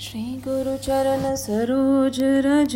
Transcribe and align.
श्री 0.00 0.42
गुरु 0.48 0.76
चरण 0.76 1.36
सरोज 1.36 2.18
रज, 2.22 2.74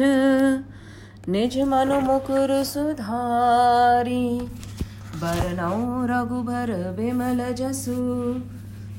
निज 1.28 1.58
मनु 1.58 2.00
मुकुर 2.00 2.64
सुधारी। 2.64 4.40
बरनौ 5.16 6.06
रघुबर 6.06 6.72
बिमल 6.96 7.54
जसु, 7.54 7.96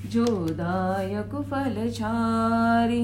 जो 0.09 0.25
दायक 0.51 1.35
फल 1.35 1.89
चारी 1.89 3.01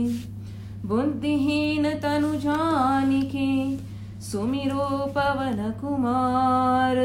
बुद्धिहीन 0.86 1.90
तनु 1.94 2.34
जानिके, 2.36 3.78
सुमिरो 4.22 5.06
पवन 5.08 5.74
कुमार। 5.82 6.96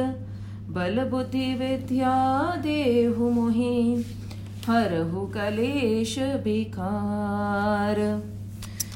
बल 0.68 1.04
बुद्धि 1.10 1.54
विद्या 1.54 2.14
देहु 2.56 3.30
मोहि 3.30 4.04
हरहु 4.66 5.20
कलेश 5.26 6.18
विकार 6.18 7.96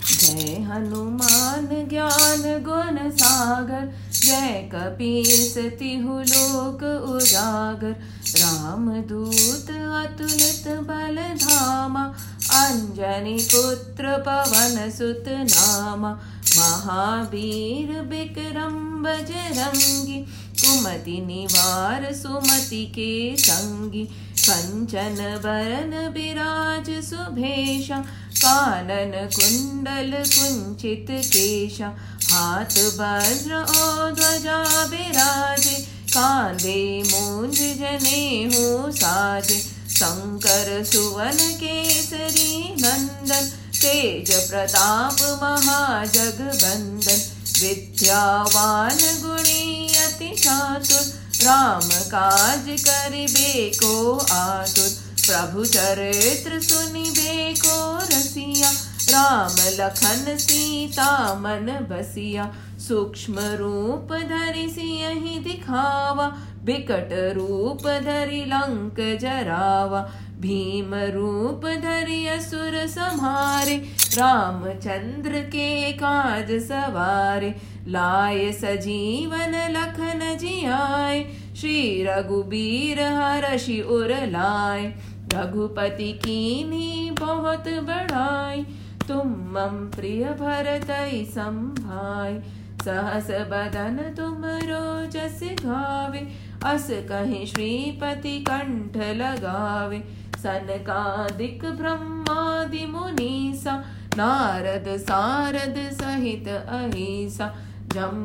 जय 0.07 0.61
हनुमान 0.63 1.67
ज्ञान 1.89 2.43
गुण 2.63 3.11
सागर, 3.11 3.93
जय 4.13 4.71
कपीस 4.75 5.55
तिहु 5.59 6.19
लोक 6.19 6.83
उजागर। 7.11 7.97
राम 8.37 8.91
दूत 8.91 9.71
अतुलित 9.71 10.69
बल 10.69 11.17
धामा, 11.47 12.05
अंजनी 12.53 13.39
पुत्र 13.55 14.17
पवन 14.19 14.91
सुत 14.91 15.25
नामा। 15.29 16.13
महावीर 16.59 18.01
विक्रम 18.01 19.03
बजरंगी 19.03 20.23
कुमति 20.61 21.21
निवार 21.27 22.13
सुमति 22.15 22.85
के 22.87 23.37
संगी। 23.37 24.09
कंचन 24.49 25.17
बरन 25.45 25.93
विराज 26.15 26.91
सुभेशा 27.05 27.99
कानन 28.37 29.13
कुंडल 29.35 30.13
कुंचित 30.27 31.11
केशा 31.33 31.89
हाथ 32.31 32.79
वज्र 32.99 33.61
ओ 33.61 34.11
ध्वजा 34.15 34.59
विराजे 34.91 35.77
कांधे 36.13 36.81
मूंज 37.11 37.57
जने 37.81 38.23
हो 38.55 38.91
साजे 38.93 39.59
शंकर 39.97 40.83
सुवन 40.85 41.37
केसरी 41.61 42.75
नंदन 42.81 43.49
तेज 43.77 44.33
प्रताप 44.51 45.21
महाजगबंदन 45.43 47.21
विद्यावान 47.61 48.99
गुणी 49.23 49.87
अति 50.07 50.35
चातुर 50.39 51.05
राम 51.47 51.89
काज 51.89 52.65
करिबे 52.81 53.71
को 53.75 54.19
आतुर 54.33 54.89
प्रभु 55.27 55.65
चरित्र 55.65 56.61
सुनिबे 56.61 57.55
को 57.55 57.99
रसिया। 57.99 58.71
राम 59.11 59.53
लखन 59.53 60.37
सीता 60.39 61.35
मन 61.35 61.87
बसिया। 61.91 62.55
सूक्ष्म 62.79 63.35
रूप 63.39 64.09
धरि 64.13 64.69
सियहि 64.75 65.39
दिखावा। 65.39 66.27
बिकट 66.65 67.09
रूप 67.13 67.87
धरि 67.87 68.45
लंक 68.49 69.19
जरावा। 69.21 70.01
भीम 70.41 70.95
रूप 70.95 71.67
धरि 71.83 72.27
असुर 72.27 72.87
संहारे 72.87 73.77
रामचंद्र 74.15 75.31
के 75.31 75.93
काज 75.93 76.51
सवारे। 76.69 77.76
लाए 77.89 78.53
सजीवन 78.53 79.55
लखन 79.71 80.37
जियाए। 80.41 81.25
श्री 81.57 82.05
रघुबीर 82.05 83.01
हरषि 83.01 83.81
उर 83.81 84.15
लाए। 84.27 84.95
रघुपति 85.35 86.13
कीनी 86.13 87.11
बहुत 87.11 87.69
बढ़ाई 87.69 88.67
तुम 89.09 89.29
मम 89.29 89.91
प्रिय 89.97 90.25
भरत 90.25 90.87
संभाय 91.31 92.43
सहस 92.85 93.31
बदन 93.31 94.15
तुम 94.17 94.43
रोजस 94.45 95.41
गावे। 95.45 96.19
अस 96.65 96.89
कहीं 96.91 97.47
श्रीपति 97.47 98.39
कंठ 98.39 98.97
लगावे। 98.97 99.99
सनकादिक 100.39 101.65
ब्रह्मादि 101.65 102.87
मुनीसा। 102.87 103.85
नारद 104.17 104.97
सारद 104.97 105.75
सहित 105.93 106.49
अहिसा। 106.49 107.55
जम 107.93 108.23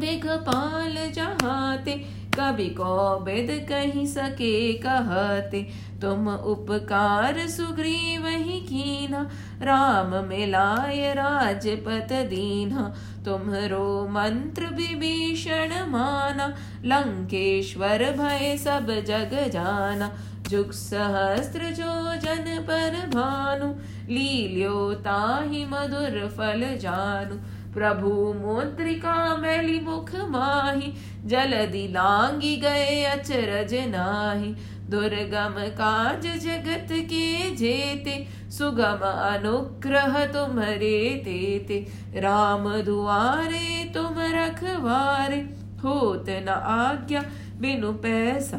दिखपाल 0.00 0.94
जहाते 1.12 1.92
कभी 2.34 2.68
को 2.70 3.18
बेद 3.18 3.48
कही 3.68 4.06
सके 4.06 4.72
कहते, 4.74 5.62
तुम 6.02 6.28
उपकार 6.28 7.38
सुग्रीव 7.48 8.26
ही 8.26 8.60
कीना, 8.60 9.22
राम 9.62 10.14
मिलाय 10.24 11.12
राजपत 11.14 12.12
दीना, 12.28 12.82
तुम्हरो 13.24 14.06
मंत्र 14.10 14.66
विभीषण 14.74 15.74
माना, 15.88 16.46
लंकेश्वर 16.84 18.04
भय 18.12 18.56
सब 18.56 18.90
जग 19.08 19.36
जाना, 19.50 20.10
जुग 20.48 20.70
सहस्त्र 20.72 21.70
जो 21.72 22.16
जन 22.16 22.44
पर 22.60 23.06
भानु 23.08 23.74
लील्यो 24.08 24.92
ताहि 25.04 25.64
मधुर 25.64 26.26
फल 26.28 26.62
जानु। 26.78 27.36
प्रभु 27.78 28.10
मुद्रिका 28.38 29.36
मैली 29.36 29.80
मुख 29.80 30.10
माही, 30.14 30.92
जलदि 31.24 31.86
लांगी 31.88 32.56
गए 32.56 33.04
अचरज 33.04 33.74
नाही। 33.74 34.54
दुर्गम 34.90 35.54
काज 35.58 36.26
जगत 36.26 36.88
के 36.92 37.56
जेते, 37.56 38.26
सुगम 38.50 39.02
अनुग्रह 39.04 40.24
तुम्हरे 40.26 41.22
तेते 41.24 41.86
राम 42.20 42.68
दुआरे 42.82 43.90
तुम 43.94 44.14
रखवारे, 44.18 45.40
होत 45.84 46.26
न 46.28 46.48
आज्ञा 46.48 47.22
बिनु 47.60 47.92
पैसा। 47.92 48.58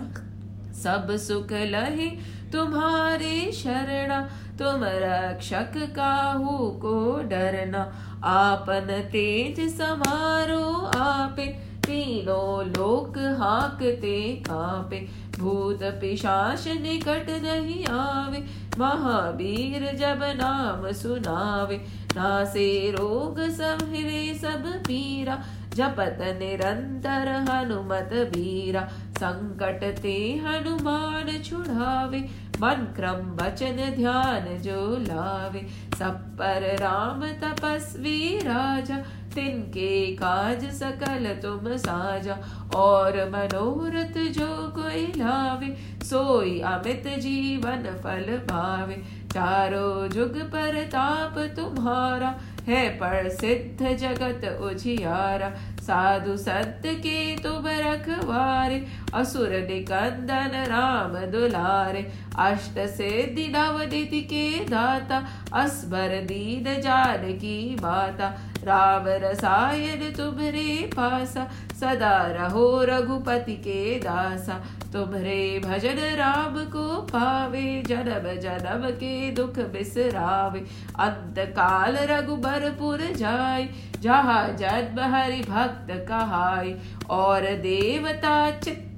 सब 0.74 1.16
सुख 1.16 1.52
लहे 1.52 2.10
तुम्हारे 2.52 3.52
शरणा, 3.52 4.20
तुम 4.60 4.84
रक्षक 4.84 5.74
काहू 5.96 6.58
को 6.82 6.94
डरना। 7.24 7.82
आपन 8.24 8.88
तेज 9.12 9.60
समारो 9.78 10.66
आपे, 10.98 11.46
तीनों 11.86 12.66
लोक 12.68 13.18
हाकते 13.40 14.20
कापे। 14.46 14.98
भूत 15.40 15.84
पिशाच 16.02 16.68
निकट 16.82 17.30
नहीं 17.44 17.86
आवे, 17.86 18.44
महावीर 18.80 19.86
जब 19.96 20.20
नाम 20.36 20.92
सुनावे। 20.92 21.78
नासे 22.16 22.70
रोग 22.92 23.40
सब 23.50 23.88
हिरे 23.94 24.34
सब 24.36 24.68
पीरा, 24.88 25.38
जपत 25.76 26.18
निरंतर 26.40 27.28
हनुमत 27.50 28.10
बीरा 28.30 28.82
संकट 29.18 29.84
ते 30.02 30.18
हनुमान 30.46 31.32
छुड़ावे 31.42 32.20
मन 32.62 32.94
क्रम 32.96 33.30
वचन 33.36 33.94
ध्यान 33.96 34.58
जो 34.62 34.98
लावे। 35.00 35.68
सब 36.00 36.16
पर 36.38 36.78
राम 36.80 37.26
तपस्वी 37.26 38.40
राजा, 38.40 38.96
तिनके 39.36 40.16
काज 40.16 40.66
सकल 40.66 41.26
तुम 41.42 41.78
साजा। 41.78 42.38
और 42.76 43.18
मनोरथ 43.30 44.18
जो 44.32 44.48
कोई 44.48 45.06
लावे, 45.06 45.68
सोई 46.06 46.60
अमित 46.60 47.04
जीवन 47.08 47.84
फल 48.04 48.38
पावे। 48.38 49.04
चारों 49.32 50.10
जुग 50.10 50.38
पर 50.38 50.84
ताप 50.84 51.38
तुम्हारा 51.38 52.36
है 52.70 52.90
पर 52.90 53.30
सिद्ध 53.30 53.96
जगत 53.98 54.46
उजियारा। 54.62 55.50
साधु 55.80 56.38
संत 56.38 56.82
के 56.86 57.36
तुम 57.38 57.68
रखवारे, 57.68 58.86
असुर 59.14 59.50
निकंदन 59.70 60.58
राम 60.68 61.16
दुलारे। 61.32 62.08
अष्ट 62.40 62.80
से 62.88 63.10
नवनिधि 63.50 64.22
के 64.22 64.66
दाता 64.66 65.26
अस्बर 65.54 66.20
दीन 66.26 66.82
जानकी 66.82 67.76
माता। 67.76 68.28
राम 68.64 69.06
रसायन 69.24 70.12
तुम्हरे 70.14 70.90
पासा, 70.96 71.48
सदा 71.80 72.16
रहो 72.28 72.84
रघुपति 72.84 73.56
के 73.58 74.00
दासा। 74.00 74.54
तुम्हरे 74.94 75.62
भजन 75.66 76.00
राम 76.16 76.58
को 76.66 77.02
पावे, 77.02 77.84
जन्म 77.88 78.28
जन्म 78.42 78.90
के 78.90 79.32
दुख 79.32 79.60
बिसरावे। 79.74 80.60
अंत 81.00 81.40
काल 81.50 81.98
रघुबरपुर 82.12 83.02
जाय 83.16 83.68
जहाँ 84.02 84.48
जन्म 84.58 85.00
हरि 85.14 85.42
भक्त 85.42 85.88
कहाय 86.10 86.76
और 87.10 87.42
देवता 87.42 88.50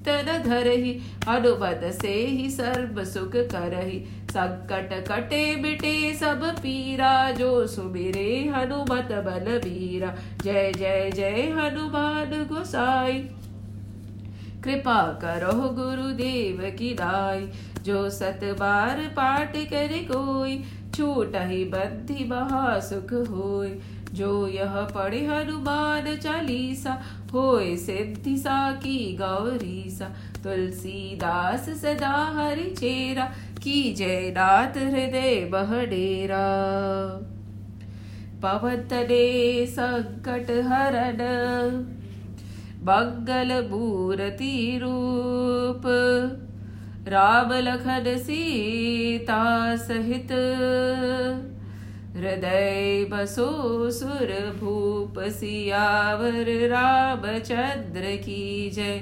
चित्तन 0.04 0.44
धरहि 0.44 0.92
अनुमत 1.28 1.82
से 1.94 2.14
ही 2.14 2.50
सर्व 2.50 3.04
सुख 3.04 3.36
करहि। 3.52 4.00
संकट 4.32 4.94
कटे 5.08 5.56
मिटे 5.56 6.14
सब 6.16 6.44
पीरा, 6.58 7.32
जो 7.32 7.68
सुमिरे 7.68 8.32
हनुमत 8.56 9.12
बल 9.26 9.58
बीरा 9.60 10.16
जय 10.44 10.72
जय 10.74 11.12
जय 11.16 11.50
हनुमान 11.58 12.44
गोसाई। 12.50 13.20
कृपा 14.64 15.02
करो 15.22 15.70
गुरुदेव 15.72 16.62
की 16.80 16.94
दाई 16.94 17.48
जो 17.84 18.10
सत 18.10 18.40
बार 18.60 19.00
पाठ 19.16 19.56
करे 19.70 20.00
कोई 20.12 20.62
छूट 20.96 21.36
ही 21.36 21.64
बद्धि 21.66 22.24
महा 22.24 22.80
सुख 22.80 23.14
होय 23.30 23.78
जो 24.14 24.48
यह 24.48 24.74
पढ़े 24.96 25.26
हनुमान 25.26 26.16
चालीसा 26.16 27.02
होय 27.34 27.76
सिद्धि 27.76 28.38
सा 28.38 28.72
की 28.72 29.18
गौरी 29.22 29.90
सा। 29.90 30.06
तुलसीदास 30.44 31.70
सदा 31.70 32.16
हरि 32.36 32.70
चेरा, 32.78 33.26
की 33.64 33.94
जय 33.94 34.34
नाथ 34.38 34.78
हृदय 34.78 35.50
बहडेरा 35.52 36.46
पवन 38.44 38.76
तने 38.76 39.66
संकट 39.66 40.52
हरण, 40.68 41.20
मंगल 42.84 43.68
मूर्ति 43.70 44.80
रूप। 44.84 45.84
राम 47.08 47.54
लखन 47.54 48.04
सीता 48.18 49.76
सहित। 49.76 50.32
हृदय 52.16 53.08
बसो 53.10 53.92
सुर 53.92 54.58
भूप 54.60 55.20
सियावर 55.20 56.68
रामचंद्र 56.68 58.02
की 58.02 58.70
जय। 58.70 58.98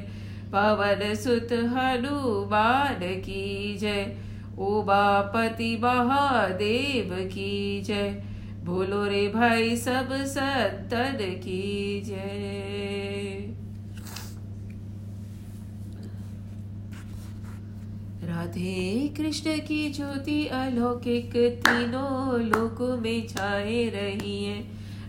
पवन 0.54 1.16
सुत 1.16 1.48
हनुमान 1.52 3.00
की 3.02 3.78
जय। 3.78 4.18
उमापति 4.58 5.80
महादेव 5.84 7.26
की 7.26 7.82
जय। 7.82 8.24
बोलो 8.64 9.06
रे 9.06 9.28
भाई 9.28 9.78
सब 9.78 10.10
संतन 10.12 11.18
की 11.22 12.02
जय। 12.06 13.69
राधे 18.30 19.14
कृष्ण 19.18 19.58
की 19.58 19.90
ज्योति 19.90 20.46
अलौकिक 20.48 21.32
तीनों 21.38 22.40
लोकों 22.42 22.98
में 22.98 23.28
छाए 23.28 23.84
रही 23.90 24.44
है। 24.44 24.60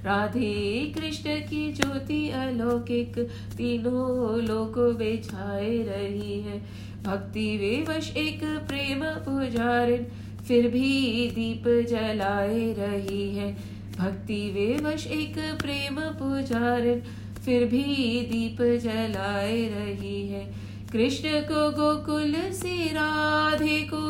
राधे 0.05 0.93
कृष्ण 0.97 1.31
की 1.31 1.73
ज्योति 1.73 2.31
अलौकिक 2.31 3.19
तीनों 3.57 4.41
लोकों 4.43 4.99
में 4.99 5.23
छाए 5.23 5.77
रही 5.79 6.41
है। 6.41 6.59
भक्ति 7.03 7.47
विवश 7.57 8.17
एक 8.17 8.45
प्रेम 8.69 9.05
पुजारिन, 9.05 10.07
फिर 10.49 10.69
भी 10.69 11.31
दीप 11.31 11.69
जलाए 11.89 12.73
रही 12.79 13.35
है। 13.37 13.53
भक्ति 13.99 14.41
विवश 14.51 15.07
एक 15.07 15.39
प्रेम 15.39 16.01
पुजारिन, 16.01 17.03
फिर 17.45 17.65
भी 17.65 17.85
दीप 18.33 18.63
जलाए 18.83 19.63
रही 19.69 20.29
है। 20.29 20.60
कृष्ण 20.93 21.29
को 21.29 21.71
गोकुल 21.71 22.35
से 22.53 22.87
राधे 22.87 23.79
को। 23.95 24.01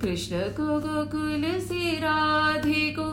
कृष्ण 0.00 0.36
को 0.36 0.80
गोकुल 0.80 1.42
से 1.60 1.94
राधे 1.94 2.90
को 2.98 3.04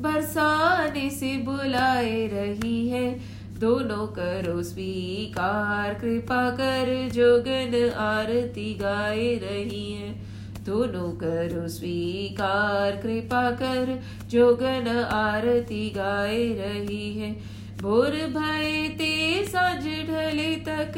बरसाने 0.00 1.10
से 1.10 1.36
बुलाए 1.36 2.26
रही 2.26 2.88
है। 2.88 3.20
दोनों 3.58 4.06
करो 4.06 4.62
स्वीकार, 4.62 5.94
कृपा 5.94 6.50
कर 6.50 7.10
जोगन 7.12 7.90
आरती 7.96 8.74
गाए 8.74 9.34
रही 9.34 9.92
है। 9.92 10.12
दोनों 10.64 11.12
करो 11.12 11.68
स्वीकार, 11.68 12.90
कृपा 12.96 13.50
कर 13.50 14.00
जोगन 14.26 15.08
आरती 15.12 15.90
गाए 15.90 16.46
रही 16.52 17.14
है। 17.18 17.59
भोर 17.82 18.14
भय 18.32 18.88
ते 18.98 19.12
सज 19.46 19.84
ढले 20.08 20.54
तक। 20.66 20.96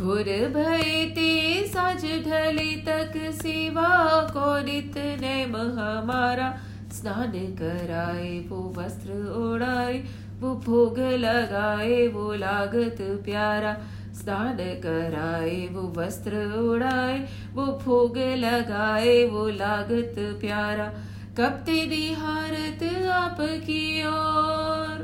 भोर 0.00 0.30
भय 0.54 1.04
ते 1.14 1.28
सज 1.68 2.04
ढले 2.24 2.74
तक 2.88 3.12
सेवा 3.34 3.92
को 4.30 4.48
नित 4.64 4.98
नैम 5.20 5.56
हमारा 5.78 6.50
स्नान 6.92 7.32
कराए, 7.60 8.38
वो 8.48 8.74
वस्त्र 8.76 9.20
ओढ़ाए, 9.36 10.02
वो 10.40 10.54
भोग 10.66 10.98
लगाए, 11.20 12.06
वो 12.08 12.32
लागत 12.34 12.96
प्यारा। 13.24 13.76
स्नान 14.14 14.56
कराए, 14.82 15.56
वो 15.68 15.88
वस्त्र 15.96 16.44
उड़ाए 16.58 17.18
वो 17.54 17.66
भोग 17.84 18.18
लगाए, 18.38 19.24
वो 19.24 19.48
लागत 19.54 20.14
प्यारा। 20.40 20.92
कब 21.38 21.50
तेरी 21.50 22.12
हारत 22.12 23.06
आपकी 23.06 24.02
ओर 24.06 24.98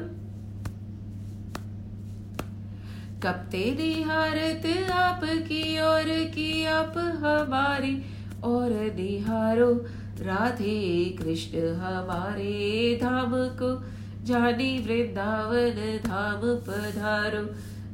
कब 3.22 3.30
तेरी 3.30 4.02
हारत 4.02 4.90
आपकी 4.90 5.80
ओर 5.80 6.24
की 6.24 6.64
आप 6.64 6.94
हमारी 6.96 8.02
और 8.44 8.70
निहारो? 8.70 9.74
राधे 10.20 11.04
कृष्ण, 11.04 11.58
हमारे 11.58 12.98
धाम 13.02 13.32
को 13.34 13.84
जानी 14.24 14.78
वृंदावन 14.78 16.00
धाम 16.06 16.40
पधारो। 16.42 17.42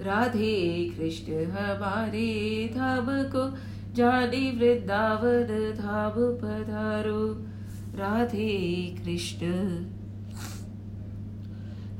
राधे 0.04 0.84
कृष्ण, 0.98 1.44
हमारे 1.44 2.70
धाम 2.74 3.06
को 3.08 3.58
जानी 3.94 4.58
वृंदावन 4.58 5.74
धाम 5.78 6.12
पधारो। 6.12 7.55
राधे 7.98 8.54
कृष्ण 9.02 9.46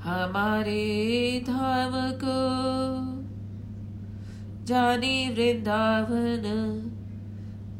हमारे 0.03 1.45
धाम 1.47 1.93
को 2.23 2.37
जानी 4.67 5.29
वृंदावन 5.35 6.45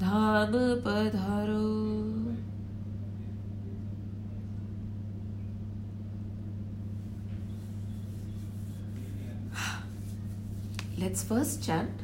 धाम 0.01 0.53
पधारो 0.87 1.65
Let's 10.99 11.23
first 11.23 11.63
chant 11.63 12.01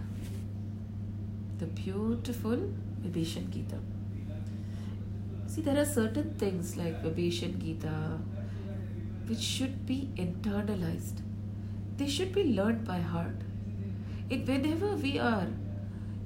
the 1.58 1.66
beautiful 1.66 2.58
Vibhishan 3.02 3.50
Gita. 3.50 3.91
See, 5.52 5.60
there 5.60 5.78
are 5.78 5.84
certain 5.84 6.32
things 6.38 6.78
like 6.78 7.02
Vibhishan 7.02 7.58
Gita 7.58 8.18
which 9.26 9.40
should 9.40 9.84
be 9.84 10.08
internalized. 10.16 11.20
They 11.98 12.08
should 12.08 12.32
be 12.32 12.44
learned 12.44 12.86
by 12.86 13.00
heart. 13.00 13.42
It 14.30 14.46
whenever 14.46 14.96
we 14.96 15.18
are 15.18 15.48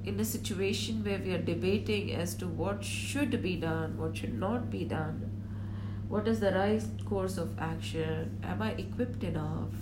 in 0.05 0.17
a 0.21 0.23
situation 0.23 1.03
where 1.03 1.19
we 1.19 1.33
are 1.33 1.41
debating 1.41 2.13
as 2.13 2.35
to 2.35 2.47
what 2.47 2.85
should 2.85 3.41
be 3.41 3.57
done, 3.57 3.97
what 3.97 4.15
should 4.15 4.39
not 4.39 4.71
be 4.71 4.85
done, 4.85 5.29
what 6.07 6.25
is 6.25 6.39
the 6.39 6.53
right 6.53 6.81
course 7.05 7.37
of 7.37 7.59
action, 7.59 8.39
am 8.43 8.61
I 8.61 8.71
equipped 8.85 9.25
enough? 9.25 9.75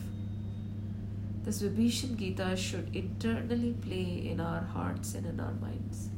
This 1.44 1.62
Vibhishan 1.62 2.18
Gita 2.18 2.56
should 2.58 2.96
internally 2.96 3.74
play 3.74 4.28
in 4.28 4.40
our 4.40 4.62
hearts 4.62 5.14
and 5.14 5.28
in 5.28 5.40
our 5.40 5.54
minds. 5.54 6.10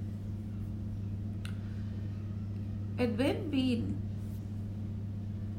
And 2.99 3.19
when 3.19 3.51
we 3.51 3.85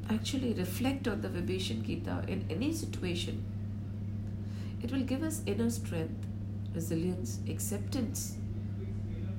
actually 0.09 0.53
reflect 0.53 1.07
on 1.07 1.21
the 1.21 1.29
Vibhishan 1.29 1.83
Gita 1.83 2.23
in 2.27 2.45
any 2.49 2.71
situation, 2.73 3.43
it 4.81 4.91
will 4.91 5.03
give 5.03 5.23
us 5.23 5.41
inner 5.45 5.69
strength, 5.69 6.25
resilience, 6.73 7.39
acceptance, 7.49 8.37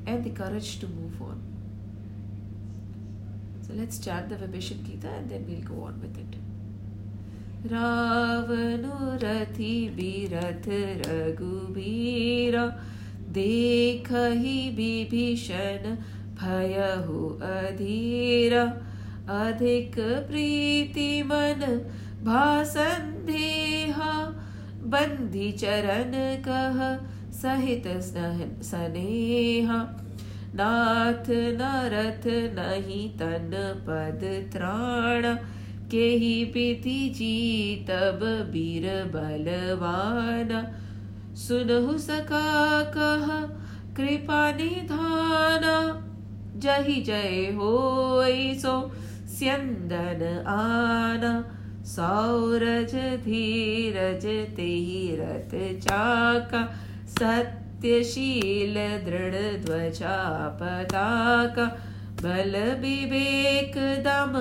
and 0.07 0.25
the 0.25 0.31
courage 0.31 0.79
to 0.81 0.89
move 0.89 1.21
on. 1.23 1.43
So 3.67 3.75
let's 3.75 3.99
chant 3.99 4.29
the 4.29 4.37
Vibhishan 4.37 4.85
Gita 4.85 5.09
and 5.09 5.31
then 5.31 5.47
we'll 5.49 5.61
go 5.77 5.85
on 5.85 6.01
with 6.01 6.19
it. 6.19 6.37
रावनु 7.65 8.97
रथि 9.23 9.75
breadth 9.97 10.67
Raghubir 11.07 12.57
देख 13.37 14.11
ही 14.13 14.59
विभीषण 14.77 15.97
भयहु 16.42 17.30
अधीर। 17.30 18.74
अधिक 19.30 19.96
प्रीति 20.00 21.24
मन 21.24 21.82
भासंदेहा 22.24 24.36
बंदी 24.84 25.52
चरण 25.52 26.44
कह 26.48 27.06
सहित 27.32 27.84
स्नेहा 27.88 30.06
नाथ 30.56 31.30
नरथ 31.30 32.56
नहीं 32.56 33.10
तन 33.10 33.84
पद 33.88 34.50
त्राण। 34.54 35.38
के 35.92 35.98
ही 35.98 36.46
पीति 36.46 37.10
जी 37.10 37.86
तब 37.90 38.48
बीर 38.52 38.88
बलवान। 38.88 40.68
सुनहु 41.36 41.98
सका 41.98 42.84
कह, 42.84 43.56
कृपा 43.96 44.52
निधाना। 44.52 46.06
जही 46.60 47.02
जय 47.02 47.54
हो 47.56 47.76
सो 48.56 48.92
स्यंदन 49.30 50.22
आना, 50.48 51.32
सौरज 51.86 52.96
धीरज 53.24 54.26
तेरत 54.56 55.52
चाका, 55.84 56.62
सत्यशील 57.10 58.76
दृढ़ 59.06 59.66
ध्वजा 59.66 60.18
पताका, 60.62 61.66
बल 62.24 62.58
विवेक 62.80 63.78
दम 64.04 64.38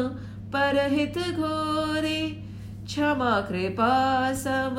परहित 0.53 1.19
घोरे, 1.19 2.21
क्षमा 2.87 3.41
कृपा 3.41 3.93
सम 4.35 4.77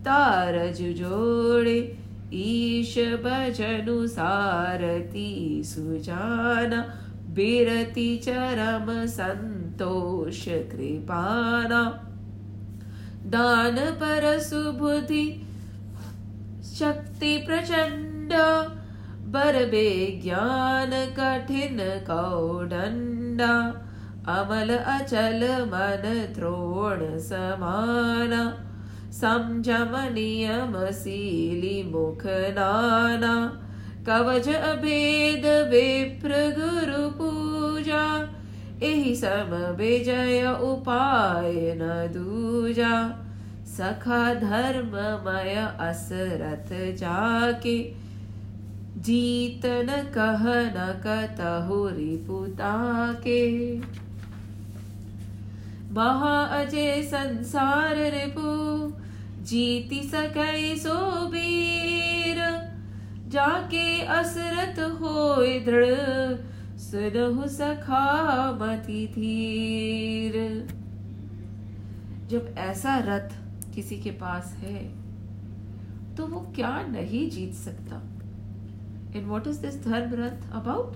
तार 0.00 0.58
जोड़े। 0.76 2.01
ईश 2.34 2.98
भजनु 2.98 4.06
सारथी 4.06 5.62
सुजाना, 5.64 6.94
बिरति 7.30 8.20
चरम 8.24 9.06
संतोष 9.06 10.44
कृपाना। 10.48 12.08
दान 13.26 13.76
पर 13.76 14.38
सुबुद्धि, 14.38 15.46
शक्ति 16.78 17.44
प्रचंड 17.46 18.32
बर 19.32 19.70
ज्ञान 20.22 20.90
कठिन 20.90 21.78
कौडंडा, 21.80 23.54
अमल 24.28 24.76
अचल 24.76 25.64
मन 25.66 26.32
द्रोण 26.34 27.18
समाना। 27.18 28.68
संजम 29.12 29.90
नियम 30.12 30.72
सीली 30.90 31.82
मुख 31.82 32.22
नाना 32.26 33.34
कवच 34.06 34.48
अभेद 34.48 35.46
विप्र 35.46 36.30
गुरु 36.58 37.10
पूजा। 37.10 38.04
एहि 38.82 39.14
सम 39.16 39.74
विजय 39.78 40.46
उपाय 40.62 41.52
न 41.54 42.10
दूजा। 42.14 42.94
सखा 43.66 44.34
धर्ममय 44.34 45.54
असरथ 45.80 46.96
जाके। 46.96 48.02
जीत 48.96 49.66
न 49.66 50.02
कह 50.14 50.42
न 50.48 50.88
कतहु 51.06 51.88
रिपुता 51.88 52.74
के 53.12 53.42
महा 55.92 56.36
अजय 56.56 57.02
संसार 57.02 57.96
रिपु 58.14 58.50
जीति 59.42 60.00
सकै 60.04 60.76
सो 60.76 60.98
जाके 63.32 64.00
असरत 64.12 64.78
हो 65.00 65.36
दृढ़, 65.66 66.36
सुनहु 66.78 67.46
सखा 67.48 68.06
मति 68.52 69.06
धीर। 69.14 70.34
जब 72.30 72.54
ऐसा 72.58 72.96
रथ 73.06 73.30
किसी 73.74 73.96
के 73.96 74.10
पास 74.20 74.52
है 74.58 74.82
तो 76.16 76.26
वो 76.26 76.40
क्या 76.54 76.72
नहीं 76.88 77.28
जीत 77.30 77.54
सकता? 77.54 78.02
एंड 79.16 79.26
वॉट 79.28 79.46
इज़ 79.46 79.60
दिस 79.60 79.82
धर्म 79.84 80.14
rath 80.14 80.52
about 80.52 80.92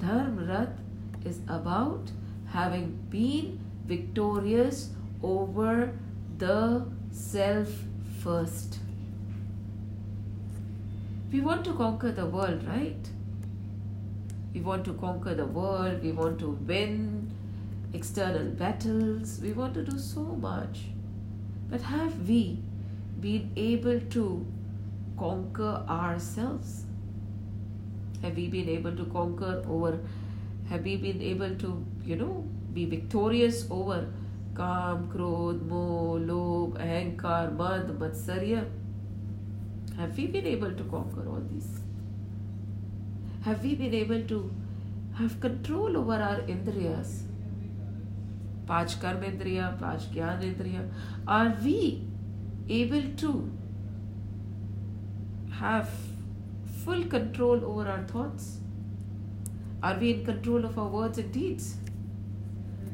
dharma 0.00 0.38
rath 0.50 1.26
is 1.26 1.40
about 1.50 2.10
having 2.48 2.98
been 3.10 3.58
victorious 3.86 4.90
over 5.22 5.92
the 6.38 6.86
self 7.10 7.68
first. 8.22 8.78
We 11.32 11.40
want 11.40 11.64
to 11.64 11.74
conquer 11.74 12.12
the 12.12 12.26
world, 12.26 12.66
right? 12.66 13.10
We 14.54 14.60
want 14.60 14.84
to 14.86 14.94
conquer 14.94 15.34
the 15.34 15.46
world, 15.46 16.02
we 16.02 16.12
want 16.12 16.38
to 16.38 16.50
win 16.66 17.30
external 17.92 18.46
battles, 18.50 19.40
we 19.42 19.52
want 19.52 19.74
to 19.74 19.82
do 19.82 19.98
so 19.98 20.22
much. 20.22 20.80
But 21.68 21.82
have 21.82 22.28
we 22.28 22.58
been 23.20 23.50
able 23.56 24.00
to 24.00 24.46
conquer 25.18 25.84
ourselves? 25.88 26.84
Have 28.22 28.36
we 28.36 28.48
been 28.48 28.68
able 28.68 28.96
to 28.96 29.04
conquer 29.06 29.62
over? 29.68 29.98
Have 30.68 30.84
we 30.84 30.96
been 30.96 31.20
able 31.20 31.54
to 31.56 31.84
you 32.05 32.15
know, 32.15 32.43
be 32.73 32.85
victorious 32.85 33.65
over 33.69 34.07
Kam, 34.55 35.09
Krodh, 35.13 35.65
Moh, 35.67 36.19
Lobh, 36.29 36.77
Ahankar, 36.77 37.55
Mad, 37.57 37.87
Matsarya? 37.99 38.65
Have 39.97 40.17
we 40.17 40.27
been 40.27 40.45
able 40.45 40.71
to 40.71 40.83
conquer 40.85 41.27
all 41.27 41.43
these? 41.51 41.81
Have 43.43 43.63
we 43.63 43.75
been 43.75 43.93
able 43.93 44.21
to 44.23 44.51
have 45.15 45.39
control 45.39 45.97
over 45.97 46.21
our 46.29 46.41
indriyas? 46.55 47.19
पांच 48.67 48.93
कर्म 49.01 49.23
इंद्रिया 49.23 49.69
पांच 49.79 50.03
ज्ञान 50.13 50.43
इंद्रिया 50.43 50.81
are 51.37 51.47
we 51.63 51.79
able 52.79 53.09
to 53.21 53.31
have 55.61 55.89
full 56.83 57.01
control 57.09 57.65
over 57.71 57.83
our 57.87 58.03
thoughts? 58.11 58.45
Are 59.83 59.97
we 59.99 60.13
in 60.13 60.23
control 60.25 60.63
of 60.69 60.79
our 60.83 60.87
words 60.87 61.19
and 61.23 61.31
deeds? 61.31 61.67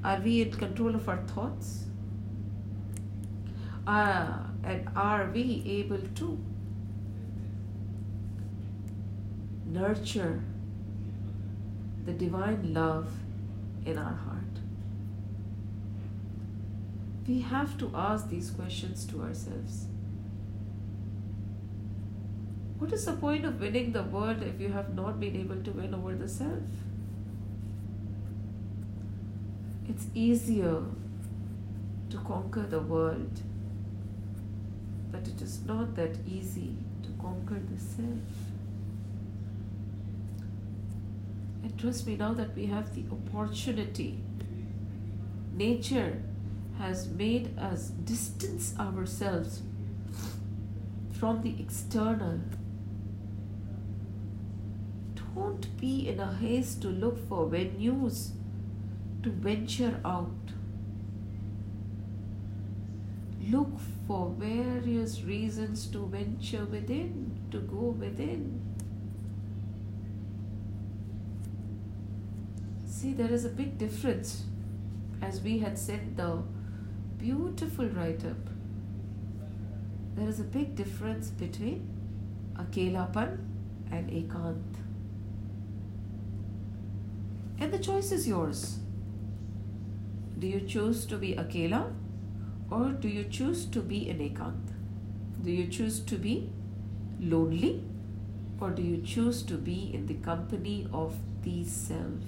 Are 0.05 0.21
we 0.21 0.43
in 0.43 0.53
control 0.53 0.95
of 0.95 1.09
our 1.09 1.23
thoughts? 1.29 1.85
Uh, 3.87 4.39
and 4.65 4.89
are 4.95 5.31
we 5.33 5.63
able 5.67 6.01
to 6.17 6.39
nurture 9.67 10.43
the 12.05 12.13
divine 12.13 12.75
love 12.75 13.13
in 13.85 13.99
our 13.99 14.15
heart? 14.15 14.43
we 17.27 17.41
have 17.41 17.79
to 17.79 17.91
ask 17.95 18.29
these 18.29 18.51
questions 18.51 19.05
to 19.07 19.23
ourselves. 19.23 19.87
What 22.79 22.93
is 22.93 23.05
the 23.05 23.13
point 23.13 23.45
of 23.45 23.61
winning 23.61 23.93
the 23.93 24.03
world 24.03 24.43
if 24.43 24.61
you 24.61 24.73
have 24.73 24.95
not 24.95 25.21
been 25.21 25.37
able 25.37 25.63
to 25.63 25.71
win 25.71 25.95
over 25.95 26.15
the 26.15 26.29
self? 26.29 26.82
It's 29.89 30.07
easier 30.15 30.83
to 32.11 32.17
conquer 32.19 32.63
the 32.63 32.81
world, 32.81 33.41
but 35.11 35.27
it 35.27 35.43
is 35.43 35.65
not 35.67 35.97
that 35.97 36.17
easy 36.27 36.77
to 37.03 37.09
conquer 37.21 37.59
the 37.59 37.79
self. 37.81 38.23
And 41.63 41.79
trust 41.79 42.07
me, 42.07 42.17
now 42.17 42.33
that 42.35 42.55
we 42.55 42.67
have 42.67 42.95
the 42.95 43.05
opportunity, 43.11 44.19
nature 45.53 46.23
has 46.79 47.09
made 47.09 47.59
us 47.59 47.89
distance 47.89 48.75
ourselves 48.79 49.63
from 51.11 51.43
the 51.43 51.55
external. 51.59 52.41
Don't 55.35 55.77
be 55.79 56.09
in 56.09 56.21
a 56.21 56.35
haste 56.35 56.83
to 56.83 56.89
look 56.89 57.29
for 57.29 57.47
venues 57.47 58.31
to 59.23 59.31
venture 59.31 60.01
out. 60.05 60.31
Look 63.49 63.79
for 64.07 64.35
various 64.39 65.23
reasons 65.23 65.87
to 65.89 66.07
venture 66.07 66.65
within, 66.65 67.39
to 67.51 67.61
go 67.61 67.95
within. 67.99 68.61
See, 72.87 73.13
there 73.13 73.33
is 73.33 73.45
a 73.45 73.49
big 73.49 73.79
difference, 73.79 74.45
as 75.21 75.41
we 75.41 75.59
had 75.59 75.77
said 75.77 76.17
the 76.17 76.43
beautiful 77.19 77.87
write 77.87 78.25
up. 78.25 78.49
There 80.15 80.29
is 80.29 80.41
a 80.41 80.45
big 80.45 80.77
difference 80.77 81.29
between 81.31 81.89
Akelapan 82.57 83.39
and 83.91 84.11
Ekant. 84.11 84.77
And 87.59 87.73
the 87.73 87.79
choice 87.79 88.13
is 88.13 88.29
yours. 88.29 88.79
Do 90.43 90.49
you 90.49 90.61
choose 90.63 91.07
to 91.07 91.19
be 91.19 91.35
Akela 91.35 91.93
or 92.69 92.89
do 93.03 93.07
you 93.07 93.23
choose 93.23 93.65
to 93.67 93.81
be 93.81 94.09
in 94.09 94.19
Ekant? 94.19 94.73
Do 95.41 95.53
you 95.53 95.69
choose 95.69 96.01
to 96.01 96.17
be 96.17 96.51
lonely 97.21 97.85
or 98.61 98.71
do 98.71 98.83
you 98.83 98.97
choose 99.03 99.45
to 99.45 99.55
be 99.55 99.93
in 99.95 100.07
the 100.07 100.15
company 100.15 100.89
of 100.93 101.15
the 101.45 101.63
self? 101.63 102.25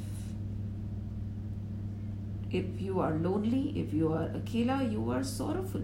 If 2.52 2.80
you 2.80 3.00
are 3.00 3.14
lonely, 3.14 3.72
if 3.74 3.92
you 3.92 4.12
are 4.12 4.30
akela, 4.36 4.84
you 4.84 5.10
are 5.10 5.24
sorrowful. 5.24 5.82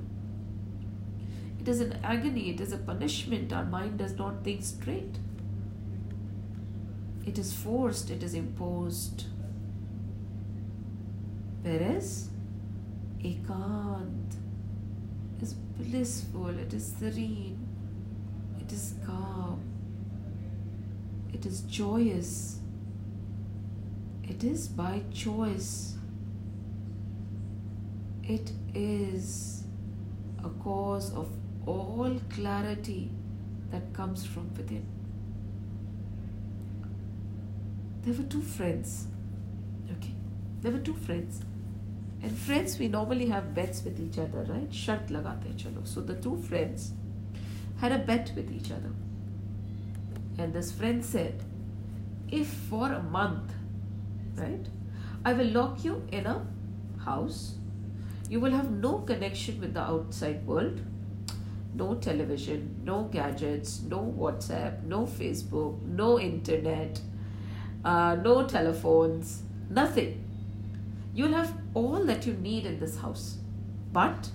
It 1.58 1.66
is 1.66 1.80
an 1.80 1.98
agony, 2.04 2.50
it 2.50 2.60
is 2.60 2.72
a 2.72 2.78
punishment. 2.78 3.52
Our 3.52 3.64
mind 3.64 3.98
does 3.98 4.16
not 4.16 4.44
think 4.44 4.62
straight. 4.62 5.18
It 7.26 7.38
is 7.38 7.52
forced, 7.52 8.08
it 8.08 8.22
is 8.22 8.34
imposed. 8.34 9.24
Whereas 11.62 12.30
Ekant 13.20 14.34
is 15.40 15.54
blissful, 15.54 16.58
it 16.58 16.72
is 16.72 16.94
serene, 16.98 17.66
it 18.60 18.72
is 18.72 18.94
calm, 19.04 19.60
it 21.32 21.44
is 21.46 21.62
joyous, 21.62 22.58
it 24.22 24.42
is 24.44 24.68
by 24.68 25.02
choice 25.12 25.90
it 28.30 28.52
is 28.74 29.64
a 30.44 30.48
cause 30.62 31.12
of 31.14 31.28
all 31.66 32.16
clarity 32.32 33.10
that 33.72 33.92
comes 33.92 34.24
from 34.24 34.54
within. 34.56 34.86
There 38.02 38.14
were 38.14 38.28
two 38.28 38.40
friends. 38.40 39.08
Okay. 39.96 40.14
There 40.60 40.70
were 40.70 40.78
two 40.78 40.94
friends. 40.94 41.40
And 42.22 42.36
friends, 42.36 42.78
we 42.78 42.88
normally 42.88 43.26
have 43.26 43.54
bets 43.54 43.82
with 43.82 43.98
each 43.98 44.18
other, 44.18 44.42
right? 44.42 44.72
Shart 44.72 45.06
lagate 45.08 45.56
chalo. 45.56 45.86
So 45.86 46.00
the 46.00 46.14
two 46.14 46.36
friends 46.36 46.92
had 47.80 47.92
a 47.92 47.98
bet 47.98 48.32
with 48.36 48.52
each 48.52 48.70
other. 48.70 48.92
And 50.38 50.52
this 50.52 50.70
friend 50.70 51.04
said, 51.04 51.42
if 52.30 52.46
for 52.46 52.92
a 52.92 53.02
month, 53.02 53.52
right, 54.36 54.66
I 55.24 55.32
will 55.32 55.46
lock 55.46 55.84
you 55.84 56.02
in 56.12 56.26
a 56.26 56.46
house, 57.04 57.54
you 58.28 58.38
will 58.38 58.52
have 58.52 58.70
no 58.70 58.98
connection 58.98 59.60
with 59.60 59.74
the 59.74 59.80
outside 59.80 60.46
world, 60.46 60.80
no 61.74 61.94
television, 61.94 62.80
no 62.84 63.04
gadgets, 63.04 63.82
no 63.82 64.14
WhatsApp, 64.18 64.84
no 64.84 65.06
Facebook, 65.06 65.82
no 65.82 66.18
internet, 66.20 67.00
uh, 67.84 68.14
no 68.16 68.46
telephones, 68.46 69.42
nothing. 69.68 70.24
You'll 71.14 71.32
have 71.32 71.52
all 71.74 72.04
that 72.04 72.26
you 72.26 72.34
need 72.34 72.66
in 72.66 72.80
this 72.80 72.98
house, 72.98 73.38
but 73.92 74.30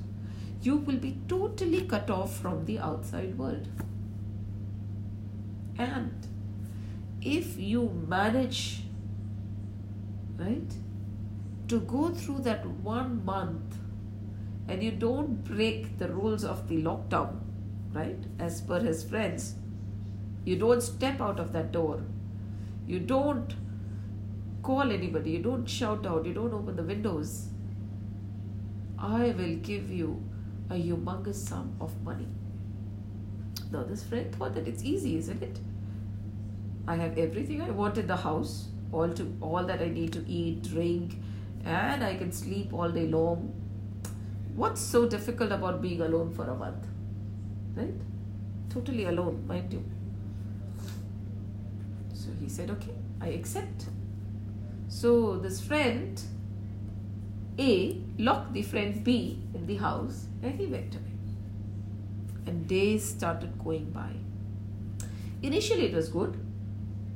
you 0.62 0.78
will 0.78 0.98
be 0.98 1.18
totally 1.28 1.82
cut 1.82 2.10
off 2.10 2.38
from 2.38 2.66
the 2.66 2.80
outside 2.80 3.38
world. 3.38 3.68
And 5.78 6.28
if 7.22 7.58
you 7.58 7.90
manage, 8.08 8.84
right, 10.38 10.74
to 11.68 11.80
go 11.82 12.10
through 12.10 12.40
that 12.40 12.66
one 12.66 13.26
month 13.26 13.78
and 14.68 14.82
you 14.82 14.92
don't 14.92 15.44
break 15.44 15.98
the 15.98 16.08
rules 16.08 16.44
of 16.44 16.68
the 16.68 16.82
lockdown, 16.82 17.40
right, 17.94 18.24
as 18.40 18.62
per 18.62 18.80
his 18.80 19.04
friends, 19.04 19.56
you 20.46 20.56
don't 20.56 20.82
step 20.82 21.20
out 21.20 21.40
of 21.40 21.52
that 21.54 21.72
door, 21.72 22.02
you 22.88 23.00
don't 23.00 23.54
call 24.66 24.92
anybody, 24.92 25.32
you 25.32 25.44
don't 25.44 25.70
shout 25.70 26.08
out, 26.08 26.26
you 26.26 26.34
don't 26.34 26.54
open 26.54 26.76
the 26.76 26.84
windows, 26.84 27.50
I 28.98 29.34
will 29.38 29.56
give 29.58 29.92
you 29.92 30.24
a 30.72 30.74
humongous 30.74 31.36
sum 31.36 31.76
of 31.80 32.02
money. 32.04 32.28
Now, 33.72 33.84
this 33.84 34.04
friend 34.04 34.34
thought 34.36 34.56
that 34.56 34.68
it's 34.68 34.84
easy, 34.84 35.18
isn't 35.18 35.44
it? 35.44 35.60
I 36.88 36.96
have 36.96 37.18
everything 37.18 37.62
I 37.62 37.70
want 37.70 38.00
in 38.00 38.08
the 38.08 38.16
house, 38.16 38.70
all 38.92 39.14
to 39.20 39.38
all 39.40 39.64
that 39.66 39.82
I 39.82 39.90
need 39.90 40.14
to 40.14 40.24
eat, 40.28 40.64
drink, 40.64 41.16
and 41.64 42.04
I 42.04 42.16
can 42.16 42.32
sleep 42.32 42.74
all 42.74 42.90
day 42.90 43.08
long. 43.08 43.54
What's 44.56 44.82
so 44.82 45.08
difficult 45.08 45.52
about 45.52 45.82
being 45.82 46.02
alone 46.02 46.32
for 46.34 46.50
a 46.50 46.56
month? 46.56 46.88
Right? 47.76 47.94
Totally 48.70 49.06
alone, 49.06 49.44
mind 49.48 49.74
you. 49.74 49.84
So 52.14 52.30
he 52.40 52.50
said, 52.50 52.72
Okay, 52.72 52.96
I 53.22 53.28
accept. 53.30 53.86
So 54.88 55.38
this 55.38 55.62
friend 55.62 56.22
A 57.60 58.02
locked 58.18 58.54
the 58.54 58.62
friend 58.62 59.04
B 59.04 59.42
in 59.54 59.66
the 59.66 59.76
house 59.76 60.26
and 60.42 60.60
he 60.60 60.68
went 60.68 60.96
away. 60.96 61.04
And 62.48 62.68
days 62.68 63.04
started 63.04 63.58
going 63.64 63.92
by. 63.92 64.12
Initially, 65.42 65.86
it 65.88 65.94
was 65.94 66.10
good 66.10 66.38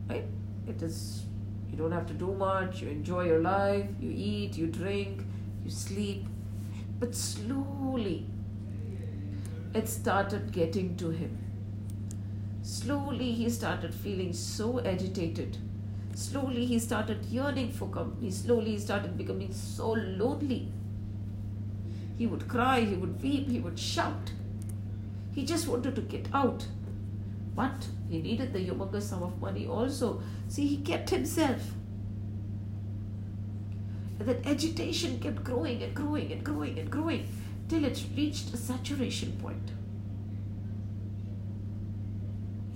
right? 0.09 0.25
It 0.67 0.81
is, 0.81 1.23
you 1.69 1.77
don't 1.77 1.91
have 1.91 2.07
to 2.07 2.13
do 2.13 2.33
much, 2.33 2.81
you 2.81 2.89
enjoy 2.89 3.25
your 3.25 3.39
life, 3.39 3.85
you 3.99 4.11
eat, 4.13 4.57
you 4.57 4.67
drink, 4.67 5.21
you 5.63 5.69
sleep. 5.69 6.25
But 6.99 7.15
slowly, 7.15 8.25
it 9.73 9.87
started 9.87 10.51
getting 10.51 10.97
to 10.97 11.09
him. 11.11 11.37
Slowly, 12.61 13.31
he 13.31 13.49
started 13.49 13.93
feeling 13.93 14.33
so 14.33 14.79
agitated. 14.81 15.57
Slowly, 16.19 16.65
he 16.65 16.79
started 16.79 17.25
yearning 17.27 17.71
for 17.71 17.87
company. 17.87 18.29
Slowly, 18.29 18.71
he 18.71 18.79
started 18.79 19.17
becoming 19.17 19.53
so 19.53 19.91
lonely. 19.91 20.69
He 22.17 22.27
would 22.27 22.45
cry, 22.49 22.81
he 22.81 22.95
would 22.95 23.23
weep, 23.23 23.47
he 23.47 23.61
would 23.61 23.79
shout. 23.79 24.33
He 25.33 25.45
just 25.45 25.69
wanted 25.69 25.95
to 25.95 26.01
get 26.01 26.27
out. 26.33 26.67
But 27.55 27.87
he 28.09 28.21
needed 28.21 28.51
the 28.51 28.59
humongous 28.59 29.03
sum 29.03 29.23
of 29.23 29.39
money 29.39 29.65
also. 29.65 30.21
See, 30.49 30.67
he 30.67 30.77
kept 30.79 31.09
himself. 31.09 31.61
And 34.19 34.27
that 34.27 34.45
agitation 34.45 35.19
kept 35.19 35.45
growing 35.45 35.81
and 35.81 35.95
growing 35.95 36.33
and 36.33 36.43
growing 36.43 36.79
and 36.79 36.91
growing 36.91 37.29
till 37.69 37.85
it 37.85 38.03
reached 38.17 38.53
a 38.53 38.57
saturation 38.57 39.31
point. 39.41 39.71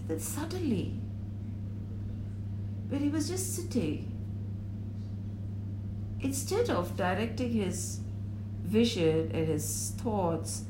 Then 0.07 0.21
suddenly, 0.21 1.02
when 2.93 3.01
he 3.01 3.09
was 3.09 3.27
just 3.27 3.55
sitting, 3.55 4.07
instead 6.21 6.69
of 6.69 6.95
directing 6.95 7.51
his 7.51 8.01
vision 8.63 9.31
and 9.33 9.47
his 9.47 9.93
thoughts 9.97 10.65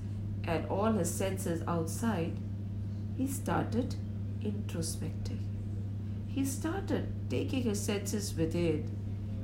and 0.46 0.66
all 0.68 0.94
his 0.94 1.14
senses 1.14 1.62
outside, 1.68 2.32
he 3.18 3.28
started 3.28 3.96
introspecting. 4.42 5.42
He 6.30 6.46
started 6.46 7.12
taking 7.30 7.64
his 7.64 7.82
senses 7.82 8.34
within. 8.38 8.90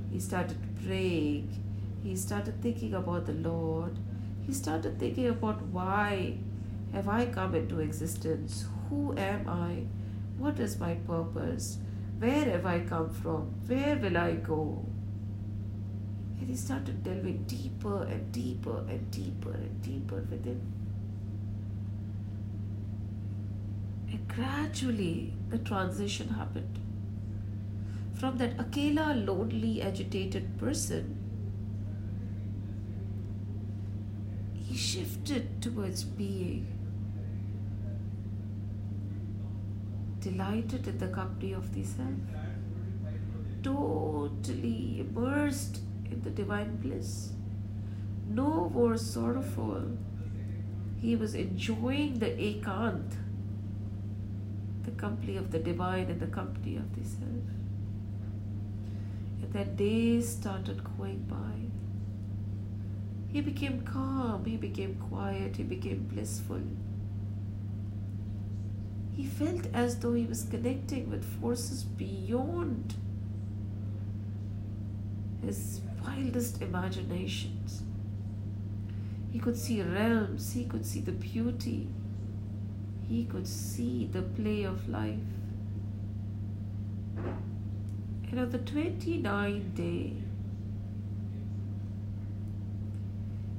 He 0.10 0.22
started 0.22 0.58
praying. 0.86 1.62
He 2.02 2.16
started 2.16 2.62
thinking 2.62 2.94
about 2.94 3.26
the 3.26 3.34
Lord. 3.34 4.00
He 4.48 4.54
started 4.54 4.98
thinking 4.98 5.28
about 5.28 5.62
why 5.64 6.38
have 6.94 7.10
I 7.10 7.26
come 7.26 7.56
into 7.56 7.82
existence? 7.82 8.68
Who 8.90 9.18
am 9.18 9.50
I? 9.50 9.84
What 10.38 10.62
is 10.62 10.80
my 10.80 10.94
purpose? 10.94 11.80
Where 12.20 12.46
have 12.46 12.66
I 12.66 12.82
come 12.82 13.10
from? 13.10 13.44
Where 13.66 13.96
will 13.96 14.18
I 14.18 14.34
go? 14.34 14.86
And 16.38 16.50
he 16.50 16.56
started 16.56 17.02
delving 17.02 17.44
deeper 17.44 18.04
and 18.04 18.30
deeper 18.34 18.80
and 18.90 19.10
deeper 19.10 19.52
and 19.52 19.82
deeper 19.82 20.26
within. 20.30 20.62
And 24.12 24.28
gradually, 24.28 25.34
the 25.50 25.60
transition 25.60 26.28
happened. 26.30 26.80
From 28.16 28.38
that 28.40 28.60
Akela, 28.60 29.14
lonely, 29.16 29.82
agitated 29.82 30.58
person, 30.58 31.16
he 34.54 34.76
shifted 34.76 35.62
towards 35.62 36.04
being 36.04 36.79
delighted 40.20 40.88
at 40.88 41.00
the 41.00 41.08
company 41.08 41.54
of 41.54 41.74
the 41.74 41.84
self, 41.84 42.08
totally 43.64 45.00
immersed 45.00 45.82
in 46.12 46.22
the 46.22 46.30
divine 46.30 46.76
bliss, 46.78 47.32
no 48.28 48.70
more 48.70 48.98
sorrowful. 48.98 49.84
He 51.02 51.16
was 51.16 51.34
enjoying 51.34 52.20
the 52.20 52.28
ekant 52.28 53.14
the 54.90 54.92
company 54.92 55.38
of 55.38 55.52
the 55.52 55.60
divine 55.60 56.08
and 56.10 56.20
the 56.20 56.28
company 56.28 56.78
of 56.78 56.96
the 56.96 57.08
self. 57.08 57.48
And 59.42 59.54
then 59.54 59.76
days 59.76 60.30
started 60.30 60.82
going 60.98 61.20
by. 61.24 61.58
He 63.32 63.42
became 63.42 63.82
calm, 63.82 64.46
he 64.46 64.58
became 64.58 64.96
quiet, 64.96 65.58
he 65.58 65.64
became 65.64 66.08
blissful. 66.12 66.62
He 69.20 69.26
felt 69.26 69.68
as 69.74 69.98
though 69.98 70.14
he 70.14 70.24
was 70.24 70.44
connecting 70.44 71.10
with 71.10 71.26
forces 71.42 71.84
beyond 71.84 72.94
his 75.46 75.82
wildest 76.02 76.62
imaginations. 76.62 77.82
He 79.30 79.40
could 79.40 79.58
see 79.58 79.82
realms, 79.82 80.54
he 80.54 80.64
could 80.64 80.86
see 80.86 81.02
the 81.02 81.12
beauty, 81.12 81.90
he 83.10 83.26
could 83.26 83.46
see 83.46 84.06
the 84.10 84.22
play 84.22 84.64
of 84.64 84.88
life. 84.88 85.20
And 88.32 88.40
on 88.40 88.50
the 88.52 88.60
29th 88.60 89.76
day, 89.76 90.14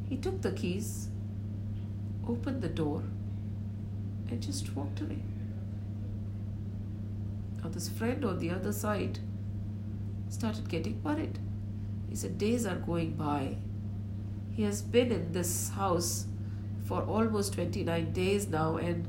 he 0.09 0.16
took 0.16 0.40
the 0.40 0.53
keys, 0.53 1.09
opened 2.27 2.62
the 2.62 2.70
door, 2.70 3.03
and 4.31 4.40
just 4.40 4.75
walked 4.75 5.03
away. 5.03 5.18
Now, 7.62 7.70
this 7.70 7.88
friend 7.88 8.25
on 8.25 8.38
the 8.38 8.51
other 8.51 8.73
side 8.73 9.18
started 10.29 10.68
getting 10.68 11.03
worried. 11.03 11.38
He 12.09 12.16
said, 12.16 12.38
Days 12.38 12.66
are 12.66 12.77
going 12.77 13.12
by. 13.16 13.57
He 14.53 14.62
has 14.62 14.83
been 14.83 15.12
in 15.12 15.33
this 15.33 15.70
house 15.70 16.27
for 16.87 17.03
almost 17.03 17.55
29 17.55 18.12
days 18.12 18.49
now, 18.49 18.77
and 18.77 19.07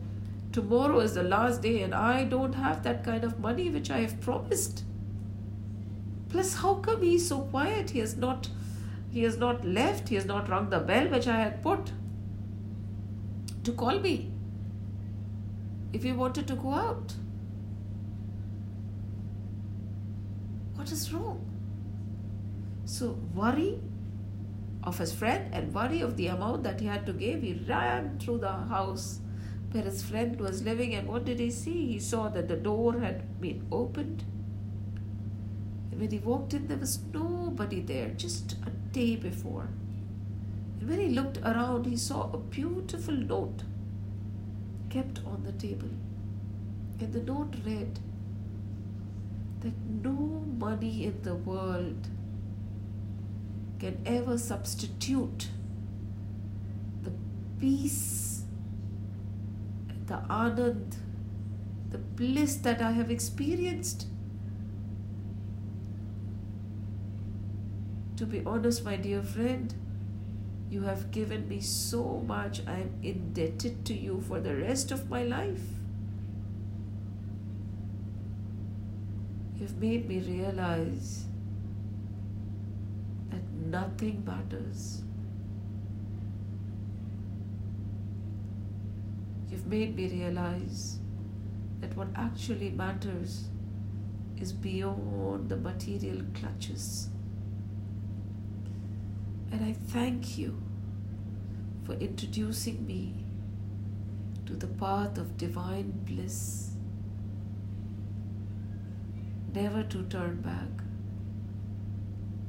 tomorrow 0.52 1.00
is 1.00 1.14
the 1.16 1.24
last 1.24 1.62
day 1.62 1.82
and 1.82 1.96
I 1.96 2.26
don't 2.26 2.54
have 2.54 2.84
that 2.84 3.04
kind 3.04 3.24
of 3.24 3.40
money 3.40 3.70
which 3.70 3.90
I 3.90 4.00
have 4.00 4.20
promised. 4.22 4.84
Plus, 6.30 6.56
how 6.56 6.76
come 6.76 7.02
he's 7.02 7.28
so 7.28 7.40
quiet? 7.40 7.90
He 7.92 8.00
has 8.00 8.16
not 8.16 8.50
he 9.12 9.24
has 9.24 9.38
not 9.38 9.66
left, 9.66 10.08
he 10.10 10.16
has 10.16 10.26
not 10.26 10.48
rung 10.50 10.70
the 10.70 10.80
bell 10.80 11.10
which 11.10 11.28
I 11.28 11.40
had 11.40 11.62
put 11.62 11.92
to 13.64 13.72
call 13.74 14.00
me. 14.00 14.32
if 15.94 16.04
he 16.04 16.12
wanted 16.14 16.48
to 16.48 16.56
go 16.56 16.74
out? 16.74 17.14
What 20.82 20.92
is 20.92 21.14
wrong? 21.14 21.40
So, 22.86 23.12
worry 23.36 23.80
of 24.84 24.98
his 24.98 25.14
friend 25.14 25.54
and 25.54 25.72
worry 25.72 26.02
of 26.02 26.18
the 26.18 26.26
amount 26.26 26.64
that 26.64 26.80
he 26.80 26.88
had 26.88 27.06
to 27.06 27.14
give, 27.14 27.44
he 27.44 27.54
ran 27.70 28.18
through 28.18 28.40
the 28.40 28.52
house 28.52 29.20
where 29.72 29.84
his 29.84 30.02
friend 30.02 30.40
was 30.40 30.64
living. 30.64 30.96
And 30.96 31.08
what 31.08 31.24
did 31.24 31.40
he 31.40 31.52
see? 31.52 31.86
He 31.86 32.00
saw 32.00 32.30
that 32.30 32.48
the 32.48 32.56
door 32.56 33.00
had 33.00 33.40
been 33.40 33.68
opened. 33.72 34.24
And 35.92 36.02
when 36.02 36.10
he 36.10 36.18
walked 36.18 36.56
in, 36.56 36.66
there 36.68 36.78
was 36.78 36.98
nobody 37.14 37.82
there, 37.82 38.10
just 38.18 38.54
a 38.66 38.72
day 38.92 39.16
before. 39.16 39.70
And 40.80 40.90
when 40.90 41.00
he 41.00 41.10
looked 41.10 41.38
around, 41.44 41.86
he 41.86 41.96
saw 41.96 42.32
a 42.34 42.40
beautiful 42.40 43.14
note 43.14 43.62
kept 44.90 45.20
on 45.28 45.44
the 45.44 45.52
table. 45.52 45.92
And 47.00 47.14
the 47.14 47.22
note 47.22 47.54
read 47.64 48.00
that 49.62 49.74
no 50.04 50.41
money 50.62 51.06
in 51.06 51.22
the 51.24 51.34
world 51.34 52.08
can 53.80 54.00
ever 54.06 54.38
substitute 54.38 55.48
the 57.02 57.12
peace, 57.60 58.44
the 60.06 60.20
anand, 60.30 60.98
the 61.90 61.98
bliss 61.98 62.58
that 62.58 62.80
I 62.80 62.92
have 62.92 63.10
experienced. 63.10 64.06
To 68.18 68.28
be 68.28 68.44
honest, 68.46 68.86
my 68.86 68.98
dear 68.98 69.24
friend, 69.24 69.74
you 70.70 70.84
have 70.84 71.10
given 71.10 71.50
me 71.50 71.60
so 71.60 72.24
much. 72.28 72.62
I 72.68 72.82
am 72.82 72.92
indebted 73.02 73.84
to 73.86 73.96
you 73.96 74.22
for 74.28 74.40
the 74.40 74.56
rest 74.56 74.92
of 74.92 75.10
my 75.10 75.24
life. 75.24 75.81
You've 79.72 79.80
made 79.82 80.10
me 80.10 80.20
realize 80.20 81.24
that 83.30 83.42
nothing 83.54 84.22
matters. 84.26 85.02
You've 89.50 89.66
made 89.68 89.96
me 89.96 90.10
realize 90.10 91.00
that 91.80 91.96
what 91.96 92.10
actually 92.16 92.72
matters 92.72 93.46
is 94.38 94.52
beyond 94.52 95.48
the 95.48 95.56
material 95.56 96.22
clutches. 96.34 97.08
And 99.54 99.64
I 99.64 99.74
thank 99.88 100.38
you 100.38 100.62
for 101.86 101.94
introducing 101.94 102.86
me 102.86 103.24
to 104.46 104.54
the 104.54 104.68
path 104.68 105.18
of 105.18 105.38
divine 105.38 105.92
bliss, 106.04 106.71
never 109.54 109.84
to 109.84 110.04
turn 110.04 110.42
back. 110.42 110.70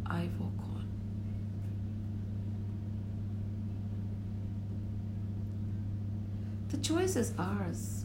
I 0.07 0.29
walk 0.39 0.53
on. 0.65 0.87
The 6.69 6.77
choice 6.79 7.17
is 7.17 7.33
ours. 7.39 8.05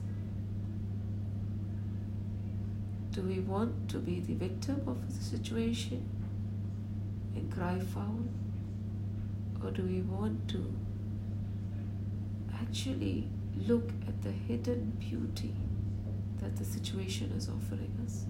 Do 3.12 3.22
we 3.22 3.40
want 3.40 3.90
to 3.90 3.98
be 3.98 4.20
the 4.20 4.34
victim 4.34 4.82
of 4.88 5.08
the 5.08 5.24
situation 5.24 6.08
and 7.36 7.52
cry 7.52 7.80
foul? 7.80 8.26
Or 9.64 9.72
do 9.72 9.84
we 9.84 10.02
want 10.02 10.48
to 10.50 10.74
actually 12.62 13.28
look 13.68 13.90
at 14.08 14.22
the 14.22 14.32
hidden 14.32 14.96
beauty 15.00 15.56
that 16.40 16.56
the 16.56 16.66
situation 16.66 17.32
is 17.32 17.50
offering 17.50 17.98
us? 18.06 18.26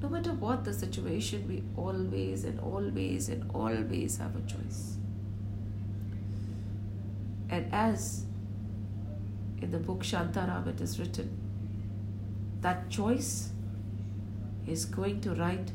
No 0.00 0.08
matter 0.08 0.32
what 0.32 0.64
the 0.64 0.72
situation, 0.72 1.46
we 1.48 1.62
always 1.76 2.44
and 2.44 2.60
always 2.60 3.28
and 3.28 3.50
always 3.52 4.16
have 4.18 4.36
a 4.36 4.40
choice. 4.40 4.96
And 7.50 7.72
as 7.72 8.24
in 9.60 9.70
the 9.70 9.78
book 9.78 10.02
Shantaram 10.02 10.66
it 10.68 10.80
is 10.80 11.00
written 11.00 11.36
that 12.60 12.88
choice 12.90 13.50
is 14.66 14.84
going 14.84 15.20
to 15.22 15.34
write 15.34 15.70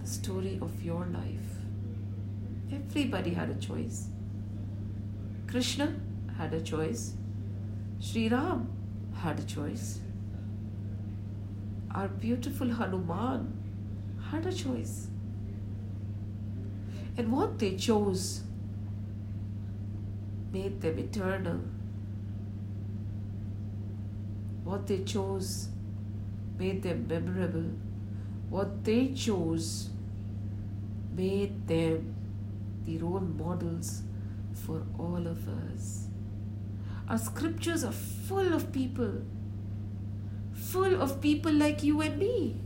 the 0.00 0.06
story 0.06 0.58
of 0.62 0.82
your 0.82 1.06
life. 1.06 1.50
Everybody 2.72 3.30
had 3.30 3.50
a 3.50 3.54
choice. 3.54 4.08
Krishna 5.46 5.94
had 6.38 6.54
a 6.54 6.60
choice. 6.60 7.14
Sri 7.98 8.28
Ram 8.28 8.68
had 9.14 9.38
a 9.38 9.42
choice. 9.42 10.00
Our 11.94 12.08
beautiful 12.08 12.72
Hanuman 12.72 13.52
had 14.30 14.46
a 14.46 14.52
choice. 14.52 15.08
And 17.16 17.32
what 17.32 17.58
they 17.58 17.76
chose 17.76 18.42
made 20.52 20.80
them 20.80 20.98
eternal 20.98 21.60
what 24.70 24.86
they 24.86 25.02
chose 25.02 25.68
made 26.56 26.82
them 26.82 27.06
memorable. 27.08 27.70
What 28.50 28.84
they 28.84 29.08
chose 29.08 29.90
made 31.16 31.66
them 31.66 32.14
the 32.84 32.98
role 32.98 33.18
models 33.20 34.02
for 34.52 34.82
all 34.96 35.26
of 35.26 35.48
us. 35.48 36.06
Our 37.08 37.18
scriptures 37.18 37.82
are 37.82 37.92
full 37.92 38.52
of 38.52 38.70
people, 38.72 39.22
full 40.68 41.00
of 41.00 41.20
people 41.20 41.52
like 41.52 41.82
you 41.82 42.00
and 42.02 42.18
me, 42.18 42.60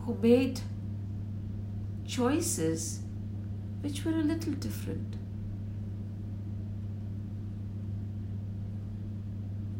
who 0.00 0.16
made 0.22 0.60
choices 2.06 3.00
which 3.82 4.04
were 4.04 4.12
a 4.12 4.26
little 4.32 4.52
different. 4.54 5.16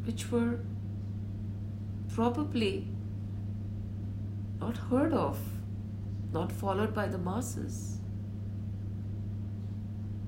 which 0.07 0.31
were 0.31 0.61
probably 2.15 2.87
not 4.61 4.77
heard 4.77 5.13
of, 5.13 5.39
not 6.33 6.53
followed 6.53 6.95
by 6.95 7.07
the 7.09 7.19
masses. 7.19 7.99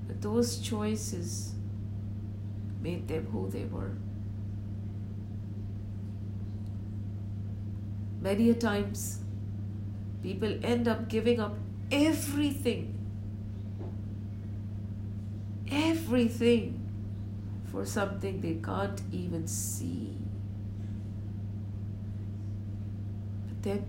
But 0.07 0.20
those 0.20 0.59
choices 0.59 1.55
made 2.83 3.07
them 3.07 3.27
who 3.27 3.48
they 3.48 3.64
were. 3.64 3.92
Many 8.29 8.51
a 8.51 8.55
times, 8.55 9.21
people 10.23 10.55
end 10.62 10.87
up 10.87 11.09
giving 11.09 11.41
up 11.41 11.57
everything, 11.91 12.93
everything 15.73 16.79
for 17.73 17.87
something 17.87 18.43
they 18.43 18.57
can't 18.57 19.01
even 19.12 19.47
see. 19.47 20.14
But 23.49 23.62
then, 23.62 23.87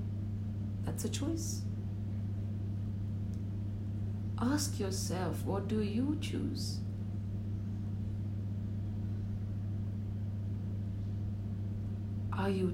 that's 0.85 1.03
a 1.03 1.09
choice. 1.09 1.63
Ask 4.39 4.79
yourself, 4.79 5.43
what 5.43 5.67
do 5.67 5.81
you 5.81 6.17
choose? 6.21 6.79
Are 12.31 12.49
you 12.49 12.73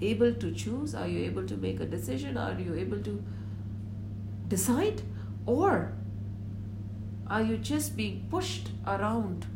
able 0.00 0.34
to 0.34 0.52
choose? 0.52 0.94
Are 0.94 1.06
you 1.08 1.24
able 1.24 1.46
to 1.46 1.56
make 1.56 1.80
a 1.80 1.86
decision? 1.86 2.36
Are 2.36 2.58
you 2.58 2.74
able 2.74 3.00
to 3.02 3.22
decide? 4.48 5.02
Or 5.46 5.92
are 7.26 7.42
you 7.42 7.56
just 7.58 7.96
being 7.96 8.26
pushed 8.30 8.70
around 8.86 9.46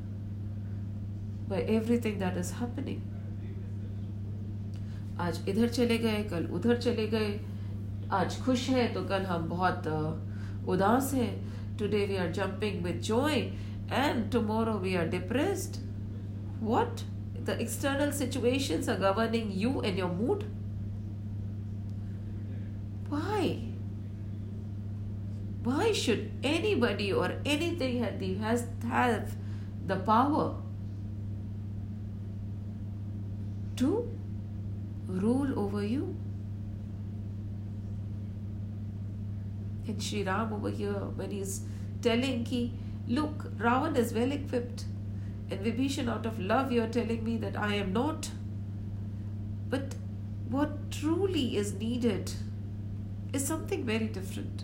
by 1.48 1.60
everything 1.62 2.18
that 2.18 2.37
is 2.37 2.52
happening. 2.60 3.02
आज 5.20 5.40
इधर 5.48 5.68
चले 5.68 5.96
गए 5.98 6.22
कल 6.30 6.46
उधर 6.58 6.76
चले 6.76 7.06
गए 7.06 7.40
आज 8.12 8.40
खुश 8.44 8.68
है 8.68 8.92
तो 8.94 9.02
कल 9.08 9.24
हम 9.26 9.48
बहुत 9.48 9.87
उदास 10.68 11.12
हैं 11.14 11.32
today 11.82 12.00
we 12.08 12.16
are 12.22 12.30
jumping 12.38 12.82
with 12.87 13.00
joy 13.02 13.37
and 14.00 14.30
tomorrow 14.32 14.74
we 14.87 14.96
are 14.96 15.06
depressed 15.14 15.78
what 16.70 17.04
the 17.49 17.59
external 17.65 18.12
situations 18.12 18.89
are 18.93 18.97
governing 19.03 19.51
you 19.63 19.81
and 19.81 19.97
your 20.03 20.09
mood 20.21 20.45
why 23.09 23.41
why 25.63 25.91
should 25.91 26.31
anybody 26.53 27.12
or 27.12 27.29
anything 27.57 28.01
has 28.45 28.65
have 28.95 29.35
the 29.91 29.95
power 30.12 30.45
to 33.79 33.91
rule 35.09 35.57
over 35.59 35.83
you. 35.83 36.15
And 39.88 40.01
Sri 40.01 40.23
Ram 40.23 40.53
over 40.53 40.69
here, 40.69 40.93
when 41.15 41.31
he's 41.31 41.62
telling 42.01 42.45
he, 42.45 42.73
look, 43.07 43.57
Ravan 43.57 43.97
is 43.97 44.13
well 44.13 44.31
equipped. 44.31 44.85
And 45.51 45.65
Vibhishan, 45.65 46.09
out 46.09 46.25
of 46.25 46.39
love, 46.39 46.71
you're 46.71 46.88
telling 46.88 47.23
me 47.23 47.38
that 47.38 47.57
I 47.57 47.75
am 47.75 47.91
not. 47.93 48.29
But 49.69 49.95
what 50.49 50.91
truly 50.91 51.57
is 51.57 51.73
needed 51.73 52.31
is 53.33 53.45
something 53.45 53.85
very 53.85 54.07
different. 54.07 54.63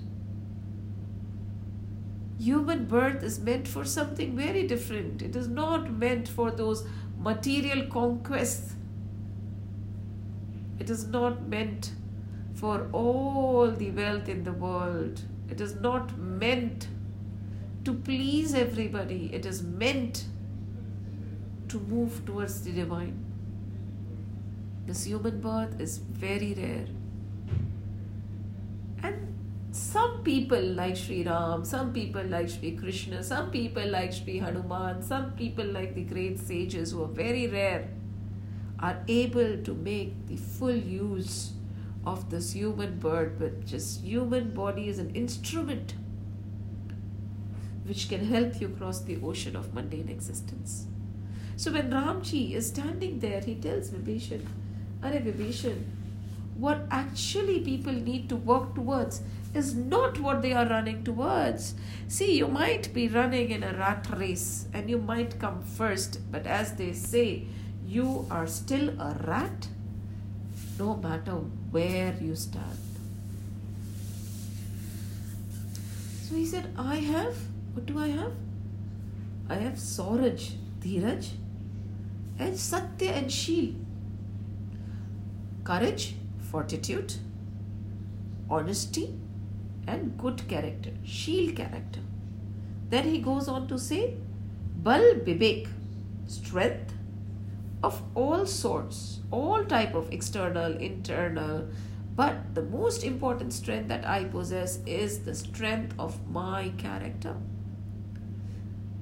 Human 2.39 2.85
birth 2.85 3.23
is 3.23 3.39
meant 3.39 3.67
for 3.67 3.85
something 3.85 4.35
very 4.35 4.67
different. 4.67 5.21
It 5.21 5.35
is 5.35 5.47
not 5.47 5.91
meant 5.91 6.27
for 6.27 6.51
those 6.51 6.85
material 7.17 7.87
conquests. 7.87 8.75
It 10.79 10.89
is 10.89 11.07
not 11.07 11.47
meant 11.47 11.91
for 12.53 12.89
all 12.91 13.71
the 13.71 13.91
wealth 13.91 14.27
in 14.27 14.43
the 14.43 14.51
world. 14.51 15.21
It 15.49 15.61
is 15.61 15.75
not 15.75 16.17
meant 16.17 16.87
to 17.85 17.93
please 17.93 18.53
everybody. 18.53 19.29
It 19.33 19.45
is 19.45 19.63
meant 19.63 20.25
to 21.69 21.79
move 21.79 22.25
towards 22.25 22.61
the 22.63 22.71
divine. 22.71 23.23
This 24.85 25.05
human 25.05 25.41
birth 25.41 25.79
is 25.81 25.97
very 25.97 26.53
rare. 26.53 26.87
And 29.01 29.35
some 29.71 30.23
people 30.23 30.61
like 30.61 30.95
Sri 30.95 31.23
Ram, 31.23 31.65
some 31.65 31.91
people 31.91 32.23
like 32.23 32.49
Sri 32.49 32.75
Krishna, 32.75 33.23
some 33.23 33.51
people 33.51 33.87
like 33.87 34.13
Sri 34.13 34.37
Hanuman, 34.37 35.01
some 35.01 35.31
people 35.31 35.65
like 35.65 35.95
the 35.95 36.03
great 36.03 36.39
sages 36.39 36.91
who 36.91 37.03
are 37.03 37.07
very 37.07 37.47
rare 37.47 37.87
are 38.79 39.03
able 39.07 39.57
to 39.63 39.73
make 39.73 40.27
the 40.27 40.35
full 40.35 40.75
use 40.75 41.53
of 42.05 42.29
this 42.29 42.53
human 42.53 42.99
birth, 42.99 43.33
but 43.39 43.65
just 43.65 44.03
human 44.03 44.51
body 44.51 44.87
is 44.87 44.99
an 44.99 45.09
instrument 45.15 45.95
which 47.85 48.09
can 48.09 48.25
help 48.25 48.59
you 48.59 48.69
cross 48.69 49.01
the 49.01 49.19
ocean 49.23 49.55
of 49.55 49.73
mundane 49.73 50.09
existence. 50.09 50.87
So 51.57 51.71
when 51.71 51.89
Ramji 51.89 52.53
is 52.53 52.67
standing 52.67 53.19
there, 53.19 53.41
he 53.41 53.55
tells 53.55 53.89
Vibhishan, 53.89 54.45
Are 55.01 55.11
Vibhishan, 55.11 55.83
what 56.57 56.85
actually 56.89 57.59
people 57.59 57.93
need 57.93 58.29
to 58.29 58.35
work 58.35 58.75
towards 58.75 59.21
is 59.53 59.75
not 59.75 60.19
what 60.19 60.41
they 60.41 60.53
are 60.53 60.65
running 60.65 61.03
towards. 61.03 61.75
See, 62.07 62.37
you 62.37 62.47
might 62.47 62.93
be 62.93 63.07
running 63.07 63.51
in 63.51 63.63
a 63.63 63.73
rat 63.73 64.07
race 64.17 64.67
and 64.73 64.89
you 64.89 64.97
might 64.97 65.39
come 65.39 65.63
first, 65.63 66.19
but 66.31 66.45
as 66.45 66.73
they 66.73 66.93
say, 66.93 67.45
you 67.85 68.25
are 68.29 68.47
still 68.47 68.89
a 68.99 69.15
rat 69.25 69.67
no 70.77 70.95
matter 70.97 71.33
where 71.71 72.15
you 72.21 72.35
start. 72.35 72.77
So 76.23 76.35
he 76.35 76.45
said, 76.45 76.73
I 76.77 76.95
have, 76.95 77.35
what 77.73 77.85
do 77.85 77.99
I 77.99 78.07
have? 78.07 78.33
I 79.49 79.55
have 79.55 79.73
Sauraj, 79.73 80.53
Dheeraj, 80.79 81.29
and 82.39 82.57
Satya 82.57 83.11
and 83.11 83.31
Sheel. 83.31 83.75
Courage, 85.63 86.15
fortitude, 86.51 87.13
honesty, 88.49 89.13
and 89.87 90.17
good 90.17 90.47
character, 90.47 90.91
Sheel 91.03 91.55
character. 91.55 92.01
Then 92.89 93.05
he 93.05 93.19
goes 93.19 93.47
on 93.47 93.67
to 93.67 93.79
say, 93.79 94.15
Bal 94.77 95.15
Bibek, 95.15 95.67
strength 96.27 96.93
of 97.83 98.01
all 98.15 98.45
sorts, 98.45 99.19
all 99.31 99.63
type 99.65 99.95
of 99.95 100.11
external, 100.11 100.77
internal, 100.77 101.67
but 102.15 102.55
the 102.55 102.63
most 102.63 103.03
important 103.03 103.51
strength 103.53 103.89
that 103.89 104.07
I 104.07 104.23
possess 104.23 104.79
is 104.85 105.19
the 105.19 105.35
strength 105.35 105.93
of 105.99 106.27
my 106.29 106.69
character, 106.77 107.35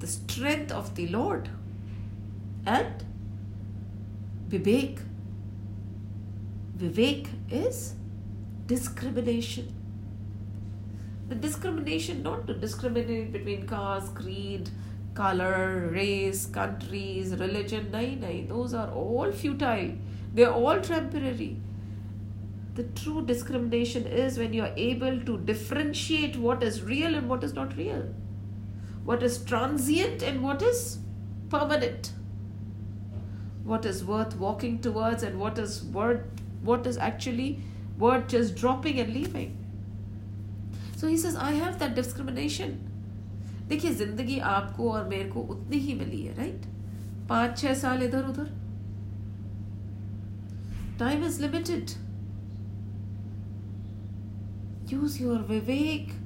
the 0.00 0.06
strength 0.06 0.72
of 0.72 0.94
the 0.96 1.06
Lord, 1.08 1.48
and 2.66 3.04
Vivek. 4.48 5.00
Vivek 6.76 7.28
is 7.50 7.94
discrimination. 8.66 9.74
The 11.28 11.34
discrimination, 11.34 12.22
not 12.22 12.46
to 12.46 12.54
discriminate 12.54 13.32
between 13.32 13.66
caste, 13.66 14.14
creed, 14.14 14.68
color, 15.14 15.88
race, 15.92 16.46
countries, 16.46 17.34
religion, 17.36 17.86
nahi, 17.92 18.18
nahi. 18.20 18.48
Those 18.48 18.74
are 18.74 18.90
all 18.90 19.32
futile. 19.32 19.92
They 20.34 20.44
are 20.44 20.52
all 20.52 20.80
temporary. 20.80 21.56
The 22.74 22.82
true 22.82 23.24
discrimination 23.24 24.06
is 24.06 24.36
when 24.36 24.52
you 24.52 24.62
are 24.62 24.72
able 24.76 25.20
to 25.20 25.38
differentiate 25.38 26.36
what 26.36 26.62
is 26.62 26.82
real 26.82 27.14
and 27.14 27.28
what 27.28 27.44
is 27.44 27.54
not 27.54 27.76
real, 27.76 28.12
what 29.04 29.22
is 29.22 29.38
transient 29.44 30.22
and 30.22 30.42
what 30.42 30.60
is 30.60 30.98
permanent, 31.48 32.10
what 33.63 33.85
is 33.85 34.03
worth 34.03 34.35
walking 34.37 34.79
towards 34.79 35.23
and 35.23 35.39
what 35.39 35.59
is 35.59 35.83
worth, 35.83 36.21
what 36.63 36.87
is 36.87 36.97
actually 36.97 37.59
worth 37.97 38.27
just 38.27 38.55
dropping 38.55 38.99
and 38.99 39.13
leaving. 39.13 39.57
So 40.95 41.07
he 41.07 41.17
says, 41.17 41.35
I 41.35 41.51
have 41.51 41.79
that 41.79 41.95
discrimination. 41.95 42.77
देखिए 43.69 43.93
जिंदगी 43.95 44.37
आपको 44.51 44.89
और 44.91 45.07
मेरे 45.07 45.29
को 45.29 45.41
उतनी 45.55 45.77
ही 45.79 45.93
मिली 45.93 46.21
है 46.25 46.35
right 46.37 46.65
पांच 47.29 47.57
छह 47.59 47.73
साल 47.81 48.03
इधर 48.03 48.23
उधर 48.29 48.47
time 50.99 51.25
is 51.25 51.39
limited 51.41 51.91
use 54.93 55.21
your 55.21 55.41
Vivek 55.49 56.17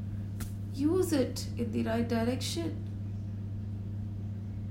use 0.76 1.14
it 1.14 1.46
in 1.58 1.72
the 1.72 1.84
right 1.84 2.08
direction. 2.08 2.87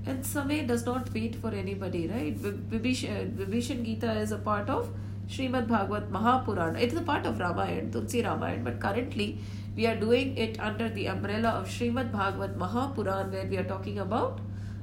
and 0.08 0.24
Samay 0.24 0.66
does 0.66 0.86
not 0.86 1.12
wait 1.12 1.34
for 1.36 1.50
anybody, 1.50 2.08
right? 2.08 2.34
Uh, 2.42 2.52
Vibhishan 2.74 3.84
Gita 3.84 4.12
is 4.12 4.32
a 4.32 4.38
part 4.38 4.70
of 4.70 4.90
Srimad 5.28 5.68
Bhagavat 5.68 6.10
Mahapurana. 6.10 6.80
It 6.80 6.92
is 6.92 6.98
a 6.98 7.02
part 7.02 7.26
of 7.26 7.38
Ramayana, 7.38 7.90
Tulsi 7.92 8.22
Ramayana, 8.22 8.64
but 8.64 8.80
currently 8.80 9.38
we 9.76 9.86
are 9.86 9.96
doing 9.96 10.34
it 10.38 10.58
under 10.58 10.88
the 10.88 11.08
umbrella 11.08 11.50
of 11.50 11.68
Srimad 11.68 12.10
Bhagavat 12.10 12.56
Mahapuran, 12.56 13.30
where 13.32 13.44
we 13.44 13.58
are 13.58 13.64
talking 13.64 13.98
about 13.98 14.40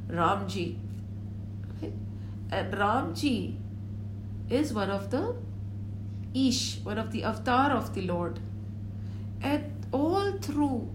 Ramji. 0.08 0.78
And 2.52 2.74
Ramji 2.74 3.56
is 4.50 4.74
one 4.74 4.92
of 4.92 5.10
the 5.10 5.36
Ish, 6.36 6.82
one 6.84 7.00
of 7.00 7.12
the 7.12 7.24
avatar 7.24 7.72
of 7.72 7.96
the 7.96 8.02
Lord. 8.02 8.40
And 9.42 9.88
all 9.92 10.34
through 10.34 10.95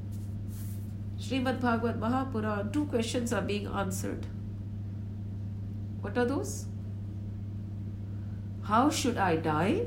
Srimad 1.20 1.61
Bhagavat 1.61 2.00
Mahapuran, 2.00 2.72
two 2.72 2.87
questions 2.87 3.33
are 3.33 3.42
being 3.42 3.66
answered. 3.66 4.26
What 6.00 6.16
are 6.16 6.24
those? 6.24 6.64
How 8.62 8.88
should 8.88 9.18
I 9.18 9.37
die? 9.37 9.87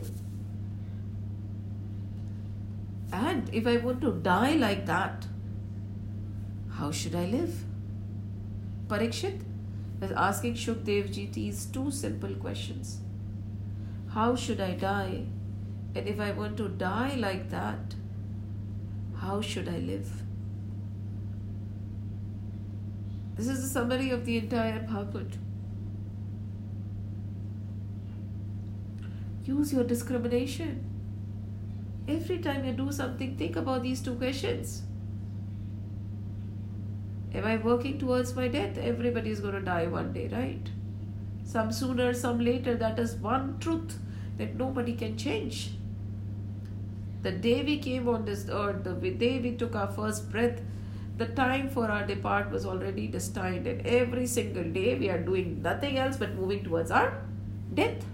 And 3.11 3.49
if 3.51 3.65
I 3.65 3.77
want 3.77 4.01
to 4.01 4.11
die 4.11 4.53
like 4.53 4.85
that, 4.85 5.25
how 6.69 6.91
should 6.91 7.15
I 7.15 7.25
live? 7.25 7.55
Parikshit 8.87 9.41
is 10.01 10.11
asking 10.11 10.53
Shukdev 10.53 11.11
ji 11.11 11.25
these 11.27 11.65
two 11.65 11.89
simple 11.89 12.35
questions. 12.35 12.99
How 14.09 14.35
should 14.35 14.61
I 14.61 14.73
die? 14.73 15.25
And 15.95 16.07
if 16.07 16.19
I 16.19 16.31
want 16.31 16.57
to 16.57 16.67
die 16.69 17.15
like 17.15 17.49
that, 17.49 17.95
how 19.15 19.41
should 19.41 19.67
I 19.67 19.77
live? 19.77 20.22
This 23.35 23.47
is 23.47 23.61
the 23.61 23.67
summary 23.67 24.11
of 24.11 24.25
the 24.25 24.37
entire 24.37 24.79
Bhagavad. 24.79 25.37
Use 29.45 29.73
your 29.73 29.83
discrimination 29.83 30.93
every 32.07 32.39
time 32.39 32.65
you 32.65 32.73
do 32.73 32.91
something, 32.91 33.35
think 33.37 33.55
about 33.55 33.83
these 33.83 34.01
two 34.01 34.15
questions. 34.15 34.83
Am 37.33 37.45
I 37.45 37.57
working 37.57 37.97
towards 37.97 38.35
my 38.35 38.47
death? 38.47 38.77
Everybody 38.77 39.31
is 39.31 39.39
going 39.39 39.55
to 39.55 39.61
die 39.61 39.87
one 39.87 40.13
day, 40.13 40.27
right? 40.27 40.69
Some 41.43 41.71
sooner, 41.71 42.13
some 42.13 42.39
later. 42.39 42.75
That 42.75 42.99
is 42.99 43.15
one 43.15 43.57
truth 43.59 43.97
that 44.37 44.55
nobody 44.55 44.93
can 44.93 45.17
change. 45.17 45.71
The 47.23 47.31
day 47.31 47.63
we 47.63 47.79
came 47.79 48.07
on 48.07 48.25
this 48.25 48.47
earth, 48.49 48.83
the 48.83 48.93
day 48.93 49.39
we 49.39 49.55
took 49.55 49.75
our 49.75 49.87
first 49.87 50.29
breath, 50.29 50.61
the 51.17 51.27
time 51.27 51.69
for 51.69 51.89
our 51.89 52.05
depart 52.05 52.49
was 52.51 52.65
already 52.65 53.07
destined, 53.07 53.67
and 53.67 53.85
every 53.85 54.25
single 54.25 54.63
day 54.63 54.95
we 54.95 55.09
are 55.09 55.19
doing 55.19 55.61
nothing 55.61 55.97
else 55.97 56.17
but 56.17 56.33
moving 56.35 56.63
towards 56.63 56.91
our 56.91 57.21
death. 57.73 58.05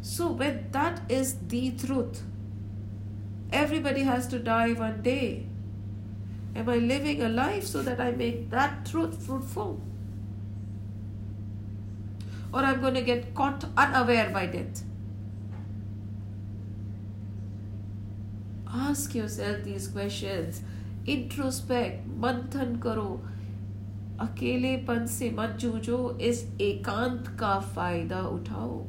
So, 0.00 0.30
when 0.30 0.68
that 0.72 1.02
is 1.08 1.36
the 1.48 1.70
truth, 1.72 2.22
everybody 3.52 4.02
has 4.02 4.26
to 4.28 4.38
die 4.38 4.72
one 4.72 5.02
day. 5.02 5.46
Am 6.56 6.68
I 6.68 6.76
living 6.76 7.22
a 7.22 7.28
life 7.28 7.66
so 7.66 7.82
that 7.82 8.00
I 8.00 8.12
make 8.12 8.50
that 8.50 8.86
truth 8.86 9.26
fruitful? 9.26 9.80
Or 12.52 12.60
I'm 12.60 12.80
going 12.80 12.94
to 12.94 13.02
get 13.02 13.34
caught 13.34 13.64
unaware 13.76 14.30
by 14.30 14.46
death? 14.46 14.84
Ask 18.74 19.14
yourself 19.14 19.62
these 19.64 19.88
questions. 19.88 20.62
Introspect, 21.06 22.06
manthan 22.26 22.80
karo. 22.80 23.20
अकेलेपन 24.20 25.06
से 25.10 25.30
मत 25.36 25.56
जूझो 25.60 25.96
इस 26.22 26.44
एकांत 26.62 27.28
का 27.38 27.58
फ़ायदा 27.74 28.20
उठाओ 28.34 28.84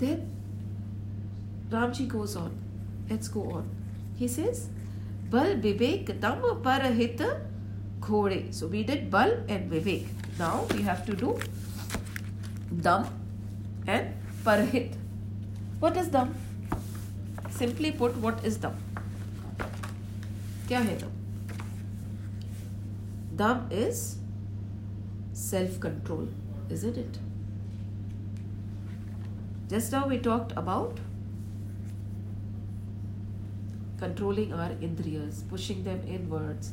then 0.00 0.20
Ramji 1.70 2.06
goes 2.08 2.36
on. 2.36 2.52
Let's 3.08 3.28
go 3.28 3.42
on. 3.50 3.68
He 4.16 4.28
says, 4.28 4.68
Bal 5.30 5.56
Vivek 5.56 6.20
Dam 6.20 6.40
Parahit 6.62 7.20
Khode. 8.00 8.54
So 8.54 8.66
we 8.66 8.82
did 8.84 9.10
Bal 9.10 9.32
and 9.48 9.70
Vivek. 9.70 10.06
Now 10.38 10.66
we 10.74 10.82
have 10.82 11.04
to 11.06 11.14
do 11.14 11.38
Dam 12.80 13.06
and 13.86 14.14
Parahit. 14.44 14.99
What 15.80 15.96
is 15.96 16.08
dam? 16.08 16.34
Simply 17.48 17.90
put, 17.90 18.16
what 18.24 18.44
is 18.44 18.58
dam? 18.64 18.74
क्या 20.68 20.80
है 20.88 20.96
Dham? 20.98 21.14
Dham 23.38 23.72
is 23.78 24.02
self-control, 25.44 26.28
isn't 26.68 27.00
it? 27.04 27.18
Just 29.72 29.96
now 29.96 30.04
we 30.12 30.20
talked 30.28 30.52
about 30.64 31.00
controlling 34.04 34.52
our 34.52 34.70
indriyas, 34.90 35.42
pushing 35.48 35.82
them 35.82 36.06
inwards, 36.06 36.72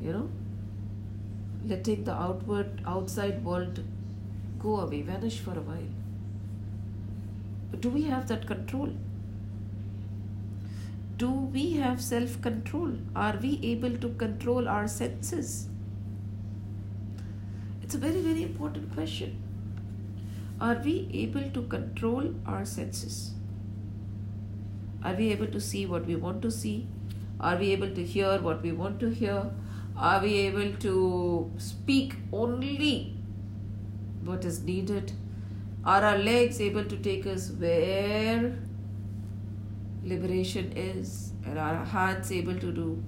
you 0.00 0.12
know, 0.12 0.28
letting 1.74 2.04
the 2.04 2.14
outward 2.30 2.80
outside 2.86 3.44
world 3.44 3.84
go 4.60 4.80
away, 4.86 5.02
vanish 5.02 5.40
for 5.40 5.58
a 5.58 5.70
while 5.70 6.05
do 7.80 7.90
we 7.90 8.02
have 8.02 8.28
that 8.28 8.46
control 8.46 8.90
do 11.18 11.30
we 11.30 11.72
have 11.72 12.02
self 12.02 12.40
control? 12.42 12.92
Are 13.14 13.38
we 13.42 13.58
able 13.62 13.96
to 13.96 14.08
control 14.10 14.68
our 14.68 14.86
senses? 14.86 15.68
It's 17.82 17.94
a 17.94 17.98
very, 17.98 18.20
very 18.20 18.42
important 18.42 18.92
question. 18.92 19.42
Are 20.60 20.74
we 20.74 21.08
able 21.14 21.48
to 21.50 21.62
control 21.62 22.34
our 22.44 22.66
senses? 22.66 23.32
Are 25.02 25.14
we 25.14 25.30
able 25.32 25.46
to 25.46 25.60
see 25.60 25.86
what 25.86 26.04
we 26.04 26.16
want 26.16 26.42
to 26.42 26.50
see? 26.50 26.86
Are 27.40 27.56
we 27.56 27.70
able 27.72 27.90
to 27.94 28.04
hear 28.04 28.38
what 28.38 28.62
we 28.62 28.72
want 28.72 29.00
to 29.00 29.08
hear? 29.08 29.50
Are 29.96 30.20
we 30.20 30.34
able 30.40 30.72
to 30.80 31.50
speak 31.56 32.16
only 32.30 33.14
what 34.22 34.44
is 34.44 34.62
needed? 34.64 35.12
Are 35.86 36.02
our 36.02 36.18
legs 36.18 36.60
able 36.60 36.84
to 36.84 36.96
take 36.96 37.26
us 37.28 37.50
where 37.50 38.52
liberation 40.02 40.72
is? 40.72 41.32
And 41.44 41.60
our 41.60 41.84
hearts 41.84 42.32
able 42.32 42.58
to 42.58 42.72
do 42.72 43.04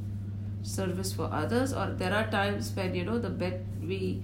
service 0.62 1.12
for 1.12 1.28
others? 1.32 1.72
Or 1.72 1.86
there 2.02 2.14
are 2.14 2.30
times 2.30 2.70
when 2.76 2.94
you 2.94 3.04
know 3.04 3.18
the 3.18 3.30
bed 3.30 3.66
we 3.82 4.22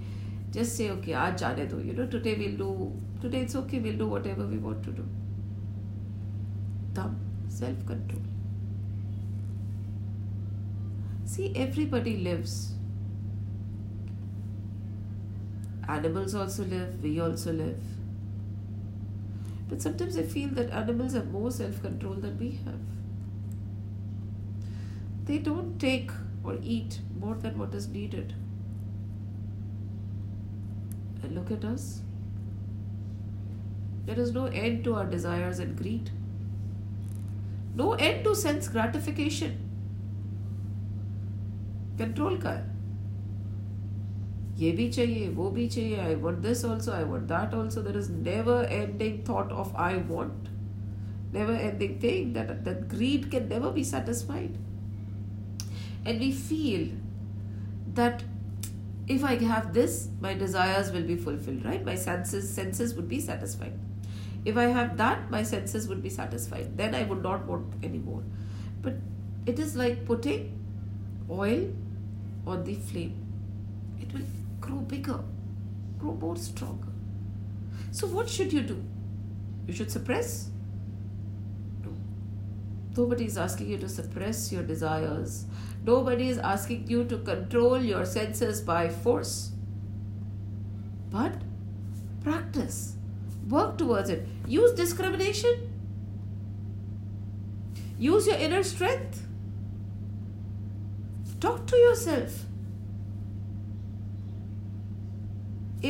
just 0.52 0.76
say 0.76 0.88
okay 0.90 1.16
aaj 1.22 1.40
jane 1.42 1.66
do 1.72 1.80
you 1.86 1.94
know 2.00 2.06
today 2.14 2.34
we'll 2.42 2.56
do 2.60 2.68
today 3.24 3.40
it's 3.46 3.56
okay 3.60 3.80
we'll 3.86 3.98
do 4.02 4.06
whatever 4.12 4.46
we 4.52 4.58
want 4.66 4.84
to 4.84 4.92
do. 5.00 5.08
Thumb 6.98 7.18
self 7.48 7.84
control 7.90 8.22
see 11.34 11.50
everybody 11.66 12.16
lives. 12.28 12.54
Animals 15.88 16.34
also 16.44 16.64
live 16.76 17.02
we 17.02 17.18
also 17.20 17.52
live 17.52 17.93
but 19.68 19.81
sometimes 19.81 20.16
I 20.16 20.22
feel 20.22 20.50
that 20.50 20.70
animals 20.70 21.14
have 21.14 21.31
more 21.31 21.50
self 21.50 21.81
control 21.81 22.14
than 22.14 22.38
we 22.38 22.50
have. 22.64 22.81
They 25.24 25.38
don't 25.38 25.79
take 25.79 26.11
or 26.42 26.59
eat 26.62 27.00
more 27.18 27.35
than 27.35 27.59
what 27.59 27.74
is 27.74 27.88
needed. 27.88 28.35
And 31.22 31.35
look 31.35 31.50
at 31.50 31.64
us. 31.64 32.03
There 34.05 34.20
is 34.20 34.33
no 34.33 34.46
end 34.46 34.85
to 34.85 34.94
our 34.96 35.07
desires 35.07 35.59
and 35.59 35.77
greed. 35.77 36.11
No 37.74 37.94
end 37.94 38.24
to 38.24 38.35
sense 38.37 38.68
gratification. 38.68 39.59
Control 41.96 42.37
ka 42.37 42.59
ये 44.59 44.71
भी 44.77 44.89
चाहिए 44.91 45.27
वो 45.33 45.49
भी 45.49 45.67
चाहिए 45.67 45.99
I 45.99 46.15
want 46.23 46.39
this 46.45 46.63
also 46.65 46.91
I 46.91 47.03
want 47.12 47.27
that 47.27 47.53
also 47.55 47.81
there 47.81 47.97
is 47.97 48.12
never 48.12 48.65
ending 48.71 49.19
thought 49.29 49.51
of 49.51 49.75
I 49.88 50.01
want 50.09 50.47
never 51.31 51.53
ending 51.53 51.99
thing 51.99 52.33
that 52.33 52.63
that 52.65 52.88
greed 52.89 53.29
can 53.31 53.47
never 53.49 53.71
be 53.71 53.83
satisfied 53.83 54.57
and 56.05 56.19
we 56.19 56.31
feel 56.31 56.88
that 57.99 58.23
if 59.07 59.23
i 59.23 59.35
have 59.51 59.73
this 59.73 59.99
my 60.21 60.33
desires 60.33 60.91
will 60.91 61.05
be 61.12 61.15
fulfilled 61.27 61.63
right 61.65 61.85
my 61.85 61.95
senses 61.95 62.49
senses 62.53 62.95
would 62.95 63.07
be 63.13 63.19
satisfied 63.19 63.77
if 64.45 64.57
i 64.57 64.65
have 64.77 64.97
that 64.97 65.29
my 65.29 65.43
senses 65.43 65.88
would 65.88 66.01
be 66.01 66.09
satisfied 66.09 66.75
then 66.77 66.95
i 66.95 67.03
would 67.03 67.21
not 67.21 67.45
want 67.45 67.85
anymore 67.91 68.23
but 68.81 68.93
it 69.45 69.59
is 69.59 69.75
like 69.75 70.05
putting 70.05 70.51
oil 71.29 71.65
on 72.47 72.63
the 72.63 72.75
flame 72.91 73.15
it 74.01 74.13
will 74.13 74.27
grow 74.64 74.79
bigger, 74.79 75.20
grow 75.98 76.14
more 76.14 76.37
stronger. 76.37 76.88
So, 77.90 78.07
what 78.07 78.29
should 78.29 78.53
you 78.53 78.62
do? 78.62 78.83
You 79.66 79.74
should 79.74 79.90
suppress? 79.90 80.48
No. 81.83 81.92
Nobody 82.96 83.27
is 83.27 83.37
asking 83.37 83.68
you 83.68 83.79
to 83.79 83.88
suppress 83.88 84.50
your 84.53 84.62
desires. 84.62 85.44
Nobody 85.85 86.29
is 86.29 86.38
asking 86.38 86.88
you 86.88 87.05
to 87.05 87.18
control 87.18 87.79
your 87.79 88.07
senses 88.07 88.62
by 88.62 88.88
force. 88.88 89.53
But 91.11 91.35
practice, 92.22 92.96
work 93.48 93.77
towards 93.77 94.09
it. 94.09 94.27
Use 94.46 94.72
discrimination, 94.72 95.70
use 97.98 98.27
your 98.27 98.37
inner 98.37 98.62
strength. 98.62 99.20
Talk 101.40 101.66
to 101.66 101.77
yourself 101.77 102.44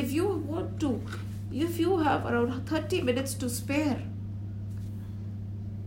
if 0.02 0.12
you 0.12 0.26
want 0.52 0.80
to, 0.80 1.00
if 1.52 1.78
you 1.78 1.98
have 1.98 2.26
around 2.26 2.66
30 2.68 3.02
minutes 3.02 3.34
to 3.34 3.48
spare, 3.48 4.02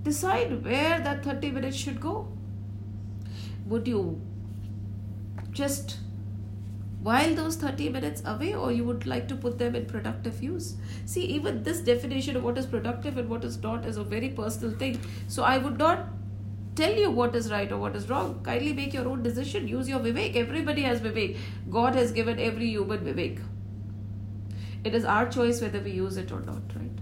decide 0.03 0.63
where 0.63 0.99
that 0.99 1.23
30 1.23 1.51
minutes 1.51 1.75
should 1.75 1.99
go. 1.99 2.27
Would 3.65 3.87
you 3.87 4.21
just 5.51 5.97
while 7.07 7.33
those 7.35 7.55
30 7.57 7.89
minutes 7.89 8.21
away 8.25 8.53
or 8.53 8.71
you 8.71 8.83
would 8.83 9.05
like 9.05 9.27
to 9.27 9.35
put 9.35 9.57
them 9.59 9.75
in 9.75 9.85
productive 9.85 10.41
use? 10.41 10.75
See 11.05 11.25
even 11.25 11.63
this 11.63 11.81
definition 11.81 12.37
of 12.37 12.43
what 12.43 12.57
is 12.57 12.65
productive 12.65 13.17
and 13.17 13.29
what 13.29 13.43
is 13.43 13.61
not 13.61 13.85
is 13.85 13.97
a 13.97 14.03
very 14.03 14.29
personal 14.29 14.77
thing. 14.77 15.01
So 15.27 15.43
i 15.43 15.57
would 15.57 15.77
not 15.77 16.07
tell 16.75 16.95
you 17.03 17.11
what 17.11 17.35
is 17.35 17.51
right 17.51 17.71
or 17.71 17.77
what 17.77 17.95
is 17.95 18.09
wrong. 18.09 18.39
Kindly 18.43 18.73
make 18.73 18.93
your 18.93 19.07
own 19.09 19.21
decision. 19.21 19.67
Use 19.67 19.89
your 19.89 19.99
vivek. 19.99 20.35
Everybody 20.45 20.83
has 20.83 21.01
vivek. 21.01 21.37
God 21.69 21.95
has 21.95 22.11
given 22.11 22.39
every 22.39 22.67
human 22.69 23.07
vivek 23.11 23.39
it 24.83 24.95
is 24.95 25.05
our 25.05 25.27
choice 25.27 25.61
whether 25.61 25.79
we 25.79 25.91
use 25.91 26.17
it 26.17 26.31
or 26.31 26.41
not, 26.41 26.61
right? 26.75 26.99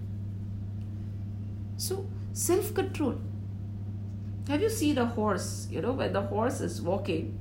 So, 1.78 2.08
self 2.34 2.74
control. 2.74 3.20
Have 4.48 4.62
you 4.62 4.70
seen 4.70 4.98
a 4.98 5.06
horse? 5.06 5.68
You 5.72 5.82
know, 5.82 5.92
when 5.92 6.14
the 6.14 6.22
horse 6.22 6.62
is 6.62 6.82
walking, 6.82 7.38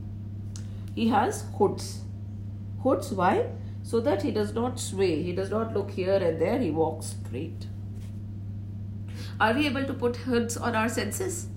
he 0.95 1.09
has 1.09 1.45
hoods. 1.59 2.01
Hoods, 2.83 3.13
why? 3.13 3.51
So 3.83 4.01
that 4.01 4.23
he 4.23 4.31
does 4.31 4.55
not 4.55 4.81
sway, 4.81 5.23
he 5.23 5.33
does 5.33 5.51
not 5.51 5.75
look 5.75 5.91
here 5.91 6.17
and 6.17 6.41
there, 6.41 6.59
he 6.59 6.71
walks 6.71 7.15
straight. 7.27 7.67
Are 9.41 9.53
we 9.53 9.67
able 9.67 9.85
to 9.85 9.93
put 9.93 10.17
hoods 10.17 10.57
on 10.57 10.75
our 10.75 10.89
senses? 10.89 11.49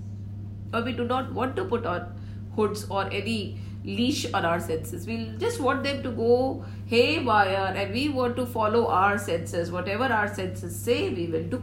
Or 0.74 0.82
we 0.82 0.92
do 0.92 1.04
not 1.04 1.32
want 1.32 1.56
to 1.56 1.64
put 1.64 1.86
on 1.86 2.14
hoods 2.54 2.86
or 2.90 3.08
any 3.10 3.58
leash 3.88 4.30
on 4.32 4.44
our 4.44 4.60
senses. 4.60 5.06
We'll 5.06 5.36
just 5.38 5.60
want 5.60 5.82
them 5.82 6.02
to 6.02 6.10
go 6.10 6.64
haywire 6.86 7.72
and 7.74 7.92
we 7.92 8.08
want 8.08 8.36
to 8.36 8.46
follow 8.46 8.86
our 8.86 9.18
senses. 9.18 9.70
Whatever 9.70 10.04
our 10.04 10.32
senses 10.32 10.78
say, 10.78 11.08
we 11.10 11.26
will 11.26 11.44
do. 11.44 11.62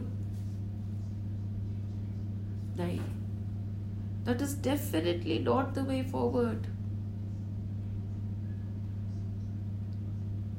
Right? 2.76 3.00
That 4.24 4.42
is 4.42 4.54
definitely 4.54 5.38
not 5.38 5.74
the 5.74 5.84
way 5.84 6.02
forward. 6.02 6.66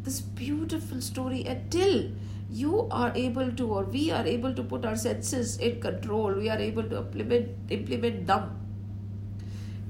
This 0.04 0.22
beautiful 0.22 1.02
story 1.02 1.44
until 1.44 2.12
you 2.50 2.88
are 2.90 3.12
able 3.14 3.52
to 3.52 3.68
or 3.68 3.84
we 3.84 4.10
are 4.10 4.26
able 4.26 4.54
to 4.54 4.64
put 4.64 4.86
our 4.86 4.96
senses 4.96 5.58
in 5.58 5.82
control 5.82 6.32
we 6.34 6.48
are 6.48 6.58
able 6.58 6.84
to 6.84 7.00
implement 7.00 7.50
implement 7.70 8.26
them 8.26 8.67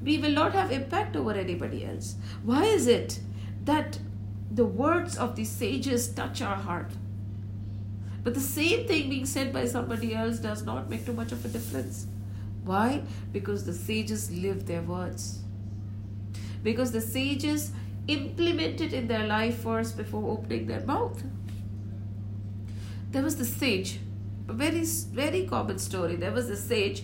we 0.07 0.17
will 0.17 0.31
not 0.31 0.53
have 0.53 0.71
impact 0.71 1.15
over 1.15 1.31
anybody 1.33 1.85
else. 1.85 2.15
Why 2.43 2.63
is 2.65 2.87
it 2.87 3.19
that 3.65 3.99
the 4.51 4.65
words 4.65 5.17
of 5.17 5.35
the 5.35 5.45
sages 5.45 6.07
touch 6.09 6.41
our 6.41 6.55
heart? 6.55 6.91
But 8.23 8.33
the 8.35 8.39
same 8.41 8.87
thing 8.87 9.09
being 9.09 9.25
said 9.25 9.53
by 9.53 9.65
somebody 9.65 10.13
else 10.15 10.39
does 10.39 10.63
not 10.63 10.89
make 10.89 11.05
too 11.05 11.13
much 11.13 11.31
of 11.31 11.45
a 11.45 11.49
difference. 11.49 12.07
Why? 12.63 13.03
Because 13.33 13.65
the 13.65 13.73
sages 13.73 14.31
live 14.31 14.65
their 14.65 14.81
words. 14.81 15.43
because 16.63 16.91
the 16.91 17.01
sages 17.01 17.71
implement 18.07 18.81
it 18.81 18.93
in 18.93 19.07
their 19.07 19.25
life 19.27 19.59
first 19.59 19.97
before 19.97 20.31
opening 20.31 20.67
their 20.67 20.81
mouth. 20.81 21.23
There 23.11 23.23
was 23.23 23.37
the 23.37 23.45
sage, 23.45 23.99
a 24.47 24.53
very, 24.53 24.83
very 24.85 25.45
common 25.47 25.79
story. 25.79 26.15
There 26.15 26.31
was 26.31 26.47
the 26.47 26.57
sage 26.57 27.03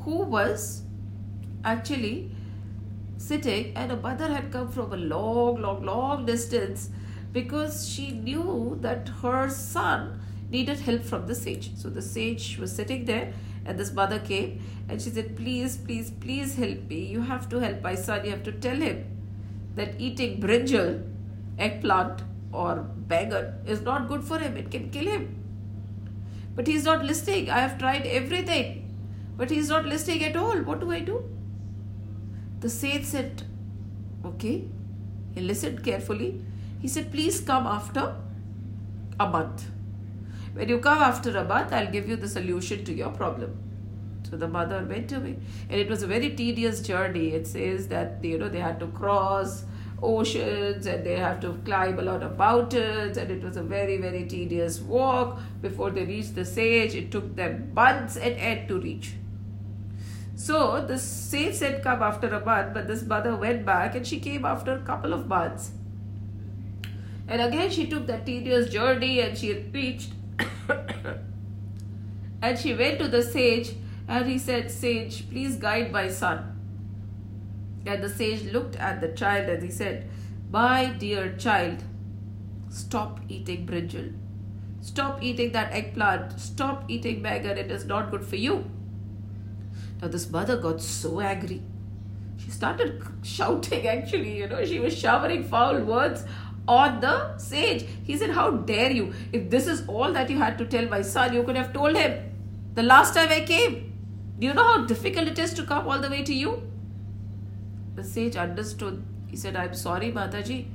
who 0.00 0.22
was 0.22 0.82
actually 1.64 2.32
sitting, 3.20 3.76
and 3.76 3.92
a 3.92 3.96
mother 3.96 4.28
had 4.28 4.50
come 4.50 4.68
from 4.70 4.92
a 4.92 4.96
long, 4.96 5.60
long, 5.60 5.84
long 5.84 6.26
distance 6.26 6.90
because 7.32 7.88
she 7.88 8.10
knew 8.12 8.78
that 8.80 9.08
her 9.22 9.48
son 9.48 10.20
needed 10.50 10.80
help 10.80 11.04
from 11.04 11.26
the 11.26 11.34
sage. 11.34 11.70
So 11.76 11.90
the 11.90 12.02
sage 12.02 12.58
was 12.58 12.74
sitting 12.74 13.04
there, 13.04 13.32
and 13.64 13.78
this 13.78 13.92
mother 13.92 14.18
came 14.18 14.60
and 14.88 15.00
she 15.00 15.10
said, 15.10 15.36
Please, 15.36 15.76
please, 15.76 16.10
please 16.10 16.54
help 16.56 16.88
me. 16.88 17.00
You 17.06 17.20
have 17.20 17.48
to 17.50 17.58
help 17.58 17.82
my 17.82 17.94
son. 17.94 18.24
You 18.24 18.30
have 18.30 18.42
to 18.44 18.52
tell 18.52 18.76
him 18.76 19.04
that 19.76 20.00
eating 20.00 20.40
brinjal, 20.40 21.02
eggplant, 21.58 22.22
or 22.52 22.86
bangan 23.06 23.66
is 23.66 23.82
not 23.82 24.08
good 24.08 24.24
for 24.24 24.38
him. 24.38 24.56
It 24.56 24.70
can 24.70 24.90
kill 24.90 25.06
him. 25.06 25.36
But 26.56 26.66
he's 26.66 26.84
not 26.84 27.04
listening. 27.04 27.50
I 27.50 27.60
have 27.60 27.78
tried 27.78 28.06
everything, 28.06 28.96
but 29.36 29.50
he's 29.50 29.68
not 29.68 29.84
listening 29.84 30.24
at 30.24 30.36
all. 30.36 30.56
What 30.62 30.80
do 30.80 30.90
I 30.90 31.00
do? 31.00 31.22
The 32.60 32.68
sage 32.68 33.04
said, 33.04 33.42
Okay. 34.24 34.64
He 35.34 35.40
listened 35.40 35.82
carefully. 35.82 36.42
He 36.80 36.88
said, 36.88 37.10
Please 37.10 37.40
come 37.40 37.66
after 37.66 38.16
a 39.18 39.28
month. 39.28 39.66
When 40.52 40.68
you 40.68 40.78
come 40.78 40.98
after 40.98 41.36
a 41.36 41.44
month, 41.44 41.72
I'll 41.72 41.90
give 41.90 42.08
you 42.08 42.16
the 42.16 42.28
solution 42.28 42.84
to 42.84 42.92
your 42.92 43.10
problem. 43.10 43.56
So 44.28 44.36
the 44.36 44.48
mother 44.48 44.84
went 44.84 45.12
away. 45.12 45.36
And 45.68 45.80
it 45.80 45.88
was 45.88 46.02
a 46.02 46.06
very 46.06 46.30
tedious 46.30 46.80
journey. 46.80 47.28
It 47.28 47.46
says 47.46 47.88
that 47.88 48.22
you 48.22 48.38
know 48.38 48.48
they 48.48 48.60
had 48.60 48.78
to 48.80 48.88
cross 48.88 49.64
oceans 50.02 50.86
and 50.86 51.04
they 51.04 51.16
have 51.16 51.40
to 51.40 51.52
climb 51.64 51.98
a 51.98 52.02
lot 52.02 52.22
of 52.22 52.36
mountains 52.38 53.16
and 53.16 53.30
it 53.30 53.42
was 53.42 53.56
a 53.56 53.62
very 53.62 53.98
very 53.98 54.24
tedious 54.24 54.80
walk 54.80 55.38
before 55.60 55.90
they 55.90 56.04
reached 56.04 56.34
the 56.34 56.44
sage 56.44 56.94
it 56.94 57.10
took 57.10 57.36
them 57.36 57.70
months 57.74 58.16
and 58.16 58.34
end 58.36 58.66
to 58.66 58.80
reach 58.80 59.12
so 60.44 60.58
the 60.90 60.98
sage 60.98 61.54
said 61.54 61.82
come 61.86 62.02
after 62.08 62.28
a 62.38 62.44
month 62.44 62.74
but 62.74 62.86
this 62.92 63.02
mother 63.14 63.34
went 63.44 63.64
back 63.64 63.94
and 63.94 64.06
she 64.12 64.20
came 64.28 64.44
after 64.52 64.74
a 64.74 64.84
couple 64.90 65.16
of 65.18 65.26
months 65.32 65.72
and 67.28 67.42
again 67.48 67.70
she 67.78 67.86
took 67.86 68.06
that 68.06 68.24
tedious 68.26 68.70
journey 68.76 69.20
and 69.20 69.36
she 69.42 69.52
reached 69.78 70.12
and 72.42 72.58
she 72.58 72.74
went 72.84 72.98
to 72.98 73.08
the 73.16 73.22
sage 73.22 73.74
and 74.08 74.32
he 74.34 74.38
said 74.38 74.70
sage 74.70 75.28
please 75.34 75.56
guide 75.66 75.92
my 75.98 76.08
son 76.08 76.50
and 77.86 78.02
the 78.02 78.08
sage 78.08 78.52
looked 78.52 78.76
at 78.76 79.00
the 79.00 79.08
child 79.08 79.48
and 79.48 79.62
he 79.62 79.70
said, 79.70 80.08
My 80.50 80.86
dear 80.86 81.34
child, 81.36 81.82
stop 82.68 83.20
eating 83.28 83.66
brinjal. 83.66 84.12
Stop 84.82 85.22
eating 85.22 85.52
that 85.52 85.72
eggplant. 85.72 86.38
Stop 86.38 86.84
eating 86.88 87.22
bangan. 87.22 87.58
It 87.58 87.70
is 87.70 87.84
not 87.84 88.10
good 88.10 88.24
for 88.24 88.36
you. 88.36 88.64
Now, 90.02 90.08
this 90.08 90.30
mother 90.30 90.56
got 90.56 90.80
so 90.80 91.20
angry. 91.20 91.62
She 92.38 92.50
started 92.50 93.02
shouting, 93.22 93.86
actually, 93.86 94.38
you 94.38 94.48
know, 94.48 94.64
she 94.64 94.78
was 94.78 94.96
showering 94.96 95.44
foul 95.44 95.80
words 95.80 96.24
on 96.66 97.00
the 97.00 97.36
sage. 97.36 97.86
He 98.04 98.16
said, 98.16 98.30
How 98.30 98.50
dare 98.50 98.90
you? 98.90 99.12
If 99.32 99.50
this 99.50 99.66
is 99.66 99.86
all 99.86 100.12
that 100.12 100.30
you 100.30 100.38
had 100.38 100.56
to 100.58 100.66
tell 100.66 100.86
my 100.86 101.02
son, 101.02 101.34
you 101.34 101.42
could 101.42 101.56
have 101.56 101.72
told 101.72 101.96
him 101.96 102.30
the 102.74 102.82
last 102.82 103.14
time 103.14 103.28
I 103.28 103.40
came. 103.40 103.92
Do 104.38 104.46
you 104.46 104.54
know 104.54 104.64
how 104.64 104.86
difficult 104.86 105.28
it 105.28 105.38
is 105.38 105.52
to 105.54 105.64
come 105.64 105.86
all 105.86 105.98
the 106.00 106.08
way 106.08 106.22
to 106.22 106.34
you? 106.34 106.62
The 107.94 108.04
sage 108.04 108.36
understood. 108.36 109.02
He 109.26 109.36
said, 109.36 109.56
I'm 109.56 109.74
sorry, 109.74 110.12
Mataji. 110.12 110.66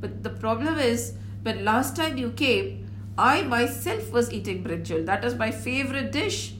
But 0.00 0.22
the 0.22 0.30
problem 0.30 0.78
is, 0.78 1.14
when 1.42 1.64
last 1.64 1.96
time 1.96 2.18
you 2.18 2.30
came, 2.32 2.90
I 3.16 3.42
myself 3.42 4.12
was 4.12 4.30
eating 4.30 4.62
brinjal. 4.62 5.06
That 5.06 5.24
is 5.24 5.34
my 5.34 5.50
favorite 5.50 6.12
dish. 6.12 6.55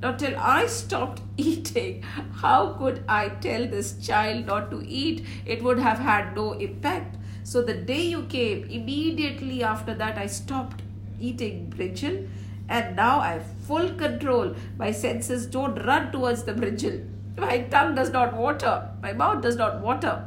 Now, 0.00 0.12
till 0.12 0.38
I 0.38 0.66
stopped 0.66 1.22
eating, 1.36 2.02
how 2.36 2.74
could 2.74 3.02
I 3.08 3.30
tell 3.30 3.66
this 3.66 3.94
child 3.98 4.46
not 4.46 4.70
to 4.70 4.82
eat? 4.86 5.24
It 5.44 5.62
would 5.62 5.78
have 5.78 5.98
had 5.98 6.36
no 6.36 6.52
impact. 6.52 7.16
So, 7.42 7.62
the 7.62 7.74
day 7.74 8.02
you 8.02 8.22
came, 8.24 8.64
immediately 8.64 9.62
after 9.62 9.94
that, 9.94 10.18
I 10.18 10.26
stopped 10.26 10.82
eating 11.18 11.72
brinjal, 11.76 12.28
and 12.68 12.94
now 12.94 13.18
I 13.20 13.32
have 13.32 13.46
full 13.66 13.88
control. 13.94 14.54
My 14.76 14.92
senses 14.92 15.46
don't 15.46 15.84
run 15.84 16.12
towards 16.12 16.44
the 16.44 16.52
brinjal. 16.52 17.04
My 17.36 17.62
tongue 17.62 17.94
does 17.94 18.10
not 18.10 18.36
water. 18.36 18.90
My 19.02 19.12
mouth 19.12 19.42
does 19.42 19.56
not 19.56 19.80
water. 19.80 20.24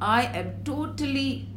I 0.00 0.24
am 0.24 0.62
totally 0.64 1.48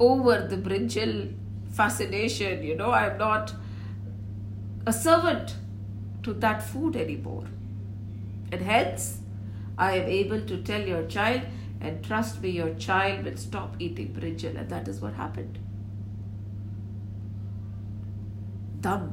over 0.00 0.46
the 0.48 0.56
brinjal 0.56 1.34
fascination. 1.72 2.62
You 2.62 2.76
know, 2.76 2.90
I 2.90 3.10
am 3.10 3.18
not 3.18 3.52
a 4.86 4.92
servant 4.92 5.54
to 6.23 6.33
that 6.33 6.61
food 6.63 6.95
anymore. 6.95 7.45
And 8.51 8.61
hence, 8.61 9.19
I 9.77 9.93
am 9.97 10.07
able 10.07 10.41
to 10.41 10.61
tell 10.63 10.81
your 10.81 11.05
child, 11.05 11.41
and 11.79 12.03
trust 12.03 12.41
me, 12.41 12.49
your 12.49 12.73
child 12.75 13.25
will 13.25 13.37
stop 13.37 13.75
eating 13.79 14.13
brinjal. 14.13 14.57
And 14.59 14.69
that 14.69 14.87
is 14.87 14.99
what 14.99 15.13
happened. 15.13 15.59
दम 18.81 19.07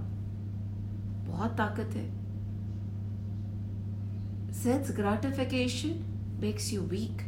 बहुत 1.29 1.57
ताकत 1.57 1.95
है 1.97 2.05
Sense 4.57 4.91
gratification 4.91 6.05
makes 6.41 6.73
you 6.73 6.83
weak. 6.83 7.25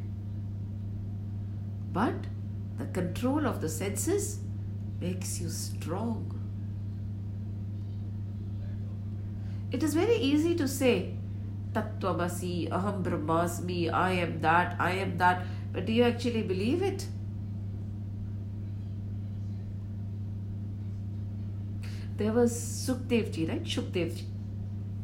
But 1.93 2.29
the 2.79 2.87
control 2.87 3.47
of 3.47 3.61
the 3.61 3.69
senses 3.69 4.39
makes 5.01 5.41
you 5.41 5.51
strong. 5.51 6.32
It 9.74 9.82
is 9.82 9.96
very 9.96 10.16
easy 10.16 10.54
to 10.56 10.68
say, 10.68 11.16
Tattvamasi, 11.74 12.70
Aham 12.70 13.04
Brahmasmi, 13.04 13.92
I 13.92 14.12
am 14.12 14.40
that, 14.42 14.76
I 14.80 14.92
am 14.92 15.18
that, 15.18 15.42
but 15.72 15.88
do 15.88 15.92
you 15.92 16.04
actually 16.04 16.44
believe 16.44 16.84
it? 16.84 17.08
There 22.18 22.32
was 22.32 22.54
Sukdevji, 22.54 23.50
right? 23.50 23.64
Shukdevji. 23.64 24.26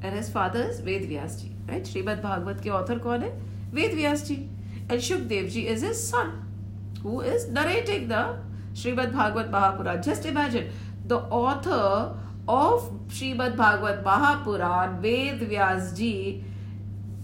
And 0.04 0.16
his 0.16 0.30
father 0.30 0.62
is 0.62 0.80
Ved 0.82 1.10
Vyasji, 1.10 1.50
right? 1.68 1.84
Srimad 1.84 2.22
Bhagavat 2.22 2.62
ke 2.62 2.68
author 2.68 3.00
kaun 3.00 3.22
hai? 3.22 3.32
Ved 3.72 3.94
Vyasji. 3.94 4.48
And 4.88 5.02
Shukdevji 5.02 5.66
is 5.66 5.82
his 5.82 6.08
son 6.08 6.46
who 7.02 7.22
is 7.22 7.48
narrating 7.48 8.08
the 8.08 8.38
Srimad 8.76 9.12
Bhagavat 9.12 9.50
Mahapura. 9.50 10.04
Just 10.04 10.28
imagine 10.28 10.70
the 11.08 11.18
author 11.18 12.16
of 12.50 12.92
Srimad 13.10 13.56
Bhagavad 13.56 14.04
Mahapuran, 14.04 15.00
Ved 15.02 15.40
Vyas 15.50 15.96
ji, 15.96 16.44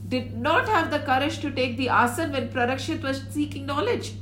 did 0.07 0.37
not 0.37 0.69
have 0.69 0.91
the 0.91 0.99
courage 0.99 1.39
to 1.39 1.51
take 1.51 1.77
the 1.77 1.89
asan 1.89 2.31
when 2.31 2.49
Parikshit 2.49 3.01
was 3.01 3.23
seeking 3.31 3.65
knowledge. 3.65 4.13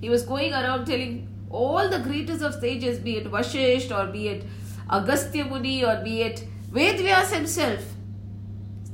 He 0.00 0.08
was 0.08 0.22
going 0.22 0.52
around 0.52 0.84
telling 0.84 1.28
all 1.50 1.88
the 1.88 1.98
greatest 1.98 2.42
of 2.42 2.54
sages, 2.54 3.00
be 3.00 3.16
it 3.16 3.30
Vashisht 3.30 3.90
or 3.96 4.12
be 4.12 4.28
it 4.28 4.44
Agastya 4.90 5.44
Muni 5.44 5.84
or 5.84 5.96
be 6.04 6.22
it 6.22 6.44
Ved 6.70 7.00
Vyas 7.00 7.32
himself, 7.32 7.84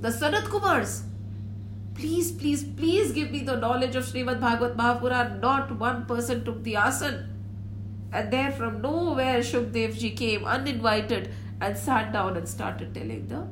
the 0.01 0.09
Sanat 0.09 0.45
Kumars. 0.45 1.03
Please, 1.95 2.33
please, 2.33 2.65
please 2.65 3.13
give 3.13 3.31
me 3.31 3.41
the 3.41 3.57
knowledge 3.57 3.97
of 3.97 4.05
Srimad 4.05 4.41
Bhagavat 4.41 4.79
Mahapuran. 4.79 5.41
Not 5.41 5.79
one 5.79 6.07
person 6.07 6.43
took 6.43 6.63
the 6.63 6.77
asan. 6.77 7.40
And 8.12 8.32
there 8.32 8.52
from 8.52 8.82
nowhere 8.82 9.40
Shukdev 9.40 9.98
ji 10.00 10.12
came 10.12 10.46
uninvited 10.46 11.30
and 11.60 11.78
sat 11.78 12.12
down 12.14 12.38
and 12.38 12.48
started 12.48 12.94
telling 12.94 13.28
the 13.28 13.46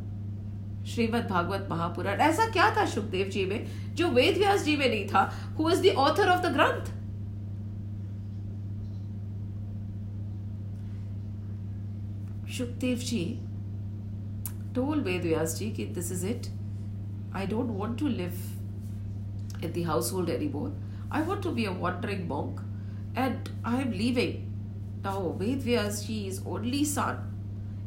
Shrimad 0.91 1.27
Bhagavat 1.27 1.67
Mahapuran 1.69 2.21
ऐसा 2.21 2.45
क्या 2.53 2.63
था 2.77 2.85
सुखदेव 2.93 3.27
जी 3.33 3.45
में 3.45 3.65
जो 3.95 4.07
वेद 4.11 4.37
व्यास 4.37 4.63
जी 4.63 4.75
में 4.77 4.87
नहीं 4.87 5.05
था 5.07 5.21
who 5.59 5.69
is 5.69 5.81
the 5.85 5.93
author 6.05 6.29
of 6.29 6.41
the 6.45 6.51
ग्रंथ 6.53 6.91
Sukhdev 12.57 12.97
ji 13.11 13.23
told 14.73 15.05
Vedyasji 15.05 15.75
that 15.77 15.93
this 15.93 16.11
is 16.11 16.23
it. 16.23 16.49
I 17.33 17.45
don't 17.45 17.77
want 17.77 17.97
to 17.99 18.07
live 18.07 18.37
in 19.61 19.71
the 19.73 19.83
household 19.83 20.29
anymore. 20.29 20.71
I 21.11 21.21
want 21.21 21.43
to 21.43 21.51
be 21.51 21.65
a 21.65 21.71
wandering 21.71 22.27
monk 22.27 22.59
and 23.15 23.49
I 23.63 23.81
am 23.81 23.91
leaving. 23.91 24.46
Now 25.04 25.36
Vedvyasji 25.38 26.26
is 26.26 26.42
only 26.44 26.84
son 26.84 27.28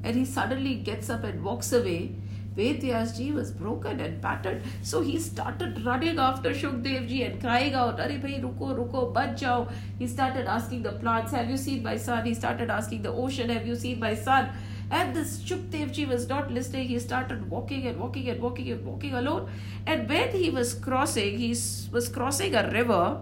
and 0.04 0.16
he 0.16 0.26
suddenly 0.26 0.76
gets 0.76 1.10
up 1.10 1.24
and 1.24 1.44
walks 1.44 1.72
away. 1.74 2.16
Vedvyasji 2.56 3.34
was 3.34 3.52
broken 3.52 4.00
and 4.02 4.20
battered. 4.20 4.62
So 4.82 5.02
he 5.02 5.20
started 5.20 5.86
running 5.86 6.20
after 6.20 6.50
Shukdevji 6.50 7.26
and 7.26 7.40
crying 7.40 7.74
out, 7.74 8.00
Are 8.00 8.10
bhai, 8.10 8.42
ruko, 8.42 8.76
ruko, 8.76 9.38
jao. 9.38 9.70
He 10.00 10.08
started 10.08 10.48
asking 10.48 10.84
the 10.84 10.92
plants, 10.94 11.32
Have 11.32 11.50
you 11.50 11.58
seen 11.58 11.82
my 11.82 11.96
son? 11.96 12.26
He 12.26 12.34
started 12.34 12.70
asking 12.70 13.04
the 13.04 13.12
ocean, 13.12 13.50
Have 13.50 13.66
you 13.66 13.76
seen 13.76 14.00
my 14.00 14.16
son? 14.16 14.50
And 14.90 15.16
this 15.16 15.42
Shukdevji 15.42 16.08
was 16.08 16.28
not 16.28 16.52
listening. 16.52 16.90
He 16.90 17.00
started 17.00 17.50
walking 17.50 17.88
and 17.88 17.98
walking 17.98 18.28
and 18.28 18.42
walking 18.42 18.70
and 18.70 18.86
walking 18.86 19.14
alone. 19.14 19.50
And 19.88 20.10
when 20.10 20.32
he 20.32 20.50
was 20.50 20.74
crossing, 20.74 21.38
he 21.38 21.52
was 21.92 22.10
crossing 22.10 22.56
a 22.56 22.70
river 22.70 23.22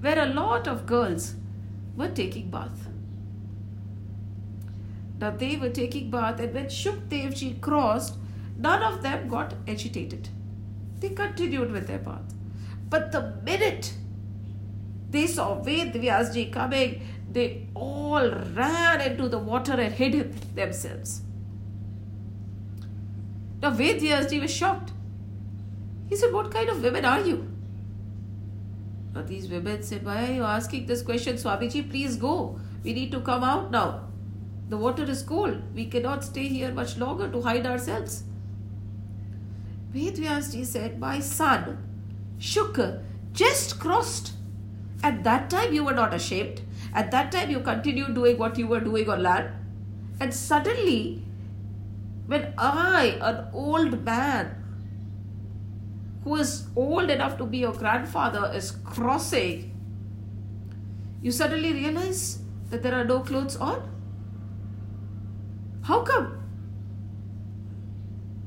where 0.00 0.18
a 0.18 0.26
lot 0.26 0.66
of 0.66 0.86
girls 0.86 1.34
were 1.96 2.08
taking 2.08 2.50
bath. 2.50 2.88
Now 5.20 5.30
they 5.30 5.56
were 5.56 5.70
taking 5.70 6.10
bath, 6.10 6.40
and 6.40 6.54
when 6.54 6.66
Shukdevji 6.66 7.60
crossed, 7.60 8.16
none 8.58 8.82
of 8.82 9.02
them 9.02 9.28
got 9.28 9.54
agitated. 9.68 10.28
They 11.00 11.10
continued 11.10 11.70
with 11.70 11.86
their 11.86 11.98
bath. 11.98 12.34
But 12.88 13.12
the 13.12 13.34
minute 13.44 13.94
they 15.10 15.26
saw 15.26 15.62
Ved 15.62 15.92
Vyasji 15.92 16.52
coming, 16.52 17.02
they 17.30 17.68
all 17.74 18.30
ran 18.30 19.00
into 19.00 19.28
the 19.28 19.38
water 19.38 19.72
and 19.72 19.94
hid 19.94 20.32
themselves. 20.54 21.22
Now 23.60 23.70
Ved 23.70 24.00
Vyasji 24.00 24.40
was 24.40 24.52
shocked. 24.52 24.92
He 26.08 26.16
said, 26.16 26.32
What 26.32 26.50
kind 26.50 26.68
of 26.68 26.82
women 26.82 27.04
are 27.04 27.20
you? 27.20 27.51
Now 29.14 29.22
these 29.22 29.48
women 29.48 29.82
said, 29.82 30.04
Why 30.04 30.26
are 30.26 30.32
you 30.32 30.42
asking 30.42 30.86
this 30.86 31.02
question? 31.02 31.36
Swamiji, 31.36 31.88
please 31.90 32.16
go. 32.16 32.58
We 32.82 32.94
need 32.94 33.12
to 33.12 33.20
come 33.20 33.44
out 33.44 33.70
now. 33.70 34.08
The 34.68 34.76
water 34.76 35.04
is 35.04 35.22
cold. 35.22 35.62
We 35.74 35.86
cannot 35.86 36.24
stay 36.24 36.48
here 36.48 36.72
much 36.72 36.96
longer 36.96 37.30
to 37.30 37.42
hide 37.42 37.66
ourselves. 37.66 38.24
Ved 39.92 40.16
Vyasji 40.16 40.64
said, 40.64 40.98
My 40.98 41.20
son, 41.20 41.78
Shukra, 42.38 43.02
just 43.32 43.78
crossed. 43.78 44.32
At 45.02 45.24
that 45.24 45.50
time 45.50 45.74
you 45.74 45.84
were 45.84 45.92
not 45.92 46.14
ashamed. 46.14 46.62
At 46.94 47.10
that 47.10 47.32
time, 47.32 47.50
you 47.50 47.60
continued 47.60 48.14
doing 48.14 48.38
what 48.38 48.58
you 48.58 48.66
were 48.66 48.80
doing 48.80 49.08
on 49.08 49.22
land. 49.22 49.50
And 50.20 50.32
suddenly, 50.32 51.24
when 52.26 52.52
I, 52.58 53.18
an 53.20 53.46
old 53.52 54.04
man 54.04 54.61
who 56.24 56.36
is 56.36 56.68
old 56.76 57.10
enough 57.10 57.36
to 57.38 57.44
be 57.44 57.58
your 57.58 57.72
grandfather, 57.72 58.52
is 58.54 58.70
crossing, 58.70 59.68
you 61.20 61.30
suddenly 61.30 61.72
realize 61.72 62.38
that 62.70 62.82
there 62.82 62.94
are 62.94 63.04
no 63.04 63.20
clothes 63.20 63.56
on? 63.56 63.88
How 65.82 66.02
come? 66.02 66.38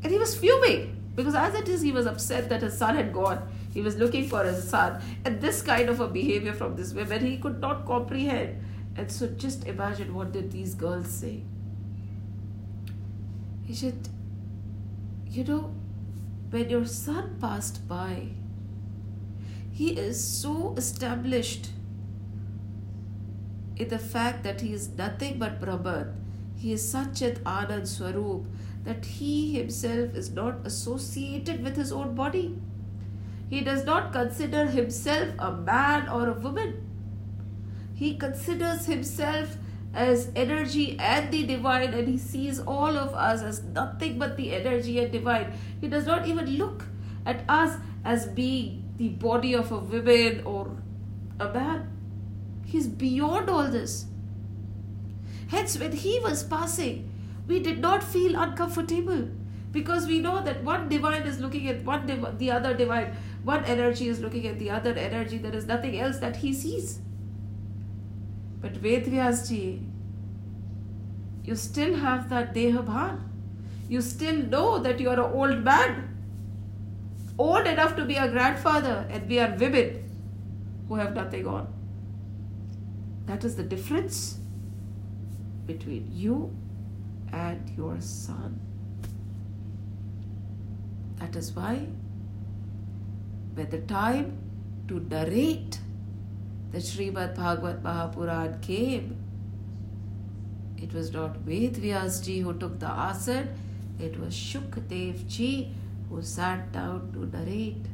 And 0.04 0.12
he 0.12 0.18
was 0.18 0.36
fuming 0.38 1.02
because, 1.16 1.36
as 1.36 1.54
it 1.56 1.68
is, 1.68 1.82
he 1.82 1.92
was 1.92 2.06
upset 2.06 2.50
that 2.50 2.62
his 2.62 2.78
son 2.78 2.96
had 2.96 3.12
gone. 3.14 3.48
He 3.74 3.82
was 3.82 3.98
looking 3.98 4.28
for 4.28 4.44
his 4.44 4.64
son. 4.68 5.02
And 5.26 5.42
this 5.42 5.62
kind 5.62 5.90
of 5.90 6.00
a 6.00 6.08
behavior 6.08 6.54
from 6.54 6.76
this 6.76 6.94
woman, 6.94 7.26
he 7.26 7.38
could 7.38 7.60
not 7.60 7.86
comprehend. 7.86 8.64
And 8.96 9.12
so 9.12 9.28
just 9.28 9.66
imagine 9.68 10.14
what 10.14 10.32
did 10.32 10.52
these 10.52 10.76
girls 10.76 11.10
say. 11.10 11.44
He 13.66 13.74
said, 13.74 14.08
you 15.28 15.44
know, 15.44 15.74
when 16.56 16.70
your 16.70 16.86
son 16.86 17.32
passed 17.42 17.86
by, 17.86 18.30
he 19.70 19.88
is 20.02 20.20
so 20.26 20.74
established 20.78 21.72
in 23.76 23.90
the 23.90 24.00
fact 24.00 24.46
that 24.46 24.62
he 24.62 24.72
is 24.72 24.88
nothing 25.00 25.38
but 25.38 25.60
Brahman. 25.60 26.14
He 26.56 26.72
is 26.72 26.94
an 26.94 27.10
Anand 27.56 27.88
Swarup 27.88 28.46
that 28.86 29.04
he 29.18 29.56
himself 29.56 30.16
is 30.16 30.32
not 30.32 30.66
associated 30.66 31.62
with 31.62 31.76
his 31.76 31.92
own 31.92 32.16
body. 32.16 32.58
He 33.50 33.60
does 33.60 33.84
not 33.84 34.14
consider 34.14 34.66
himself 34.66 35.36
a 35.38 35.52
man 35.52 36.08
or 36.08 36.30
a 36.30 36.40
woman. 36.48 36.74
He 37.94 38.16
considers 38.16 38.86
himself 38.86 39.58
as 39.96 40.30
energy 40.36 40.98
and 41.00 41.32
the 41.32 41.46
divine, 41.46 41.94
and 41.94 42.08
he 42.08 42.18
sees 42.18 42.60
all 42.60 42.98
of 42.98 43.14
us 43.14 43.42
as 43.42 43.64
nothing 43.64 44.20
but 44.20 44.38
the 44.38 44.54
energy 44.54 45.00
and 45.00 45.12
divine. 45.12 45.54
He 45.82 45.88
does 45.88 46.06
not 46.06 46.28
even 46.28 46.58
look 46.58 46.84
at 47.26 47.44
us 47.50 47.80
as 48.04 48.28
being 48.28 48.84
the 48.98 49.10
body 49.10 49.54
of 49.54 49.72
a 49.72 49.80
woman 49.80 50.44
or 50.46 50.78
a 51.40 51.52
man. 51.54 51.88
He's 52.66 52.88
beyond 52.88 53.50
all 53.50 53.68
this. 53.68 54.06
Hence, 55.48 55.78
when 55.78 55.92
he 55.92 56.20
was 56.20 56.44
passing, 56.44 57.12
we 57.48 57.60
did 57.60 57.80
not 57.80 58.04
feel 58.04 58.36
uncomfortable 58.36 59.30
because 59.72 60.08
we 60.08 60.20
know 60.20 60.42
that 60.44 60.64
one 60.64 60.90
divine 60.90 61.24
is 61.24 61.40
looking 61.40 61.68
at 61.68 61.84
one 61.84 62.08
div- 62.08 62.40
the 62.40 62.52
other 62.52 62.74
divine 62.74 63.16
one 63.44 63.64
energy 63.66 64.08
is 64.08 64.20
looking 64.20 64.48
at 64.48 64.58
the 64.58 64.72
other 64.72 64.94
energy. 64.94 65.38
There 65.38 65.56
is 65.56 65.68
nothing 65.68 66.00
else 66.00 66.18
that 66.18 66.38
he 66.38 66.54
sees. 66.54 67.00
But 68.66 68.82
Vedvyasji, 68.82 69.80
you 71.44 71.56
still 71.56 71.98
have 71.98 72.30
that 72.30 72.56
Dehabhan. 72.56 73.20
You 73.88 74.02
still 74.02 74.38
know 74.38 74.80
that 74.80 75.00
you 75.00 75.12
are 75.12 75.20
an 75.24 75.34
old 75.42 75.64
man, 75.64 76.18
old 77.38 77.68
enough 77.68 77.96
to 77.96 78.06
be 78.06 78.16
a 78.16 78.28
grandfather, 78.28 79.06
and 79.12 79.30
we 79.30 79.38
are 79.38 79.56
women 79.56 80.10
who 80.88 80.96
have 80.96 81.14
nothing 81.14 81.46
on. 81.46 81.68
That 83.28 83.44
is 83.44 83.56
the 83.56 83.62
difference 83.62 84.40
between 85.68 86.10
you 86.12 86.52
and 87.32 87.70
your 87.78 88.02
son. 88.02 88.60
That 91.20 91.36
is 91.36 91.52
why 91.52 91.88
when 93.54 93.70
the 93.70 93.82
time 93.82 94.40
to 94.88 95.02
narrate 95.02 95.80
the 96.76 96.82
Srimad 96.82 97.36
Bhagavat 97.36 97.82
Mahapuran 97.82 98.62
came, 98.62 99.16
it 100.78 100.94
was 100.94 101.14
not 101.14 101.38
Ved 101.38 101.76
ji 102.22 102.40
who 102.42 102.54
took 102.54 102.80
the 102.80 102.90
asan, 102.90 103.48
it 103.98 104.20
was 104.20 104.34
Shukdev 104.34 105.26
ji 105.26 105.74
who 106.10 106.22
sat 106.22 106.74
down 106.74 107.14
to 107.14 107.28
narrate. 107.38 107.86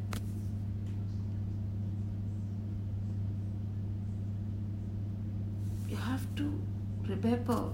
You 5.88 5.98
have 5.98 6.26
to 6.38 6.60
remember 7.08 7.70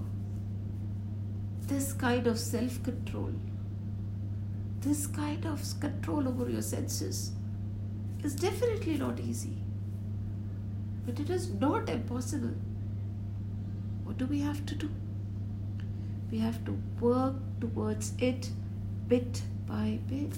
this 1.68 1.94
kind 1.94 2.28
of 2.28 2.38
self 2.38 2.84
control, 2.84 3.32
this 4.82 5.08
kind 5.08 5.46
of 5.46 5.64
control 5.80 6.28
over 6.28 6.50
your 6.50 6.62
senses 6.62 7.32
is 8.26 8.36
definitely 8.36 8.98
not 8.98 9.22
easy. 9.22 9.64
But 11.08 11.22
it 11.22 11.30
is 11.30 11.50
not 11.54 11.90
impossible. 11.90 12.54
What 14.04 14.18
do 14.18 14.26
we 14.26 14.42
have 14.42 14.66
to 14.66 14.76
do? 14.76 14.90
We 16.30 16.40
have 16.40 16.64
to 16.66 16.78
work 17.00 17.36
towards 17.62 18.14
it 18.20 18.50
bit 19.08 19.42
by 19.66 20.00
bit. 20.10 20.38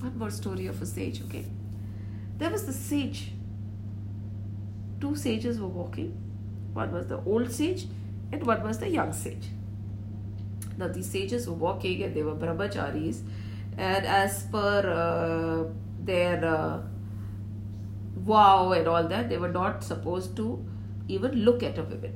One 0.00 0.16
more 0.16 0.30
story 0.30 0.66
of 0.68 0.80
a 0.80 0.86
sage, 0.86 1.20
okay? 1.24 1.44
There 2.38 2.48
was 2.48 2.64
the 2.64 2.72
sage. 2.72 3.32
Two 4.98 5.14
sages 5.14 5.60
were 5.60 5.68
walking. 5.68 6.16
One 6.72 6.90
was 6.92 7.08
the 7.08 7.22
old 7.24 7.52
sage 7.52 7.86
and 8.32 8.46
one 8.46 8.62
was 8.62 8.78
the 8.78 8.88
young 8.88 9.12
sage. 9.12 9.48
Now, 10.78 10.88
these 10.88 11.10
sages 11.10 11.46
were 11.46 11.60
walking 11.68 12.02
and 12.02 12.14
they 12.14 12.22
were 12.22 12.34
brahmacharis 12.34 13.20
and 13.76 14.06
as 14.06 14.44
per 14.44 14.80
uh, 14.88 15.70
their 16.02 16.42
uh, 16.42 16.80
vow 18.26 18.72
and 18.72 18.86
all 18.88 19.06
that, 19.08 19.28
they 19.28 19.38
were 19.38 19.48
not 19.48 19.84
supposed 19.84 20.36
to 20.36 20.64
even 21.08 21.44
look 21.44 21.62
at 21.62 21.78
a 21.78 21.82
woman. 21.82 22.12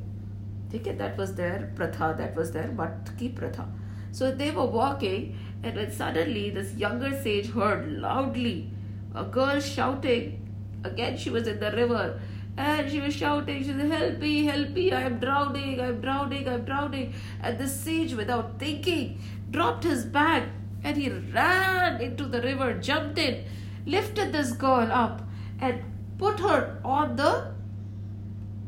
Okay, 0.75 0.93
that 0.93 1.17
was 1.17 1.35
their 1.35 1.73
pratha, 1.77 2.15
that 2.19 2.35
was 2.35 2.53
their 2.53 2.69
matki 2.69 3.35
pratha. 3.35 3.67
So 4.11 4.31
they 4.31 4.51
were 4.51 4.67
walking, 4.67 5.37
and 5.63 5.77
then 5.77 5.91
suddenly 5.91 6.51
this 6.51 6.75
younger 6.75 7.21
sage 7.21 7.51
heard 7.51 7.91
loudly 7.93 8.71
a 9.15 9.25
girl 9.25 9.61
shouting. 9.61 10.41
Again, 10.83 11.17
she 11.17 11.31
was 11.31 11.47
in 11.47 11.61
the 11.61 11.71
river, 11.71 12.21
and 12.57 12.91
she 12.91 13.01
was 13.01 13.15
shouting, 13.15 13.63
she 13.63 13.73
said, 13.73 13.91
Help 13.91 14.19
me, 14.19 14.45
help 14.45 14.71
me, 14.71 14.93
I 14.93 15.03
am 15.03 15.19
drowning, 15.19 15.81
I 15.81 15.89
am 15.89 16.01
drowning, 16.01 16.49
I 16.49 16.55
am 16.55 16.65
drowning. 16.65 17.15
And 17.41 17.59
the 17.59 17.69
sage, 17.69 18.15
without 18.15 18.59
thinking, 18.59 19.21
dropped 19.51 19.85
his 19.85 20.05
bag 20.05 20.45
and 20.85 20.97
he 20.97 21.09
ran 21.09 22.01
into 22.01 22.27
the 22.27 22.43
river, 22.43 22.75
jumped 22.75 23.19
in, 23.19 23.45
lifted 23.87 24.33
this 24.33 24.53
girl 24.53 24.93
up, 24.93 25.23
and 25.59 25.83
put 26.19 26.41
her 26.41 26.81
on 26.85 27.17
the 27.17 27.53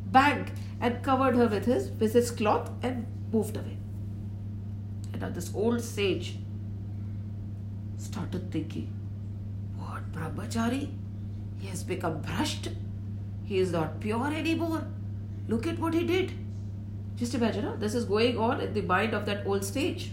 bank 0.07 0.53
and 0.81 1.03
covered 1.03 1.37
her 1.37 1.47
with 1.47 1.67
his 1.67 1.91
with 2.03 2.13
his 2.13 2.31
cloth 2.31 2.71
and 2.83 3.07
moved 3.33 3.57
away. 3.57 3.77
And 5.13 5.23
now 5.23 5.31
this 5.31 5.53
old 5.55 5.83
sage 5.83 6.37
started 7.97 8.51
thinking, 8.53 8.93
What 9.77 10.13
brahmachari? 10.13 10.91
He 11.59 11.69
has 11.69 11.83
become 11.83 12.23
bhrasht. 12.23 12.75
He 13.45 13.59
is 13.59 13.73
not 13.73 14.01
pure 14.01 14.33
anymore. 14.33 14.87
Look 15.49 15.67
at 15.67 15.79
what 15.79 15.95
he 15.95 16.05
did. 16.05 16.33
Just 17.17 17.35
imagine, 17.35 17.65
huh? 17.65 17.77
this 17.79 17.95
is 17.95 18.05
going 18.05 18.39
on 18.39 18.61
in 18.61 18.75
the 18.75 18.83
mind 18.83 19.15
of 19.15 19.25
that 19.27 19.47
old 19.47 19.65
sage. 19.65 20.11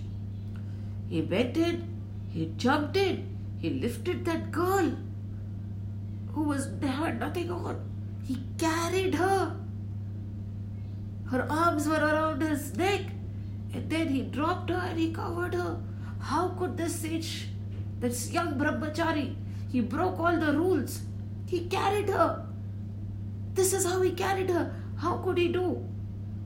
He 1.10 1.22
went 1.22 1.58
in, 1.58 1.88
he 2.30 2.54
jumped 2.58 2.96
in. 2.96 3.30
He 3.60 3.70
lifted 3.70 4.24
that 4.26 4.52
girl 4.52 4.94
who 6.34 6.44
was 6.44 6.68
had 6.82 7.20
nothing 7.20 7.52
oh 7.52 7.66
on. 7.68 7.90
He 8.28 8.38
carried 8.58 9.16
her. 9.16 9.56
Her 11.30 11.48
arms 11.50 11.88
were 11.88 12.04
around 12.12 12.42
his 12.42 12.76
neck. 12.76 13.02
And 13.74 13.90
then 13.90 14.08
he 14.08 14.22
dropped 14.24 14.70
her 14.70 14.82
and 14.90 15.00
he 15.00 15.12
covered 15.12 15.54
her. 15.54 15.80
How 16.20 16.50
could 16.50 16.78
this 16.78 16.96
sage, 16.96 17.48
this 18.00 18.32
young 18.32 18.54
brahmachari, 18.60 19.36
he 19.72 19.82
broke 19.82 20.20
all 20.20 20.38
the 20.38 20.54
rules. 20.54 21.02
He 21.48 21.66
carried 21.66 22.10
her. 22.10 22.46
This 23.54 23.74
is 23.74 23.86
how 23.86 24.02
he 24.02 24.12
carried 24.12 24.50
her. 24.50 24.74
How 24.98 25.18
could 25.18 25.38
he 25.38 25.48
do 25.50 25.86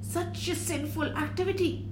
such 0.01 0.47
a 0.49 0.55
sinful 0.55 1.15
activity? 1.17 1.87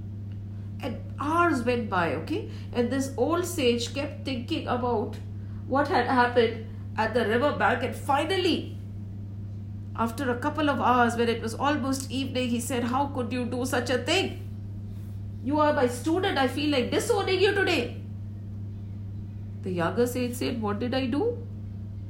And 0.81 0.97
hours 1.19 1.63
went 1.63 1.89
by, 1.89 2.15
okay? 2.15 2.49
And 2.73 2.89
this 2.89 3.13
old 3.17 3.45
sage 3.45 3.93
kept 3.93 4.25
thinking 4.25 4.67
about 4.67 5.17
what 5.67 5.87
had 5.87 6.07
happened 6.07 6.65
at 6.96 7.14
the 7.14 7.26
river 7.26 7.52
bank. 7.52 7.82
And 7.82 7.94
finally, 7.94 8.76
after 9.96 10.30
a 10.30 10.36
couple 10.36 10.70
of 10.70 10.80
hours, 10.80 11.16
when 11.16 11.28
it 11.28 11.42
was 11.42 11.54
almost 11.54 12.10
evening, 12.10 12.48
he 12.48 12.60
said, 12.60 12.84
How 12.84 13.06
could 13.06 13.32
you 13.32 13.44
do 13.44 13.64
such 13.64 13.90
a 13.90 13.98
thing? 13.98 14.46
You 15.44 15.60
are 15.60 15.72
my 15.72 15.86
student. 15.86 16.38
I 16.38 16.48
feel 16.48 16.70
like 16.70 16.90
disowning 16.90 17.40
you 17.40 17.54
today. 17.54 17.96
The 19.62 19.70
younger 19.70 20.06
sage 20.06 20.34
said, 20.34 20.60
What 20.60 20.78
did 20.78 20.94
I 20.94 21.06
do? 21.06 21.38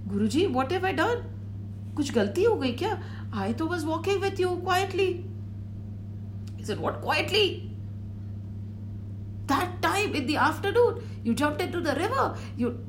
Guruji, 0.09 0.51
what 0.51 0.71
have 0.73 0.85
I 0.85 0.93
done? 0.93 1.27
कुछ 1.97 2.13
गलती 2.15 2.45
हो 2.45 2.55
गई 2.57 2.73
क्या 2.83 2.99
I 3.33 3.53
तो 3.53 3.69
was 3.69 3.85
walking 3.85 4.21
with 4.21 4.39
you 4.41 4.57
quietly. 4.69 5.25
He 6.57 6.65
said, 6.65 6.81
What 6.81 7.01
quietly? 7.01 7.71
That 9.48 9.82
time 9.82 10.16
in 10.16 10.26
the 10.26 10.38
afternoon, 10.38 11.02
you 11.24 11.34
jumped 11.34 11.62
into 11.62 11.82
the 11.82 11.96
river, 11.96 12.36
you, 12.58 12.80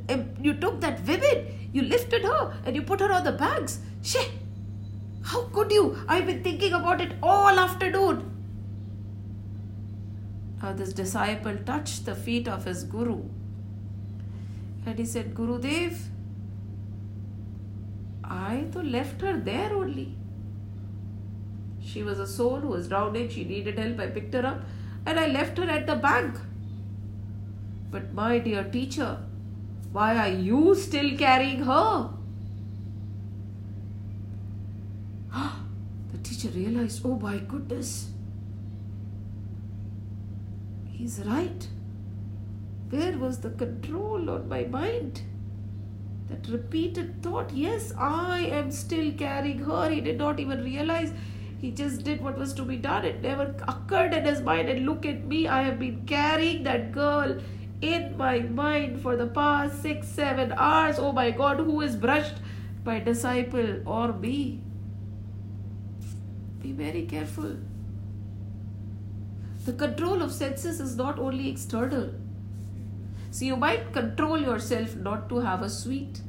you 0.41 0.55
took 0.55 0.81
that 0.81 1.07
women, 1.07 1.69
you 1.73 1.83
lifted 1.83 2.23
her 2.23 2.55
and 2.65 2.75
you 2.75 2.83
put 2.83 3.01
her 3.01 3.13
on 3.13 3.25
the 3.25 3.33
bags. 3.33 3.81
Shit! 4.03 4.31
How 5.23 5.43
could 5.45 5.71
you? 5.71 5.99
I've 6.09 6.27
been 6.27 6.43
thinking 6.43 6.73
about 6.73 7.01
it 7.01 7.15
all 7.23 7.59
afternoon. 7.59 8.33
Now, 10.63 10.73
this 10.73 10.93
disciple 10.93 11.57
touched 11.67 12.07
the 12.07 12.15
feet 12.15 12.49
of 12.49 12.65
his 12.65 12.85
guru 12.85 13.23
and 14.87 14.99
he 14.99 15.05
said, 15.05 15.35
Guru 15.35 15.61
Dev, 15.61 15.99
I 18.25 18.67
to 18.73 18.83
left 18.83 19.21
her 19.21 19.37
there 19.37 19.73
only. 19.75 20.15
She 21.85 22.03
was 22.03 22.19
a 22.19 22.27
soul 22.27 22.61
who 22.61 22.69
was 22.69 22.89
drowning, 22.89 23.29
she 23.29 23.45
needed 23.45 23.79
help, 23.79 23.99
I 24.01 24.07
picked 24.07 24.35
her 24.35 24.47
up 24.47 24.63
and 25.05 25.21
I 25.21 25.27
left 25.29 25.59
her 25.59 25.69
at 25.71 25.87
the 25.87 25.97
bank. 25.97 26.37
But 27.97 28.13
my 28.13 28.39
dear 28.39 28.63
teacher, 28.63 29.17
why 29.91 30.17
are 30.19 30.29
you 30.47 30.75
still 30.75 31.17
carrying 31.17 31.63
her? 31.63 32.11
the 36.13 36.19
teacher 36.19 36.49
realized, 36.49 37.01
oh 37.07 37.19
my 37.19 37.39
goodness, 37.39 38.11
he's 40.91 41.21
right. 41.25 41.67
Where 42.91 43.17
was 43.17 43.39
the 43.39 43.49
control 43.49 44.29
on 44.29 44.47
my 44.47 44.65
mind? 44.65 45.23
That 46.29 46.47
repeated 46.49 47.23
thought, 47.23 47.51
yes, 47.51 47.95
I 47.97 48.41
am 48.41 48.71
still 48.71 49.11
carrying 49.13 49.61
her. 49.61 49.89
He 49.89 50.03
did 50.03 50.19
not 50.19 50.39
even 50.39 50.63
realize. 50.63 51.15
He 51.63 51.71
just 51.71 52.05
did 52.05 52.23
what 52.23 52.37
was 52.37 52.53
to 52.55 52.63
be 52.63 52.77
done. 52.77 53.07
It 53.07 53.23
never 53.23 53.55
occurred 53.67 54.13
in 54.13 54.27
his 54.27 54.43
mind. 54.43 54.69
And 54.69 54.85
look 54.85 55.07
at 55.07 55.25
me, 55.25 55.49
I 55.49 55.63
have 55.63 55.79
been 55.79 56.05
carrying 56.05 56.63
that 56.65 56.93
girl 56.93 57.39
in 57.81 58.17
my 58.17 58.41
mind 58.41 59.01
for 59.01 59.17
the 59.17 59.27
past 59.27 59.83
six, 59.83 60.09
seven 60.09 60.53
hours. 60.57 60.99
Oh 60.99 61.13
my 61.13 61.31
God, 61.31 61.59
who 61.59 61.81
is 61.81 61.97
bhrasht? 61.97 62.37
My 62.85 63.01
disciple 63.01 63.83
or 63.87 64.13
me? 64.13 64.61
Be 66.63 66.73
very 66.73 67.03
careful. 67.07 67.57
The 69.65 69.73
control 69.73 70.23
of 70.23 70.33
senses 70.33 70.81
is 70.81 70.97
not 70.97 71.19
only 71.19 71.49
external 71.51 72.11
so 73.37 73.45
you 73.45 73.57
might 73.57 73.93
control 73.93 74.41
yourself 74.41 74.97
not 74.97 75.29
to 75.29 75.41
have 75.41 75.61
a 75.61 75.69
sweet. 75.69 76.23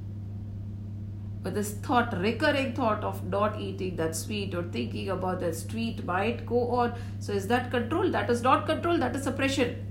But 1.41 1.55
this 1.55 1.71
thought, 1.75 2.19
recurring 2.19 2.73
thought 2.73 3.01
of 3.01 3.23
not 3.23 3.61
eating 3.61 3.95
that 3.95 4.13
sweet 4.13 4.53
or 4.53 4.63
thinking 4.63 5.07
about 5.07 5.39
that 5.39 5.55
sweet 5.55 6.03
might 6.03 6.45
go 6.45 6.69
on. 6.71 6.95
So 7.19 7.31
is 7.31 7.47
that 7.47 7.71
control? 7.71 8.11
That 8.11 8.29
is 8.29 8.41
not 8.41 8.65
control, 8.65 8.97
that 8.97 9.15
is 9.15 9.23
suppression. 9.23 9.86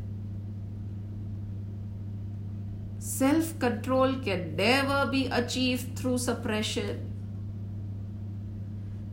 Self 3.16 3.58
control 3.58 4.16
can 4.16 4.56
never 4.56 5.06
be 5.10 5.26
achieved 5.28 5.98
through 5.98 6.18
suppression. 6.18 7.12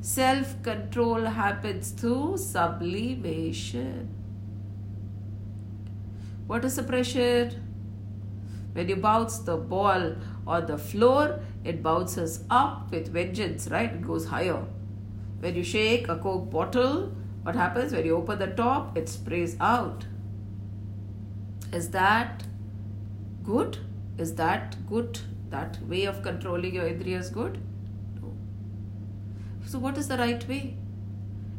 Self 0.01 0.61
control 0.61 1.21
happens 1.35 1.91
through 1.91 2.37
sublimation. 2.37 4.09
What 6.47 6.65
is 6.65 6.73
suppression? 6.73 7.53
When 8.73 8.89
you 8.89 8.97
bounce 8.97 9.37
the 9.37 9.55
ball 9.55 10.17
on 10.45 10.65
the 10.65 10.77
floor, 10.77 11.39
it 11.63 11.81
bounces 11.81 12.43
up 12.49 12.91
with 12.91 13.07
vengeance, 13.07 13.69
right? 13.69 13.93
It 13.93 14.01
goes 14.01 14.25
higher. 14.25 14.65
When 15.39 15.55
you 15.55 15.63
shake 15.63 16.09
a 16.09 16.17
Coke 16.17 16.51
bottle, 16.51 17.15
what 17.43 17.55
happens? 17.55 17.93
When 17.93 18.05
you 18.05 18.17
open 18.17 18.37
the 18.39 18.47
top, 18.47 18.97
it 18.97 19.07
sprays 19.07 19.55
out. 19.61 20.05
Is 21.71 21.91
that 21.91 22.43
good? 23.45 23.77
Is 24.17 24.35
that 24.35 24.75
good? 24.87 25.19
That 25.49 25.77
way 25.87 26.05
of 26.05 26.21
controlling 26.23 26.75
your 26.75 26.85
indriyas 26.85 27.31
good? 27.31 27.59
No. 28.21 28.33
So, 29.65 29.79
what 29.79 29.97
is 29.97 30.07
the 30.07 30.17
right 30.17 30.47
way? 30.47 30.75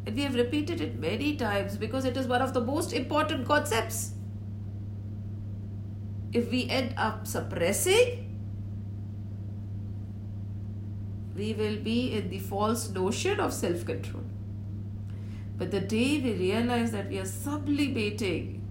And 0.05 0.15
we 0.15 0.21
have 0.23 0.35
repeated 0.35 0.81
it 0.81 0.99
many 0.99 1.35
times 1.35 1.77
because 1.77 2.05
it 2.05 2.17
is 2.17 2.27
one 2.27 2.41
of 2.41 2.53
the 2.53 2.61
most 2.61 2.93
important 2.93 3.47
concepts 3.47 4.15
if 6.35 6.51
we 6.51 6.67
end 6.69 6.93
up 6.97 7.25
suppressing, 7.25 8.21
we 11.35 11.53
will 11.53 11.77
be 11.77 12.11
in 12.11 12.29
the 12.29 12.39
false 12.39 12.89
notion 12.89 13.39
of 13.39 13.53
self 13.53 13.85
control. 13.85 14.23
But 15.57 15.71
the 15.71 15.79
day 15.79 16.19
we 16.19 16.33
realize 16.33 16.91
that 16.91 17.09
we 17.09 17.19
are 17.19 17.25
sublimating, 17.25 18.64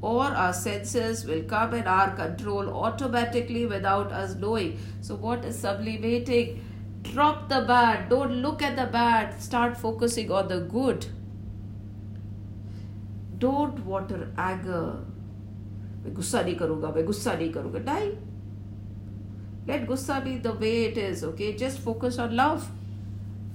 or 0.00 0.24
our 0.24 0.52
senses 0.52 1.24
will 1.24 1.42
come 1.42 1.74
in 1.74 1.86
our 1.86 2.14
control 2.14 2.68
automatically 2.68 3.66
without 3.66 4.12
us 4.12 4.34
knowing. 4.34 4.78
So, 5.00 5.16
what 5.16 5.44
is 5.44 5.58
sublimating? 5.58 6.62
Drop 7.02 7.48
the 7.48 7.62
bad, 7.62 8.08
don't 8.08 8.42
look 8.42 8.62
at 8.62 8.76
the 8.76 8.86
bad, 8.86 9.40
start 9.40 9.76
focusing 9.76 10.30
on 10.30 10.48
the 10.48 10.60
good. 10.60 11.06
Don't 13.38 13.84
water 13.84 14.32
anger, 14.36 14.96
मैं 16.04 16.14
गुस्सा 16.14 16.40
नहीं 16.42 16.54
करूंगा 16.56 16.88
मैं 16.96 17.04
गुस्सा 17.06 17.32
नहीं 17.34 17.52
करूंगा 17.52 17.78
नहीं 17.90 18.10
let 19.68 19.86
gussa 19.86 20.22
be 20.24 20.36
the 20.38 20.52
way 20.52 20.84
it 20.84 20.98
is 21.04 21.24
okay 21.24 21.54
just 21.62 21.80
focus 21.86 22.18
on 22.24 22.34
love 22.40 22.68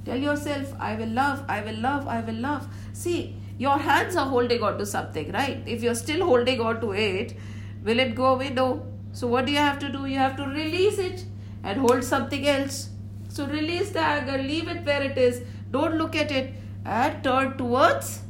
tell 0.07 0.25
yourself 0.27 0.73
i 0.87 0.95
will 1.01 1.13
love 1.19 1.43
i 1.47 1.61
will 1.67 1.79
love 1.85 2.07
i 2.15 2.19
will 2.29 2.41
love 2.45 2.67
see 3.03 3.35
your 3.58 3.78
hands 3.78 4.16
are 4.16 4.26
holding 4.26 4.62
on 4.62 4.78
to 4.78 4.86
something 4.86 5.32
right? 5.32 5.62
If 5.66 5.82
you're 5.82 5.94
still 5.94 6.26
holding 6.26 6.60
on 6.60 6.80
to 6.80 6.92
it 6.92 7.36
will 7.82 7.98
it 8.00 8.14
go 8.14 8.34
away? 8.34 8.50
No. 8.50 8.86
So 9.12 9.26
what 9.26 9.46
do 9.46 9.52
you 9.52 9.58
have 9.58 9.78
to 9.78 9.88
do? 9.88 10.06
You 10.06 10.18
have 10.18 10.36
to 10.36 10.44
release 10.44 10.98
it 10.98 11.24
and 11.62 11.80
hold 11.80 12.04
something 12.04 12.46
else. 12.46 12.90
So 13.28 13.46
release 13.46 13.90
the 13.90 14.00
anger. 14.00 14.38
Leave 14.38 14.68
it 14.68 14.84
where 14.84 15.02
it 15.02 15.16
is. 15.16 15.42
Don't 15.70 15.96
look 15.96 16.16
at 16.16 16.30
it 16.30 16.54
and 16.84 17.22
turn 17.24 17.56
towards 17.56 18.22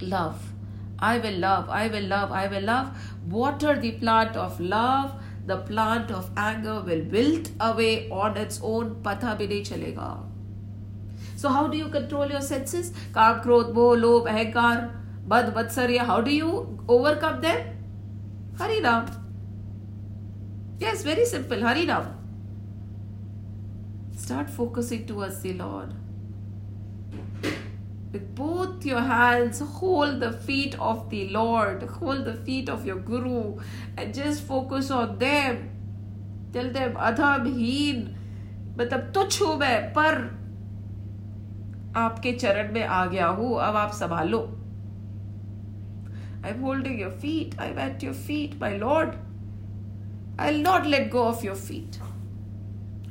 love. 0.00 0.50
I 0.98 1.18
will 1.18 1.38
love, 1.38 1.68
I 1.68 1.88
will 1.88 2.04
love, 2.04 2.32
I 2.32 2.46
will 2.46 2.62
love. 2.62 2.96
Water 3.28 3.78
the 3.78 3.92
plant 3.92 4.36
of 4.36 4.60
love, 4.60 5.14
the 5.46 5.58
plant 5.58 6.10
of 6.10 6.30
anger 6.36 6.80
will 6.80 7.02
wilt 7.04 7.50
away 7.60 8.08
on 8.10 8.36
its 8.36 8.60
own. 8.62 8.94
Patha 9.02 9.36
bhi 9.36 9.60
chalega. 9.70 10.33
So 11.44 11.50
how 11.50 11.66
do 11.68 11.76
you 11.76 11.88
control 11.90 12.30
your 12.30 12.40
senses? 12.40 12.90
Kam, 13.12 13.40
krodh, 13.46 13.74
moh, 13.78 13.88
lobh, 14.02 14.28
ahankar, 14.34 14.90
bad, 15.32 15.48
vatsarya. 15.56 16.04
How 16.10 16.22
do 16.28 16.30
you 16.34 16.52
overcome 16.88 17.42
them? 17.42 17.66
Harinam. 18.60 19.10
Yes, 20.78 21.02
very 21.02 21.26
simple. 21.26 21.58
Harinam. 21.58 22.06
Start 24.16 24.48
focusing 24.48 25.04
towards 25.04 25.42
the 25.42 25.52
Lord 25.52 25.92
with 28.12 28.34
both 28.34 28.86
your 28.86 29.02
hands 29.02 29.60
hold 29.76 30.20
the 30.20 30.30
feet 30.48 30.76
of 30.88 30.98
the 31.10 31.22
lord 31.30 31.82
hold 31.94 32.24
the 32.24 32.34
feet 32.48 32.68
of 32.68 32.86
your 32.86 32.98
guru 33.08 33.58
and 33.96 34.14
just 34.14 34.44
focus 34.50 34.92
on 34.98 35.18
them 35.18 35.58
tell 36.52 36.70
them 36.76 36.94
अधमहीन 37.08 38.06
मतलब 38.78 39.10
तुच्छ 39.14 39.42
हूँ 39.42 39.56
मैं 39.58 39.92
पर 39.98 40.22
आपके 41.95 42.31
चरण 42.33 42.71
में 42.73 42.83
आ 42.83 43.05
गया 43.05 43.27
हूं 43.39 43.57
अब 43.67 43.75
आप 43.75 43.91
संभालो 43.99 44.47
I'm 46.41 46.61
holding 46.63 46.97
your 46.99 47.11
feet. 47.21 47.55
I'm 47.59 47.79
at 47.85 48.01
your 48.01 48.13
feet, 48.13 48.53
my 48.61 48.69
Lord. 48.77 49.17
I'll 50.37 50.61
not 50.67 50.87
let 50.87 51.09
go 51.09 51.25
of 51.27 51.43
your 51.43 51.55
feet 51.55 51.99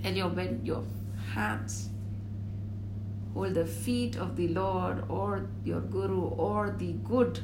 and 0.02 0.16
your, 0.16 0.32
your 0.64 0.82
hands. 1.34 1.78
hold 3.38 3.54
the 3.54 3.64
feet 3.64 4.16
of 4.16 4.34
the 4.36 4.48
Lord 4.48 5.04
or 5.08 5.46
your 5.64 5.80
Guru 5.80 6.22
or 6.46 6.74
the 6.78 6.92
good, 7.10 7.40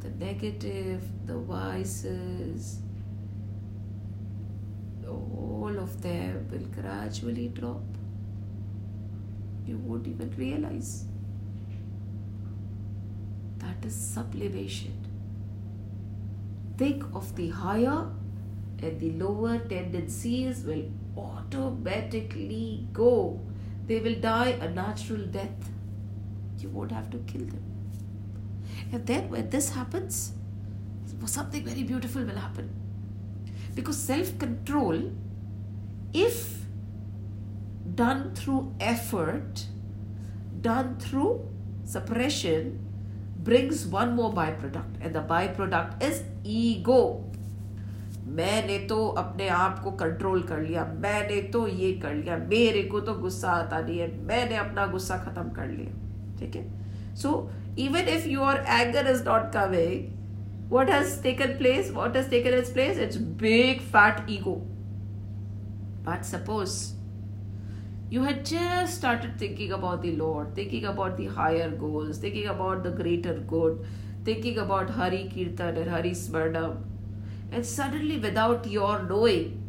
the 0.00 0.10
negative, 0.22 1.02
the 1.26 1.38
vices, 1.38 2.80
all 5.08 5.78
of 5.78 6.02
them 6.02 6.48
will 6.50 6.66
gradually 6.82 7.48
drop. 7.48 7.95
You 9.67 9.77
won't 9.77 10.07
even 10.07 10.33
realize. 10.37 11.05
That 13.57 13.85
is 13.85 13.95
sublimation. 13.95 14.93
Think 16.77 17.03
of 17.13 17.35
the 17.35 17.49
higher 17.49 18.07
and 18.81 18.99
the 18.99 19.11
lower 19.13 19.57
tendencies 19.57 20.63
will 20.63 20.85
automatically 21.17 22.87
go. 22.93 23.39
They 23.87 23.99
will 23.99 24.15
die 24.15 24.57
a 24.61 24.69
natural 24.69 25.25
death. 25.25 25.71
You 26.59 26.69
won't 26.69 26.91
have 26.91 27.09
to 27.11 27.17
kill 27.19 27.45
them. 27.45 27.63
And 28.91 29.05
then 29.05 29.29
when 29.29 29.49
this 29.49 29.69
happens, 29.71 30.33
something 31.25 31.63
very 31.63 31.83
beautiful 31.83 32.23
will 32.23 32.35
happen. 32.35 32.69
Because 33.75 33.97
self 33.97 34.37
control, 34.39 35.11
if 36.13 36.66
done 37.97 38.33
through 38.35 38.73
effort, 38.79 39.65
done 40.61 40.97
through 40.97 41.31
suppression, 41.85 42.79
brings 43.43 43.85
one 43.87 44.15
more 44.15 44.33
byproduct, 44.33 44.99
and 45.01 45.15
the 45.15 45.23
byproduct 45.33 46.03
is 46.03 46.21
ego. 46.43 47.01
मैंने 48.37 48.77
तो 48.87 48.95
अपने 49.17 49.47
आप 49.47 49.79
को 49.83 49.91
control 49.99 50.41
कर 50.47 50.59
लिया 50.61 50.83
मैंने 51.01 51.41
तो 51.51 51.67
ये 51.67 51.91
कर 52.01 52.13
लिया 52.13 52.37
मेरे 52.37 52.81
को 52.93 52.99
तो 52.99 53.13
गुस्सा 53.19 53.49
आता 53.49 53.79
नहीं 53.79 53.99
है 53.99 54.07
मैंने 54.23 54.55
अपना 54.57 54.85
गुस्सा 54.87 55.17
खत्म 55.17 55.49
कर 55.55 55.67
लिया 55.67 56.37
ठीक 56.39 56.55
है? 56.55 56.63
So 57.15 57.31
even 57.79 58.07
if 58.15 58.27
your 58.29 58.55
anger 58.67 59.11
is 59.11 59.23
not 59.25 59.51
coming 59.53 60.69
what 60.71 60.89
has 60.89 61.21
taken 61.23 61.57
place 61.57 61.91
what 61.93 62.15
has 62.17 62.29
taken 62.29 62.57
is 62.57 62.73
place 62.73 62.99
it's 63.07 63.17
big 63.43 63.79
fat 63.95 64.29
ego 64.29 64.55
but 66.09 66.23
suppose 66.33 66.75
you 68.09 68.23
had 68.23 68.45
just 68.45 68.97
started 68.97 69.37
thinking 69.37 69.71
about 69.71 70.01
the 70.01 70.15
lord 70.15 70.53
thinking 70.55 70.85
about 70.85 71.17
the 71.17 71.25
higher 71.39 71.69
goals 71.69 72.17
thinking 72.17 72.47
about 72.47 72.83
the 72.83 72.91
greater 73.01 73.33
good 73.55 73.85
thinking 74.29 74.57
about 74.65 74.89
hari 74.99 75.23
kirtan 75.33 75.81
and 75.83 75.91
hari 75.95 76.11
smarnam 76.11 76.77
and 77.51 77.65
suddenly, 77.65 78.17
without 78.17 78.67
your 78.67 79.03
knowing, 79.03 79.63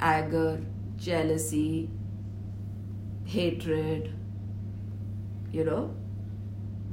anger, 0.00 0.60
jealousy, 0.96 1.90
hatred, 3.24 4.12
you 5.52 5.64
know, 5.64 5.94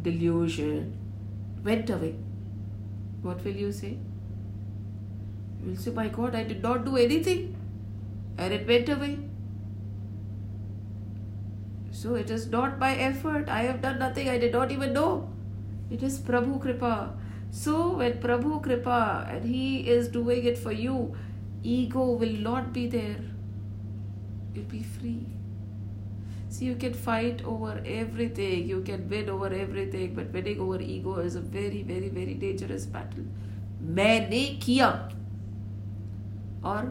delusion 0.01 0.97
went 1.63 1.89
away. 1.89 2.15
What 3.21 3.43
will 3.43 3.55
you 3.55 3.71
say? 3.71 3.97
You 5.61 5.71
will 5.71 5.75
say, 5.75 5.91
My 5.91 6.07
God, 6.07 6.35
I 6.35 6.43
did 6.43 6.61
not 6.61 6.85
do 6.85 6.97
anything 6.97 7.55
and 8.37 8.53
it 8.53 8.67
went 8.67 8.89
away. 8.89 9.17
So 11.99 12.15
it 12.15 12.29
is 12.29 12.47
not 12.47 12.79
by 12.79 12.95
effort. 12.95 13.49
I 13.49 13.63
have 13.63 13.81
done 13.81 13.99
nothing. 13.99 14.29
I 14.29 14.37
did 14.37 14.53
not 14.53 14.71
even 14.71 14.93
know. 14.93 15.29
It 15.91 16.01
is 16.01 16.19
Prabhu 16.19 16.61
Kripa. 16.61 17.13
So, 17.51 17.97
when 17.97 18.13
Prabhu 18.25 18.61
Kripa 18.63 19.27
and 19.29 19.43
He 19.43 19.89
is 19.89 20.07
doing 20.07 20.45
it 20.45 20.57
for 20.57 20.71
you, 20.71 21.13
ego 21.61 22.11
will 22.11 22.37
not 22.45 22.71
be 22.71 22.87
there. 22.87 23.19
You'll 24.53 24.63
be 24.65 24.81
free. 24.81 25.27
See, 26.47 26.65
you 26.65 26.75
can 26.75 26.93
fight 26.93 27.43
over 27.43 27.81
everything, 27.85 28.69
you 28.69 28.81
can 28.81 29.09
win 29.09 29.29
over 29.29 29.47
everything, 29.47 30.15
but 30.15 30.31
winning 30.31 30.61
over 30.61 30.79
ego 30.79 31.17
is 31.17 31.35
a 31.35 31.41
very, 31.41 31.83
very, 31.83 32.09
very 32.09 32.35
dangerous 32.45 32.85
battle. 32.85 33.25
मैंने 33.99 34.45
किया 34.63 34.87
और 36.69 36.85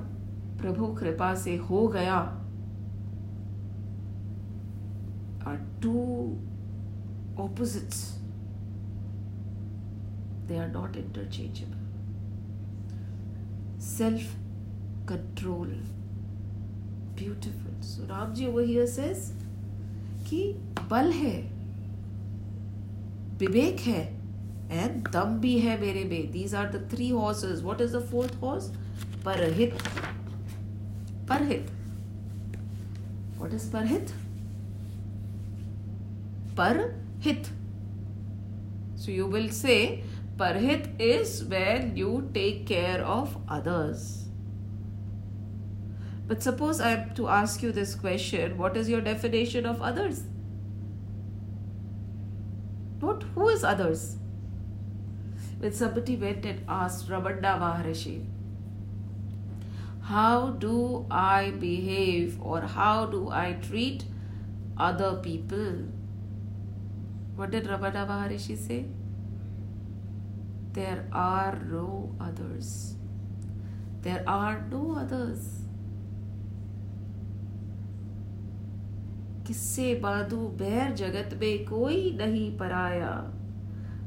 प्रभु 0.61 0.87
कृपा 1.01 1.35
से 1.35 1.57
हो 1.71 1.87
गया 1.97 2.38
are 5.49 5.59
two 5.81 6.39
opposites 7.39 8.01
they 10.49 10.59
are 10.59 10.69
not 10.69 10.97
interchangeable. 10.97 11.77
Self 13.79 14.23
control. 15.07 15.69
Beautiful. 17.15 17.75
So 17.83 18.03
Ramji 18.05 18.49
over 18.49 18.63
here 18.63 18.87
says 18.89 19.33
कि 20.25 20.41
बल 20.91 21.11
है 21.13 21.37
विवेक 23.41 23.81
है 23.81 24.01
एंड 24.71 25.09
दम 25.09 25.39
भी 25.41 25.59
है 25.59 25.81
मेरे 25.81 26.05
में 26.05 26.31
these 26.33 26.55
are 26.55 26.71
the 26.73 26.89
three 26.91 27.09
horses 27.11 27.61
what 27.63 27.81
is 27.81 27.97
the 27.97 28.01
fourth 28.11 28.35
horse 28.43 28.69
परहित 29.25 29.75
परहित 31.29 31.71
what 33.39 33.55
is 33.55 33.71
परहित 33.73 34.13
per 36.61 36.95
hit. 37.21 37.51
So 38.97 39.11
you 39.13 39.27
will 39.27 39.51
say 39.51 40.05
parhit 40.37 40.89
is 41.09 41.35
where 41.45 41.91
you 42.01 42.31
take 42.35 42.67
care 42.67 43.03
of 43.17 43.37
others. 43.49 44.25
But 46.27 46.43
suppose 46.43 46.81
I 46.81 46.91
have 46.91 47.15
to 47.19 47.29
ask 47.29 47.63
you 47.63 47.73
this 47.73 47.95
question 47.95 48.59
what 48.59 48.77
is 48.77 48.89
your 48.95 49.01
definition 49.01 49.69
of 49.75 49.85
others? 49.91 50.25
What 53.01 53.23
who 53.35 53.49
is 53.49 53.65
others? 53.75 54.17
When 55.61 55.73
somebody 55.73 56.17
went 56.17 56.45
and 56.45 56.65
asked 56.69 57.09
Ramana 57.09 57.55
Maharishi, 57.63 58.19
how 60.11 60.51
do 60.65 61.07
I 61.11 61.51
behave 61.63 62.41
or 62.41 62.61
how 62.61 63.07
do 63.07 63.29
I 63.31 63.47
treat 63.69 64.05
other 64.89 65.15
people? 65.23 65.98
What 67.39 67.53
did 67.53 67.67
Ramana 67.67 68.05
Maharishi 68.05 68.59
say? 68.59 68.85
There 70.73 71.07
are 71.13 71.57
no 71.71 72.13
others. 72.21 72.97
There 74.03 74.25
are 74.27 74.67
no 74.73 74.97
others. 74.97 75.47
किससे 79.47 79.95
बांधू 80.03 80.37
बैर 80.59 80.95
जगत 80.95 81.39
में 81.41 81.65
कोई 81.67 82.11
नहीं 82.17 82.51
पराया 82.59 83.13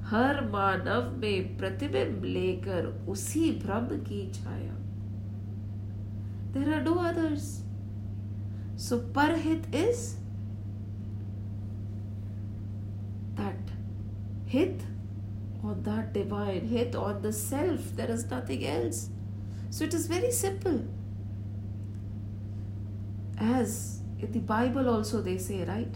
हर 0.09 0.41
मानव 0.49 1.09
में 1.21 1.57
प्रतिबिंब 1.57 2.23
लेकर 2.25 2.85
उसी 3.09 3.51
भ्रम 3.63 3.87
की 4.09 4.21
छाया 4.33 4.73
there 6.53 6.73
are 6.73 6.83
no 6.83 6.93
others 7.09 7.47
so 8.87 8.97
परहित 9.15 9.75
is 9.75 10.05
हित 14.51 14.81
on 15.63 15.83
that 15.83 16.13
divine 16.13 16.67
hit 16.67 16.95
on 16.95 17.21
the 17.21 17.31
self. 17.31 17.95
There 17.95 18.09
is 18.11 18.29
nothing 18.29 18.65
else. 18.65 19.09
So 19.69 19.85
it 19.85 19.93
is 19.93 20.07
very 20.07 20.31
simple. 20.31 20.83
As 23.37 24.01
in 24.19 24.31
the 24.31 24.39
Bible 24.39 24.89
also 24.89 25.21
they 25.21 25.37
say, 25.37 25.63
right? 25.63 25.93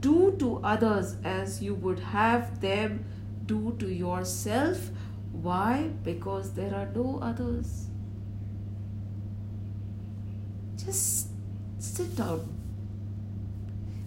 Do 0.00 0.36
to 0.38 0.60
others 0.62 1.16
as 1.24 1.62
you 1.62 1.74
would 1.74 1.98
have 1.98 2.60
them 2.60 3.04
do 3.46 3.76
to 3.78 3.92
yourself. 3.92 4.90
Why? 5.32 5.90
Because 6.04 6.52
there 6.54 6.74
are 6.74 6.88
no 6.94 7.18
others. 7.22 7.86
Just 10.76 11.28
sit 11.78 12.16
down. 12.16 12.54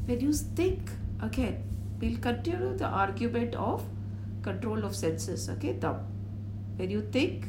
When 0.05 0.19
you 0.19 0.33
think, 0.33 0.89
again, 1.21 1.63
we'll 2.01 2.17
continue 2.17 2.75
the 2.77 2.85
argument 2.85 3.55
of 3.55 3.83
control 4.43 4.83
of 4.83 4.95
senses 4.95 5.49
okay 5.49 5.73
thumb 5.73 5.99
when 6.77 6.89
you 6.89 7.01
think 7.17 7.47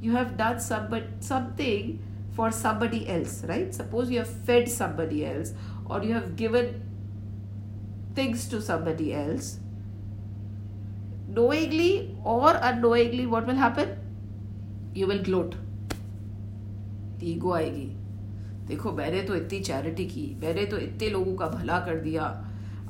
you 0.00 0.12
have 0.12 0.36
done 0.36 0.60
somebody, 0.60 1.06
something 1.20 1.98
for 2.32 2.50
somebody 2.50 3.08
else 3.08 3.42
right 3.44 3.74
suppose 3.74 4.10
you 4.10 4.18
have 4.18 4.34
fed 4.50 4.68
somebody 4.68 5.24
else 5.26 5.52
or 5.86 6.02
you 6.02 6.14
have 6.14 6.36
given 6.36 6.80
things 8.14 8.48
to 8.48 8.62
somebody 8.62 9.12
else 9.14 9.58
knowingly 11.28 12.16
or 12.24 12.52
unknowingly 12.62 13.26
what 13.26 13.46
will 13.46 13.62
happen 13.66 13.96
you 14.94 15.06
will 15.06 15.22
gloat 15.30 15.56
ego 17.22 17.50
आएगी 17.52 17.86
देखो 18.66 18.92
मैंने 18.92 19.20
तो 19.22 19.34
इतनी 19.36 19.58
charity 19.60 20.04
की 20.08 20.22
मैंने 20.42 20.64
तो 20.66 20.78
इतने 20.78 21.08
लोगों 21.10 21.34
का 21.36 21.46
भला 21.48 21.78
कर 21.86 21.96
दिया 22.00 22.28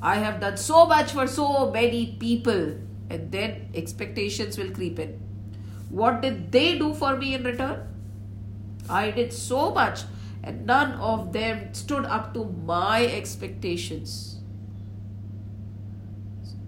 I 0.01 0.15
have 0.15 0.39
done 0.39 0.57
so 0.57 0.85
much 0.85 1.11
for 1.11 1.27
so 1.27 1.71
many 1.71 2.17
people. 2.19 2.77
And 3.09 3.31
then 3.31 3.69
expectations 3.75 4.57
will 4.57 4.71
creep 4.71 4.97
in. 4.97 5.19
What 5.89 6.21
did 6.21 6.51
they 6.51 6.77
do 6.77 6.93
for 6.93 7.17
me 7.17 7.33
in 7.35 7.43
return? 7.43 7.87
I 8.89 9.11
did 9.11 9.33
so 9.33 9.71
much, 9.73 10.03
and 10.43 10.65
none 10.65 10.93
of 10.93 11.33
them 11.33 11.73
stood 11.73 12.05
up 12.05 12.33
to 12.33 12.45
my 12.45 13.05
expectations. 13.05 14.37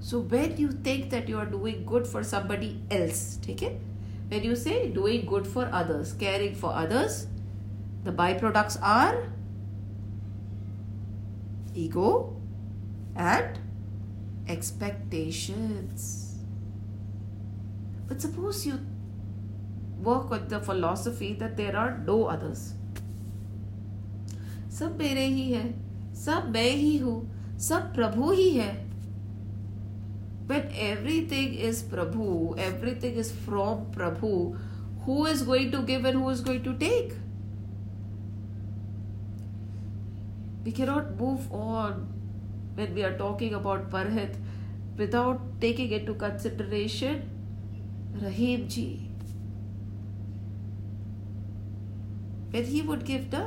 So, 0.02 0.20
when 0.20 0.58
you 0.58 0.72
think 0.72 1.10
that 1.12 1.30
you 1.30 1.40
are 1.40 1.46
doing 1.46 1.86
good 1.86 2.06
for 2.06 2.24
somebody 2.24 2.82
else, 2.92 3.40
take 3.42 3.62
it. 3.64 3.80
When 4.28 4.44
you 4.44 4.56
say 4.56 4.90
doing 4.90 5.26
good 5.26 5.48
for 5.48 5.70
others, 5.72 6.14
caring 6.14 6.56
for 6.56 6.74
others, 6.74 7.28
the 8.04 8.12
byproducts 8.12 8.78
are 8.82 9.32
ego, 11.74 12.36
and 13.17 13.59
expectations. 14.49 16.37
But 18.09 18.21
suppose 18.21 18.67
you 18.67 18.81
work 20.03 20.31
with 20.31 20.49
the 20.49 20.61
philosophy 20.61 21.35
that 21.35 21.57
there 21.57 21.77
are 21.77 21.99
no 22.07 22.25
others. 22.25 22.75
सब 24.79 24.99
मेरे 24.99 25.25
ही 25.27 25.51
है 25.53 25.65
सब 26.17 26.49
मैं 26.55 26.71
ही 26.71 26.97
हूं 26.99 27.21
सब 27.69 27.95
प्रभु 27.95 28.31
ही 28.31 28.51
है 28.57 28.73
when 30.51 30.69
everything 30.83 31.55
is 31.69 31.81
prabhu 31.89 32.27
everything 32.67 33.17
is 33.23 33.31
from 33.47 33.81
prabhu 33.97 34.31
who 35.07 35.17
is 35.33 35.43
going 35.49 35.73
to 35.75 35.81
give 35.91 36.07
and 36.11 36.21
who 36.21 36.31
is 36.35 36.41
going 36.47 36.63
to 36.69 36.73
take 36.83 37.11
we 40.65 40.73
cannot 40.79 41.11
move 41.21 41.53
on 41.53 42.01
when 42.76 42.94
we 42.94 43.04
are 43.04 43.16
talking 43.18 43.54
about 43.62 43.90
parhit 43.90 44.38
without 44.98 45.44
taking 45.66 45.92
into 46.00 46.14
consideration 46.26 47.22
rahim 48.24 48.68
ji 48.78 48.88
when 52.56 52.66
he 52.74 52.82
would 52.90 53.06
give 53.12 53.30
the 53.36 53.44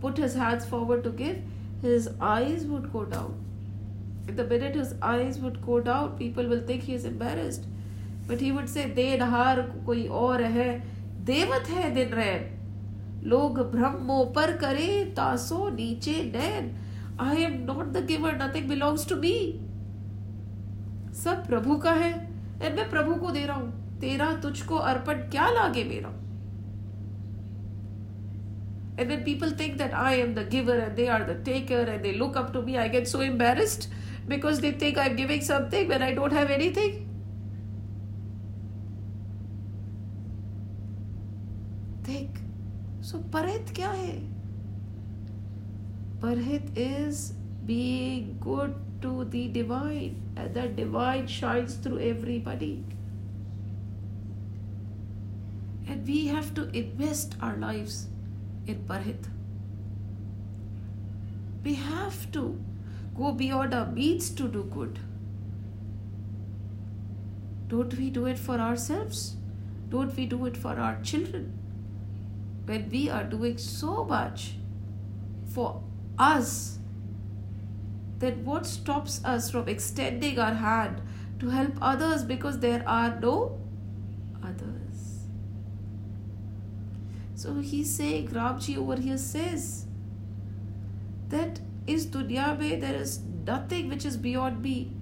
put 0.00 0.16
his 0.16 0.34
hands 0.34 0.64
forward 0.64 1.02
to 1.04 1.10
give, 1.10 1.38
his 1.82 2.08
eyes 2.20 2.64
would 2.66 2.92
go 2.92 3.04
down. 3.04 3.44
In 4.28 4.36
the 4.36 4.44
minute 4.44 4.74
his 4.74 4.94
eyes 5.02 5.38
would 5.38 5.64
go 5.64 5.80
down, 5.80 6.16
people 6.18 6.46
will 6.46 6.60
think 6.60 6.82
he 6.82 6.94
is 6.94 7.04
embarrassed. 7.04 7.66
But 8.26 8.40
he 8.40 8.52
would 8.52 8.68
say, 8.68 8.84
देनहार 8.94 9.60
कोई 9.86 10.06
और 10.08 10.42
है 10.42 10.68
देवत 11.24 11.68
है 11.68 11.90
दिन 11.94 12.12
रैन 12.14 12.44
लोग 13.28 13.58
ब्रह्मो 13.72 14.24
पर 14.36 14.56
करे 14.56 14.88
तासो 15.16 15.68
नीचे 15.76 16.22
नैन 16.34 16.68
I 17.20 17.42
am 17.42 17.58
not 17.64 17.86
the 17.92 18.04
giver 18.06 18.36
nothing 18.42 18.68
belongs 18.68 19.08
to 19.08 19.16
me 19.16 19.34
सब 21.24 21.46
प्रभु 21.46 21.76
का 21.84 21.92
है 21.92 22.12
एंड 22.62 22.76
मैं 22.76 22.88
प्रभु 22.90 23.14
को 23.20 23.30
दे 23.30 23.44
रहा 23.46 23.56
हूँ 23.56 23.98
तेरा 24.00 24.32
तुझको 24.42 24.76
अर्पण 24.92 25.28
क्या 25.30 25.48
लागे 25.50 25.84
मेरा 25.84 26.14
And 29.00 29.10
when 29.10 29.22
people 29.24 29.50
think 29.50 29.76
that 29.78 29.92
I 29.94 30.14
am 30.20 30.34
the 30.34 30.42
giver 30.44 30.76
and 30.76 30.96
they 30.96 31.08
are 31.08 31.24
the 31.24 31.34
taker 31.48 31.82
and 31.82 32.04
they 32.04 32.14
look 32.14 32.36
up 32.36 32.52
to 32.54 32.62
me, 32.62 32.76
I 32.76 32.88
get 32.88 33.06
so 33.06 33.20
embarrassed 33.20 33.86
because 34.26 34.58
they 34.60 34.72
think 34.72 34.98
I'm 34.98 35.14
giving 35.14 35.40
something 35.40 35.86
when 35.88 36.02
I 36.02 36.14
don't 36.14 36.32
have 36.32 36.50
anything. 36.50 36.96
Think. 42.02 42.40
So 43.00 43.18
Parhit 43.36 43.72
kya 43.78 43.92
hai? 43.92 44.37
Parhit 46.20 46.76
is 46.76 47.34
being 47.64 48.38
good 48.40 48.74
to 49.02 49.24
the 49.24 49.46
divine 49.48 50.20
and 50.36 50.52
that 50.54 50.74
divine 50.74 51.28
shines 51.28 51.74
through 51.74 52.00
everybody. 52.00 52.84
And 55.86 56.06
we 56.06 56.26
have 56.26 56.52
to 56.54 56.68
invest 56.76 57.36
our 57.40 57.56
lives 57.56 58.08
in 58.66 58.84
Parhit. 58.88 59.28
We 61.62 61.74
have 61.74 62.30
to 62.32 62.60
go 63.16 63.32
beyond 63.32 63.72
our 63.72 63.86
means 63.86 64.30
to 64.30 64.48
do 64.48 64.64
good. 64.64 64.98
Don't 67.68 67.96
we 67.96 68.10
do 68.10 68.26
it 68.26 68.38
for 68.38 68.58
ourselves? 68.58 69.36
Don't 69.88 70.16
we 70.16 70.26
do 70.26 70.46
it 70.46 70.56
for 70.56 70.74
our 70.78 71.00
children? 71.02 71.52
When 72.64 72.88
we 72.90 73.08
are 73.08 73.24
doing 73.24 73.56
so 73.56 74.04
much 74.04 74.54
for 75.54 75.82
us, 76.18 76.78
then 78.18 78.44
what 78.44 78.66
stops 78.66 79.24
us 79.24 79.50
from 79.50 79.68
extending 79.68 80.38
our 80.38 80.54
hand 80.54 81.00
to 81.38 81.50
help 81.50 81.74
others 81.80 82.24
because 82.24 82.58
there 82.58 82.82
are 82.86 83.18
no 83.20 83.60
others? 84.42 85.26
So 87.34 87.54
he's 87.54 87.94
saying, 87.94 88.28
Ramji 88.28 88.76
over 88.76 88.96
here 89.00 89.18
says 89.18 89.86
that 91.28 91.60
is 91.86 92.06
dunya 92.06 92.58
mein 92.58 92.80
there 92.80 92.96
is 92.96 93.20
nothing 93.46 93.88
which 93.88 94.04
is 94.04 94.16
beyond 94.16 94.62
me. 94.62 94.92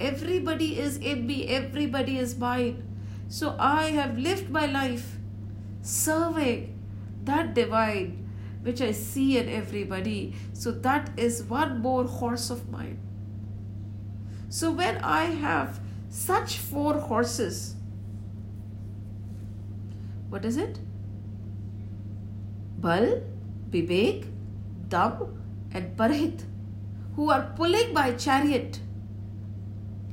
Everybody 0.00 0.78
is 0.78 0.96
in 0.96 1.26
me, 1.26 1.46
everybody 1.48 2.18
is 2.18 2.36
mine. 2.36 2.82
So 3.28 3.56
I 3.58 3.84
have 3.92 4.18
lived 4.18 4.50
my 4.50 4.66
life 4.66 5.16
serving 5.82 6.78
that 7.24 7.54
divine 7.54 8.23
which 8.64 8.80
I 8.80 8.92
see 8.92 9.38
in 9.38 9.48
everybody. 9.48 10.34
So 10.52 10.70
that 10.88 11.10
is 11.16 11.42
one 11.44 11.80
more 11.80 12.04
horse 12.04 12.50
of 12.50 12.70
mine. 12.70 12.98
So 14.48 14.70
when 14.70 14.98
I 14.98 15.24
have 15.24 15.80
such 16.08 16.58
four 16.58 16.94
horses, 16.98 17.74
what 20.28 20.44
is 20.44 20.56
it? 20.56 20.78
Bal, 22.78 23.20
Vivek, 23.70 24.26
Dam, 24.88 25.42
and 25.72 25.96
Parhit, 25.96 26.44
who 27.16 27.30
are 27.30 27.52
pulling 27.56 27.92
my 27.92 28.12
chariot. 28.12 28.80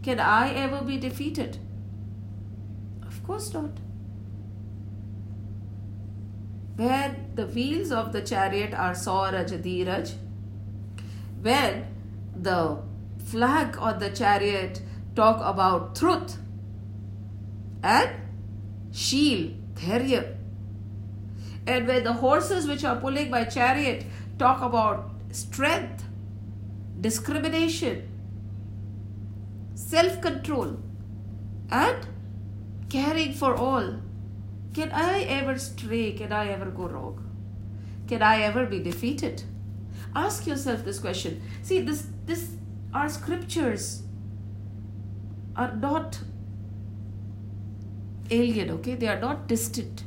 Can 0.03 0.19
I 0.19 0.53
ever 0.53 0.83
be 0.83 0.97
defeated? 0.97 1.57
Of 3.07 3.23
course 3.23 3.53
not. 3.53 3.71
When 6.76 7.32
the 7.36 7.45
wheels 7.45 7.91
of 7.91 8.11
the 8.13 8.22
chariot 8.22 8.74
are 8.74 8.93
Sauraj 8.93 9.51
Dheeraj, 9.61 10.13
when 11.41 11.86
the 12.36 12.80
flag 13.26 13.78
on 13.78 13.99
the 13.99 14.09
chariot 14.09 14.82
talk 15.15 15.41
about 15.43 15.95
truth 15.95 16.38
and 17.84 18.09
shield, 18.91 19.53
Dharya, 19.76 20.36
and 21.67 21.88
where 21.88 22.01
the 22.01 22.13
horses 22.13 22.67
which 22.67 22.84
are 22.84 22.95
pulling 22.99 23.30
by 23.32 23.43
chariot 23.43 24.05
talk 24.39 24.61
about 24.61 25.11
strength, 25.32 26.03
discrimination, 26.99 28.07
self 29.76 30.22
control, 30.22 30.78
and 31.69 32.07
caring 32.89 33.34
for 33.34 33.55
all. 33.55 33.95
Can 34.74 34.91
I 34.91 35.22
ever 35.22 35.57
stray? 35.57 36.11
Can 36.13 36.32
I 36.32 36.47
ever 36.49 36.65
go 36.65 36.88
wrong? 36.88 37.28
Can 38.07 38.22
I 38.22 38.41
ever 38.41 38.65
be 38.65 38.80
defeated? 38.80 39.43
Ask 40.15 40.47
yourself 40.47 40.84
this 40.84 40.99
question. 40.99 41.41
See, 41.61 41.82
this 41.82 42.07
this 42.26 42.51
our 42.93 43.09
scriptures 43.09 44.03
are 45.55 45.76
not 45.76 46.19
alien, 48.30 48.69
okay? 48.72 48.95
They 48.95 49.07
are 49.07 49.19
not 49.19 49.47
distant 49.47 50.03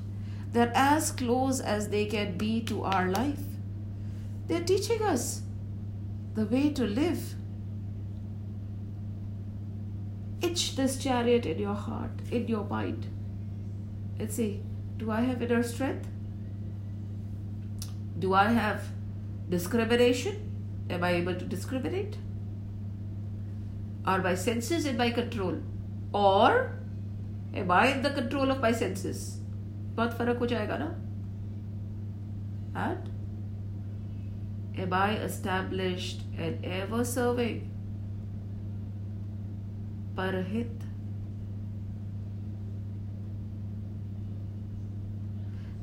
they're 0.55 0.73
as 0.73 1.11
close 1.11 1.59
as 1.59 1.89
they 1.89 2.07
can 2.07 2.39
be 2.39 2.61
to 2.67 2.85
our 2.85 3.11
life. 3.11 3.43
They're 4.47 4.63
teaching 4.63 5.03
us 5.03 5.43
the 6.37 6.47
way 6.47 6.71
to 6.71 6.85
live. 6.85 7.35
Itch 10.41 10.77
this 10.77 11.03
chariot 11.03 11.45
in 11.45 11.59
your 11.59 11.75
heart, 11.75 12.13
in 12.31 12.47
your 12.47 12.65
mind. 12.67 13.09
Let's 14.20 14.36
see, 14.36 14.62
do 14.98 15.12
I 15.12 15.22
have 15.22 15.42
inner 15.42 15.64
strength? 15.64 16.08
Do 18.20 18.34
I 18.34 18.48
have 18.52 18.84
discrimination? 19.50 20.36
Am 20.90 21.04
I 21.04 21.12
able 21.12 21.36
to 21.36 21.46
discriminate? 21.46 22.18
Are 24.06 24.22
my 24.22 24.36
senses 24.36 24.86
in 24.86 24.98
my 24.98 25.12
control? 25.12 25.62
Or 26.14 26.74
am 27.54 27.72
I 27.72 27.88
in 27.88 28.02
the 28.02 28.10
control 28.10 28.52
of 28.52 28.60
my 28.62 28.72
senses? 28.72 29.40
बहुत 29.96 30.14
फर्क 30.18 30.38
हो 30.40 30.46
जाएगा 30.48 30.78
ना 30.78 30.90
and 32.76 33.10
am 34.84 34.94
I 34.94 35.16
established 35.28 36.22
and 36.38 36.66
ever 36.66 37.04
serving 37.04 37.58
parhit 40.20 40.83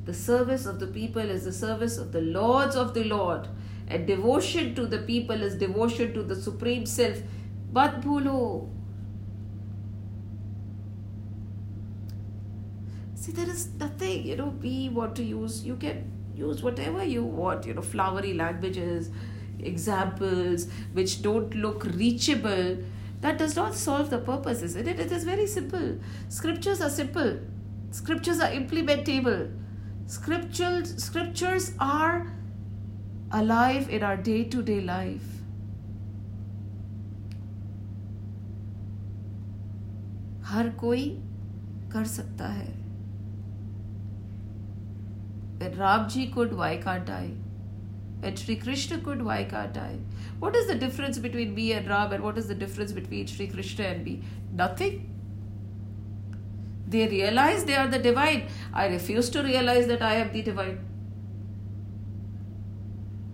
the 0.04 0.14
service 0.14 0.66
of 0.66 0.80
the 0.80 0.86
people 0.86 1.22
is 1.22 1.44
the 1.44 1.52
service 1.52 1.96
of 1.96 2.12
the 2.12 2.20
lords 2.20 2.74
of 2.74 2.92
the 2.94 3.04
lord. 3.04 3.48
And 3.86 4.06
devotion 4.06 4.74
to 4.74 4.86
the 4.86 4.98
people 4.98 5.42
is 5.42 5.54
devotion 5.56 6.12
to 6.14 6.22
the 6.22 6.34
supreme 6.34 6.86
self. 6.86 7.18
But 7.72 8.00
bhulo 8.00 8.68
See, 13.14 13.30
there 13.30 13.48
is 13.48 13.68
nothing, 13.78 14.26
you 14.26 14.34
know, 14.34 14.52
we 14.60 14.88
want 14.88 15.14
to 15.14 15.22
use. 15.22 15.62
You 15.62 15.76
can 15.76 16.10
use 16.34 16.60
whatever 16.60 17.04
you 17.04 17.22
want 17.22 17.66
you 17.66 17.74
know 17.74 17.82
flowery 17.82 18.32
languages 18.34 19.10
examples 19.60 20.66
which 20.92 21.22
don't 21.22 21.54
look 21.54 21.84
reachable. 21.84 22.78
That 23.20 23.38
does 23.38 23.54
not 23.54 23.76
solve 23.76 24.10
the 24.10 24.18
purpose 24.18 24.62
isn't 24.62 24.88
it? 24.88 24.98
It 24.98 25.12
is 25.12 25.22
very 25.22 25.46
simple. 25.46 25.98
Scriptures 26.28 26.80
are 26.80 26.90
simple. 26.90 27.38
Scriptures 27.92 28.40
are 28.40 28.50
implementable 28.50 29.52
scriptures 30.05 31.03
scriptures 31.03 31.71
are 31.79 32.33
alive 33.31 33.89
in 33.89 34.03
our 34.03 34.17
day 34.17 34.43
to 34.43 34.61
day 34.61 34.79
life 34.81 35.33
हर 40.49 40.69
कोई 40.81 41.05
कर 41.93 42.05
सकता 42.05 42.47
है 42.47 42.75
When 45.59 45.75
Ramji 45.77 46.31
could, 46.33 46.55
why 46.55 46.77
can't 46.77 47.09
I? 47.09 47.31
When 48.19 48.35
Sri 48.35 48.55
Krishna 48.57 48.99
could, 48.99 49.23
why 49.23 49.43
can't 49.43 49.77
I? 49.77 49.97
What 50.39 50.55
is 50.55 50.67
the 50.67 50.75
difference 50.75 51.17
between 51.17 51.55
me 51.55 51.71
and 51.73 51.87
Ram 51.87 52.13
and 52.13 52.23
what 52.23 52.37
is 52.37 52.47
the 52.47 52.55
difference 52.55 52.91
between 52.91 53.25
Sri 53.25 53.47
Krishna 53.47 53.85
and 53.85 54.05
me? 54.05 54.21
Nothing. 54.53 55.10
They 56.91 57.07
realize 57.07 57.65
they 57.65 57.75
are 57.75 57.87
the 57.87 57.99
divine. 57.99 58.47
I 58.73 58.87
refuse 58.87 59.29
to 59.31 59.43
realize 59.43 59.87
that 59.87 60.01
I 60.01 60.15
am 60.15 60.31
the 60.31 60.41
divine. 60.41 60.79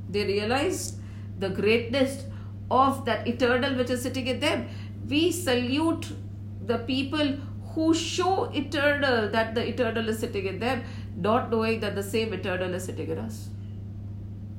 They 0.10 0.26
realize 0.26 0.98
the 1.40 1.50
greatness 1.50 2.26
of 2.72 3.06
that 3.06 3.28
eternal 3.28 3.76
which 3.76 3.90
is 3.90 4.02
sitting 4.02 4.28
in 4.28 4.40
them. 4.40 4.68
We 5.08 5.32
salute 5.32 6.08
the 6.66 6.80
people 6.80 7.36
who 7.74 7.94
show 7.94 8.46
eternal 8.46 9.30
that 9.30 9.56
the 9.56 9.68
eternal 9.68 10.10
is 10.10 10.20
sitting 10.20 10.46
in 10.46 10.60
them, 10.60 10.84
not 11.16 11.52
knowing 11.52 11.80
that 11.82 11.96
the 11.96 12.04
same 12.04 12.34
eternal 12.34 12.74
is 12.74 12.86
sitting 12.86 13.10
in 13.10 13.20
us. 13.20 13.50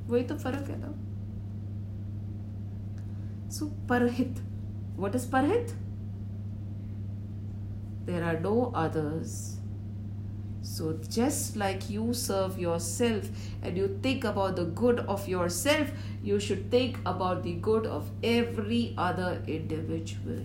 वही 0.09 0.23
तो 0.29 0.35
फर्क 0.37 0.67
है 0.69 0.79
ना 0.79 0.91
so 3.53 3.65
परहित 3.89 4.41
what 5.03 5.15
is 5.19 5.25
parhit 5.31 5.71
there 8.10 8.22
are 8.30 8.38
no 8.40 8.70
others 8.84 9.56
so 10.62 10.92
just 11.08 11.56
like 11.56 11.88
you 11.90 12.12
serve 12.14 12.58
yourself 12.58 13.28
and 13.62 13.76
you 13.76 13.88
think 14.02 14.24
about 14.24 14.56
the 14.56 14.64
good 14.82 15.00
of 15.16 15.26
yourself 15.34 15.90
you 16.22 16.38
should 16.38 16.70
think 16.70 16.98
about 17.14 17.42
the 17.42 17.54
good 17.68 17.86
of 17.98 18.10
every 18.22 18.94
other 18.96 19.30
individual 19.46 20.42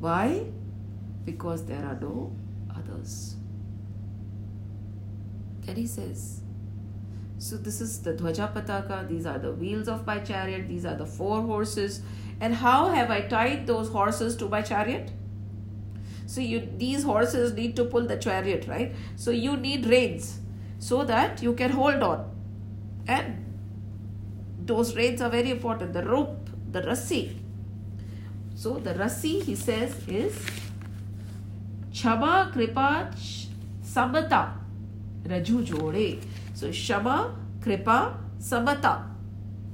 why 0.00 0.44
because 1.24 1.64
there 1.66 1.84
are 1.84 1.98
no 2.00 2.32
others. 2.76 3.36
And 5.66 5.76
he 5.76 5.86
says, 5.86 6.40
so 7.38 7.56
this 7.56 7.80
is 7.80 8.00
the 8.02 8.14
Dhwaja 8.14 8.52
Pataka, 8.52 9.08
these 9.08 9.26
are 9.26 9.38
the 9.38 9.52
wheels 9.52 9.88
of 9.88 10.06
my 10.06 10.18
chariot, 10.18 10.68
these 10.68 10.84
are 10.84 10.96
the 10.96 11.06
four 11.06 11.42
horses. 11.42 12.02
And 12.40 12.54
how 12.54 12.88
have 12.88 13.10
I 13.10 13.22
tied 13.22 13.66
those 13.66 13.88
horses 13.88 14.36
to 14.36 14.48
my 14.48 14.62
chariot? 14.62 15.12
So 16.26 16.40
you 16.40 16.68
these 16.76 17.04
horses 17.04 17.52
need 17.54 17.76
to 17.76 17.84
pull 17.84 18.06
the 18.06 18.16
chariot, 18.16 18.66
right? 18.68 18.94
So 19.16 19.30
you 19.30 19.56
need 19.56 19.86
reins 19.86 20.40
so 20.78 21.04
that 21.04 21.42
you 21.42 21.52
can 21.54 21.70
hold 21.70 22.02
on. 22.02 22.30
And 23.06 23.44
those 24.64 24.96
reins 24.96 25.20
are 25.20 25.30
very 25.30 25.50
important. 25.50 25.92
The 25.92 26.04
rope, 26.04 26.50
the 26.70 26.82
rassi. 26.82 27.36
So 28.54 28.78
the 28.78 28.94
rassi, 28.94 29.42
he 29.42 29.54
says, 29.56 29.96
is 30.08 30.34
Shama, 31.92 32.50
Kripa, 32.52 33.10
Samata. 33.84 34.52
Raju 35.24 35.64
Jode. 35.66 36.22
So 36.54 36.72
Shama, 36.72 37.34
Kripa, 37.60 38.18
Samata. 38.38 39.04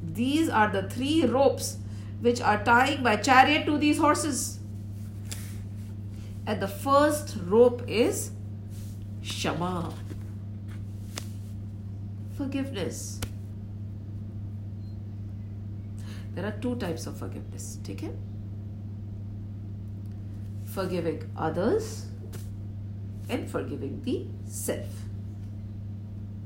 These 0.03 0.49
are 0.49 0.71
the 0.71 0.89
three 0.89 1.25
ropes 1.25 1.79
which 2.21 2.41
are 2.41 2.63
tying 2.65 3.03
my 3.03 3.17
chariot 3.17 3.67
to 3.67 3.79
these 3.79 3.99
horses 3.99 4.58
and 6.49 6.63
the 6.63 6.67
first 6.67 7.37
rope 7.45 7.83
is 7.87 8.31
Shama. 9.21 9.93
Forgiveness. 12.39 13.21
There 16.35 16.47
are 16.47 16.57
two 16.63 16.77
types 16.77 17.07
of 17.07 17.19
forgiveness. 17.19 17.79
Take 17.85 18.03
it? 18.03 18.17
Forgiving 20.65 21.31
others 21.37 22.07
and 23.29 23.51
forgiving 23.51 24.01
the 24.03 24.27
self. 24.51 24.87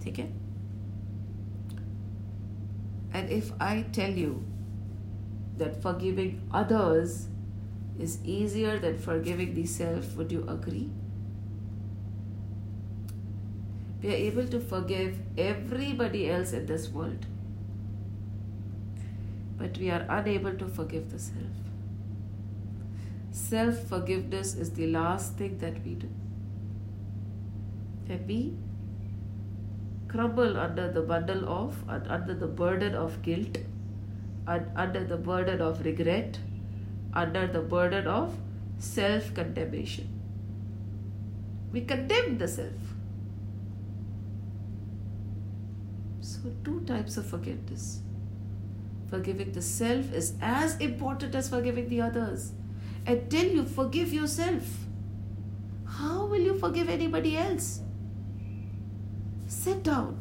Take 0.00 0.18
it? 0.18 0.32
And 3.14 3.30
if 3.30 3.52
I 3.60 3.82
tell 3.92 4.10
you 4.10 4.44
that 5.58 5.80
forgiving 5.80 6.48
others 6.52 7.28
is 7.98 8.18
easier 8.24 8.78
than 8.78 8.98
forgiving 8.98 9.54
the 9.54 9.66
self 9.66 10.16
would 10.16 10.32
you 10.32 10.44
agree? 10.48 10.90
We 14.02 14.08
are 14.08 14.22
able 14.30 14.48
to 14.48 14.60
forgive 14.60 15.18
everybody 15.38 16.28
else 16.28 16.52
in 16.52 16.66
this 16.66 16.88
world 16.88 17.26
but 19.62 19.78
we 19.78 19.90
are 19.90 20.04
unable 20.08 20.54
to 20.62 20.66
forgive 20.66 21.10
the 21.10 21.18
self. 21.18 21.58
Self 23.30 23.78
forgiveness 23.88 24.54
is 24.54 24.70
the 24.70 24.88
last 24.88 25.36
thing 25.36 25.58
that 25.58 25.84
we 25.84 25.94
do. 25.94 26.08
And 28.08 28.26
we 28.26 28.54
crumble 30.08 30.58
under 30.58 30.90
the 30.92 31.02
bundle 31.02 31.48
of, 31.48 31.76
under 31.88 32.34
the 32.34 32.46
burden 32.46 32.94
of 32.94 33.22
guilt, 33.22 33.58
under 34.46 35.04
the 35.04 35.16
burden 35.16 35.60
of 35.60 35.84
regret, 35.84 36.38
under 37.12 37.46
the 37.46 37.60
burden 37.60 38.06
of 38.06 38.36
self 38.78 39.34
condemnation. 39.34 40.08
We 41.72 41.82
condemn 41.82 42.38
the 42.38 42.48
self. 42.48 42.94
So, 46.20 46.40
two 46.64 46.80
types 46.80 47.16
of 47.16 47.26
forgiveness. 47.26 48.00
Forgiving 49.08 49.52
the 49.52 49.62
self 49.62 50.12
is 50.12 50.34
as 50.40 50.76
important 50.78 51.34
as 51.34 51.48
forgiving 51.48 51.88
the 51.88 52.00
others. 52.00 52.52
Until 53.06 53.44
you 53.44 53.64
forgive 53.64 54.12
yourself, 54.12 54.62
how 55.84 56.26
will 56.26 56.40
you 56.40 56.58
forgive 56.58 56.88
anybody 56.88 57.36
else? 57.36 57.80
Sit 59.46 59.82
down. 59.82 60.18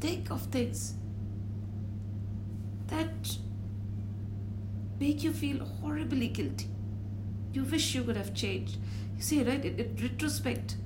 Think 0.00 0.30
of 0.30 0.42
things 0.42 0.94
that 2.88 3.36
make 4.98 5.22
you 5.22 5.32
feel 5.32 5.64
horribly 5.64 6.28
guilty. 6.28 6.68
You 7.52 7.64
wish 7.64 7.94
you 7.94 8.02
could 8.04 8.16
have 8.16 8.34
changed. 8.34 8.78
You 9.16 9.22
see, 9.22 9.42
right? 9.42 9.64
In, 9.64 9.78
in 9.78 9.96
retrospect, 10.02 10.76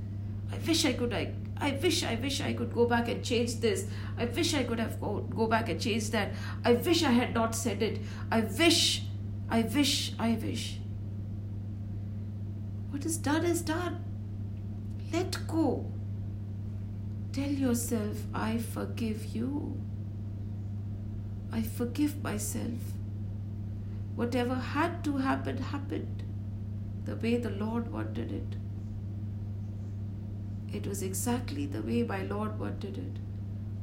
I 0.52 0.56
wish 0.66 0.84
I 0.84 0.92
could. 0.92 1.12
I, 1.12 1.32
I 1.60 1.78
wish, 1.82 2.04
I 2.04 2.14
wish 2.16 2.40
I 2.40 2.52
could 2.52 2.72
go 2.72 2.86
back 2.86 3.08
and 3.08 3.24
change 3.24 3.60
this. 3.60 3.86
I 4.16 4.26
wish 4.26 4.54
I 4.54 4.64
could 4.64 4.78
have 4.78 5.00
go, 5.00 5.20
go 5.20 5.46
back 5.46 5.68
and 5.68 5.80
change 5.80 6.10
that. 6.10 6.32
I 6.64 6.74
wish 6.74 7.02
I 7.02 7.10
had 7.10 7.34
not 7.34 7.54
said 7.54 7.82
it. 7.82 8.00
I 8.30 8.40
wish, 8.40 9.02
I 9.50 9.62
wish, 9.62 10.12
I 10.18 10.38
wish. 10.42 10.78
What 12.90 13.04
is 13.04 13.18
done 13.18 13.44
is 13.44 13.62
done. 13.62 14.04
Let 15.12 15.46
go. 15.46 15.86
Tell 17.32 17.50
yourself, 17.50 18.16
I 18.34 18.58
forgive 18.58 19.26
you. 19.26 19.80
I 21.52 21.62
forgive 21.62 22.22
myself. 22.22 22.97
Whatever 24.18 24.54
had 24.56 25.04
to 25.04 25.16
happen, 25.18 25.58
happened 25.58 26.22
the 27.04 27.14
way 27.14 27.36
the 27.36 27.50
Lord 27.50 27.92
wanted 27.92 28.32
it. 28.32 28.56
It 30.76 30.88
was 30.88 31.02
exactly 31.04 31.66
the 31.66 31.82
way 31.82 32.02
my 32.02 32.22
Lord 32.24 32.58
wanted 32.58 32.98
it. 32.98 33.20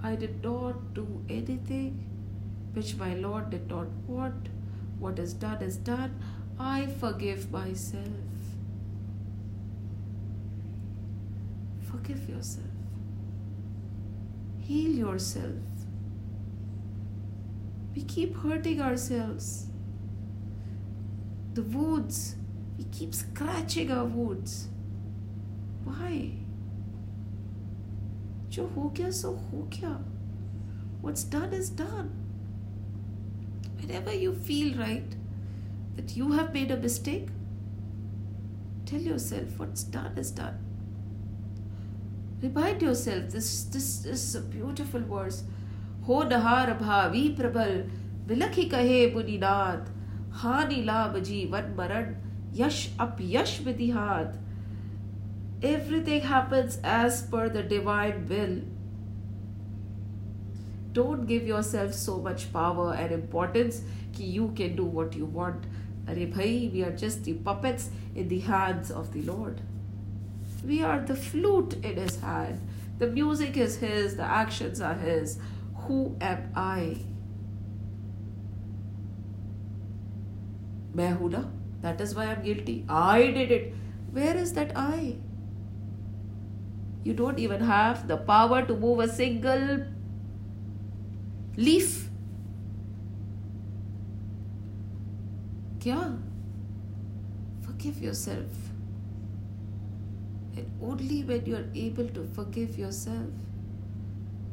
I 0.04 0.16
did 0.16 0.44
not 0.44 0.94
do 0.94 1.24
anything 1.30 2.04
which 2.74 2.98
my 2.98 3.14
Lord 3.16 3.50
did 3.50 3.70
not 3.70 3.88
want. 4.08 4.50
What 5.00 5.20
is 5.20 5.34
done 5.34 5.64
is 5.64 5.78
done. 5.78 6.20
I 6.60 6.88
forgive 6.88 7.50
myself. 7.50 8.42
Forgive 11.90 12.28
yourself. 12.28 12.66
Heal 14.60 14.98
yourself. 14.98 15.64
We 17.96 18.04
keep 18.04 18.36
hurting 18.36 18.82
ourselves 18.82 19.68
The 21.55 21.63
wounds, 21.63 22.37
we 22.79 22.85
keep 22.85 23.15
scratching 23.15 23.91
our 23.91 24.05
wounds. 24.05 24.69
Why? 25.85 26.37
जो 28.55 28.67
हो 28.77 28.89
गया 28.97 29.11
सो 29.17 29.29
हो 29.51 29.69
गया 29.75 29.91
what's 31.03 31.23
done 31.35 31.53
is 31.59 31.69
done 31.81 32.09
whenever 33.77 34.15
you 34.23 34.33
feel 34.49 34.73
right 34.79 35.15
that 35.99 36.17
you 36.17 36.33
have 36.33 36.51
made 36.57 36.73
a 36.77 36.79
mistake 36.87 37.29
tell 38.91 39.07
yourself 39.11 39.63
what's 39.63 39.87
done 39.99 40.19
is 40.25 40.33
done 40.41 40.59
Remind 42.43 42.81
yourself, 42.81 43.31
this, 43.31 43.65
this, 43.65 43.99
this 43.99 44.29
is 44.29 44.35
a 44.35 44.41
beautiful 44.41 45.01
verse. 45.01 45.43
Ho 46.05 46.23
nahar 46.25 46.79
bhavi 46.79 47.37
prabal, 47.37 47.87
vilakhi 48.27 48.71
kahe 48.71 49.13
muninath, 49.15 49.89
hani 50.44 50.86
laab 50.86 51.18
van 51.52 51.76
maran, 51.76 52.16
yash 52.54 52.90
ap 53.00 53.20
yash 53.20 53.60
vidihad. 53.62 54.38
Everything 55.62 56.22
happens 56.22 56.80
as 56.84 57.22
per 57.24 57.50
the 57.50 57.64
divine 57.64 58.28
will. 58.28 58.58
Don't 60.94 61.26
give 61.26 61.48
yourself 61.48 61.94
so 61.94 62.20
much 62.20 62.52
power 62.54 62.94
and 62.94 63.12
importance 63.12 63.82
that 64.14 64.24
you 64.24 64.52
can 64.56 64.76
do 64.76 64.86
what 64.86 65.16
you 65.16 65.26
want. 65.26 65.66
Are 66.08 66.16
bhai, 66.16 66.70
we 66.72 66.84
are 66.84 66.92
just 66.92 67.24
the 67.24 67.34
puppets 67.34 67.90
in 68.16 68.28
the 68.28 68.40
hands 68.40 68.92
of 68.92 69.12
the 69.12 69.24
Lord. 69.24 69.62
We 70.66 70.84
are 70.84 71.00
the 71.00 71.16
flute 71.16 71.74
in 71.84 71.98
His 71.98 72.20
hand. 72.22 72.62
The 73.00 73.08
music 73.08 73.58
is 73.58 73.78
His, 73.78 74.16
the 74.16 74.24
actions 74.24 74.82
are 74.82 74.94
His. 74.94 75.38
Who 75.88 76.16
am 76.22 76.52
I? 76.56 76.98
Mehuda. 80.96 81.50
That 81.82 82.02
is 82.02 82.16
why 82.16 82.26
I'm 82.26 82.42
guilty. 82.42 82.86
I 82.90 83.28
did 83.32 83.52
it. 83.52 83.74
Where 84.12 84.36
is 84.36 84.54
that 84.54 84.72
I? 84.76 85.16
You 87.04 87.14
don't 87.14 87.38
even 87.38 87.62
have 87.62 88.08
the 88.08 88.18
power 88.18 88.66
to 88.66 88.76
move 88.76 89.00
a 89.00 89.08
single 89.08 89.86
leaf. 91.56 92.10
Kya? 95.80 96.18
Forgive 97.62 98.02
yourself. 98.02 98.64
And 100.56 100.72
only 100.82 101.24
when 101.24 101.46
you 101.46 101.58
are 101.58 101.70
able 101.76 102.08
to 102.08 102.24
forgive 102.34 102.80
yourself 102.80 103.30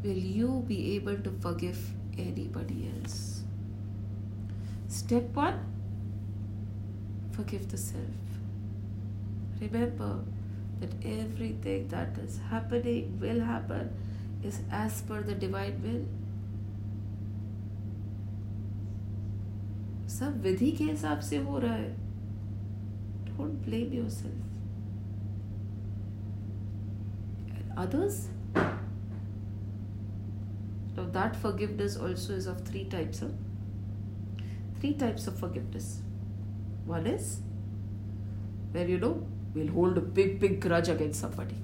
will 0.02 0.24
you 0.38 0.64
be 0.66 0.96
able 0.96 1.16
to 1.16 1.30
forgive 1.40 1.78
anybody 2.18 2.90
else. 2.92 3.44
Step 4.88 5.32
one 5.32 5.71
forgive 7.31 7.69
the 7.69 7.77
self. 7.77 8.39
Remember, 9.61 10.19
that 10.79 10.93
everything 11.03 11.87
that 11.89 12.17
is 12.23 12.39
happening 12.49 13.19
will 13.19 13.39
happen 13.41 13.89
is 14.43 14.59
as 14.71 15.01
per 15.01 15.21
the 15.21 15.35
divine 15.45 15.81
will 15.83 16.05
सब 20.17 20.41
विधि 20.41 20.71
के 20.77 20.83
हिसाब 20.83 21.19
से 21.29 21.37
हो 21.45 21.57
रहा 21.59 21.73
है 21.73 21.89
don't 23.25 23.65
blame 23.65 23.93
your 23.93 24.09
self 24.09 24.45
others 27.81 28.15
now 30.95 31.03
that 31.17 31.35
forgiveness 31.41 31.97
also 32.05 32.37
is 32.37 32.47
of 32.53 32.63
three 32.69 32.85
types 32.93 33.19
huh? 33.25 33.29
three 34.79 34.93
types 35.03 35.27
of 35.31 35.37
forgiveness 35.41 35.89
one 36.96 37.06
is 37.06 37.28
where 38.72 38.88
you 38.94 38.98
know 39.04 39.14
We'll 39.54 39.68
hold 39.68 39.98
a 39.98 40.00
big, 40.00 40.40
big 40.40 40.60
grudge 40.60 40.88
against 40.88 41.20
somebody. 41.20 41.56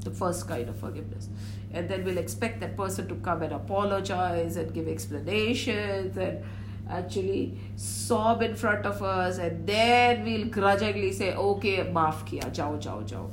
The 0.00 0.10
first 0.10 0.48
kind 0.48 0.68
of 0.68 0.76
forgiveness. 0.76 1.28
And 1.72 1.88
then 1.88 2.04
we'll 2.04 2.16
expect 2.16 2.60
that 2.60 2.76
person 2.76 3.06
to 3.08 3.16
come 3.16 3.42
and 3.42 3.52
apologize 3.52 4.56
and 4.56 4.72
give 4.72 4.88
explanations 4.88 6.16
and 6.16 6.42
actually 6.88 7.58
sob 7.76 8.40
in 8.40 8.56
front 8.56 8.86
of 8.86 9.02
us. 9.02 9.36
And 9.36 9.66
then 9.66 10.24
we'll 10.24 10.46
grudgingly 10.46 11.12
say, 11.12 11.34
okay, 11.34 11.78
maaf 11.84 12.26
kiya, 12.26 12.50
jao, 12.50 12.76
jao, 12.76 13.02
jao. 13.02 13.30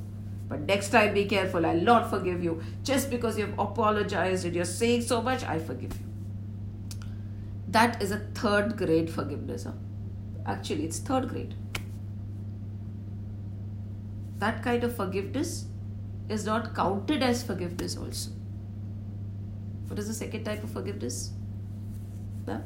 But 0.50 0.62
next 0.62 0.90
time 0.90 1.14
be 1.14 1.26
careful, 1.26 1.66
I'll 1.66 1.80
not 1.80 2.10
forgive 2.10 2.44
you. 2.44 2.62
Just 2.84 3.10
because 3.10 3.40
you've 3.40 3.58
apologized 3.58 4.46
and 4.46 4.54
you're 4.54 4.66
saying 4.66 5.04
so 5.04 5.22
much, 5.22 5.44
I 5.44 5.58
forgive 5.58 5.94
you. 5.94 6.06
That 7.70 8.02
is 8.02 8.12
a 8.12 8.20
third 8.20 8.76
grade 8.78 9.10
forgiveness. 9.10 9.64
Huh? 9.64 9.72
Actually, 10.47 10.85
it's 10.85 10.99
third 10.99 11.29
grade 11.29 11.55
that 14.41 14.63
kind 14.63 14.85
of 14.85 14.97
forgiveness 14.97 15.67
is 16.29 16.45
not 16.47 16.75
counted 16.75 17.23
as 17.23 17.43
forgiveness 17.43 17.97
also. 17.97 18.31
What 19.87 19.99
is 19.99 20.09
the 20.09 20.15
second 20.15 20.45
type 20.45 20.65
of 20.65 20.71
forgiveness? 20.71 21.33
Yeah? 22.49 22.61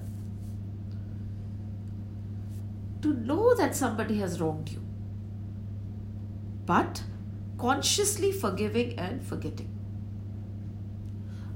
To 3.03 3.12
know 3.12 3.55
that 3.55 3.74
somebody 3.74 4.18
has 4.18 4.40
wronged 4.40 4.70
you, 4.70 4.80
but 6.64 7.03
consciously 7.59 8.32
forgiving 8.32 8.99
and 8.99 9.22
forgetting. 9.22 9.70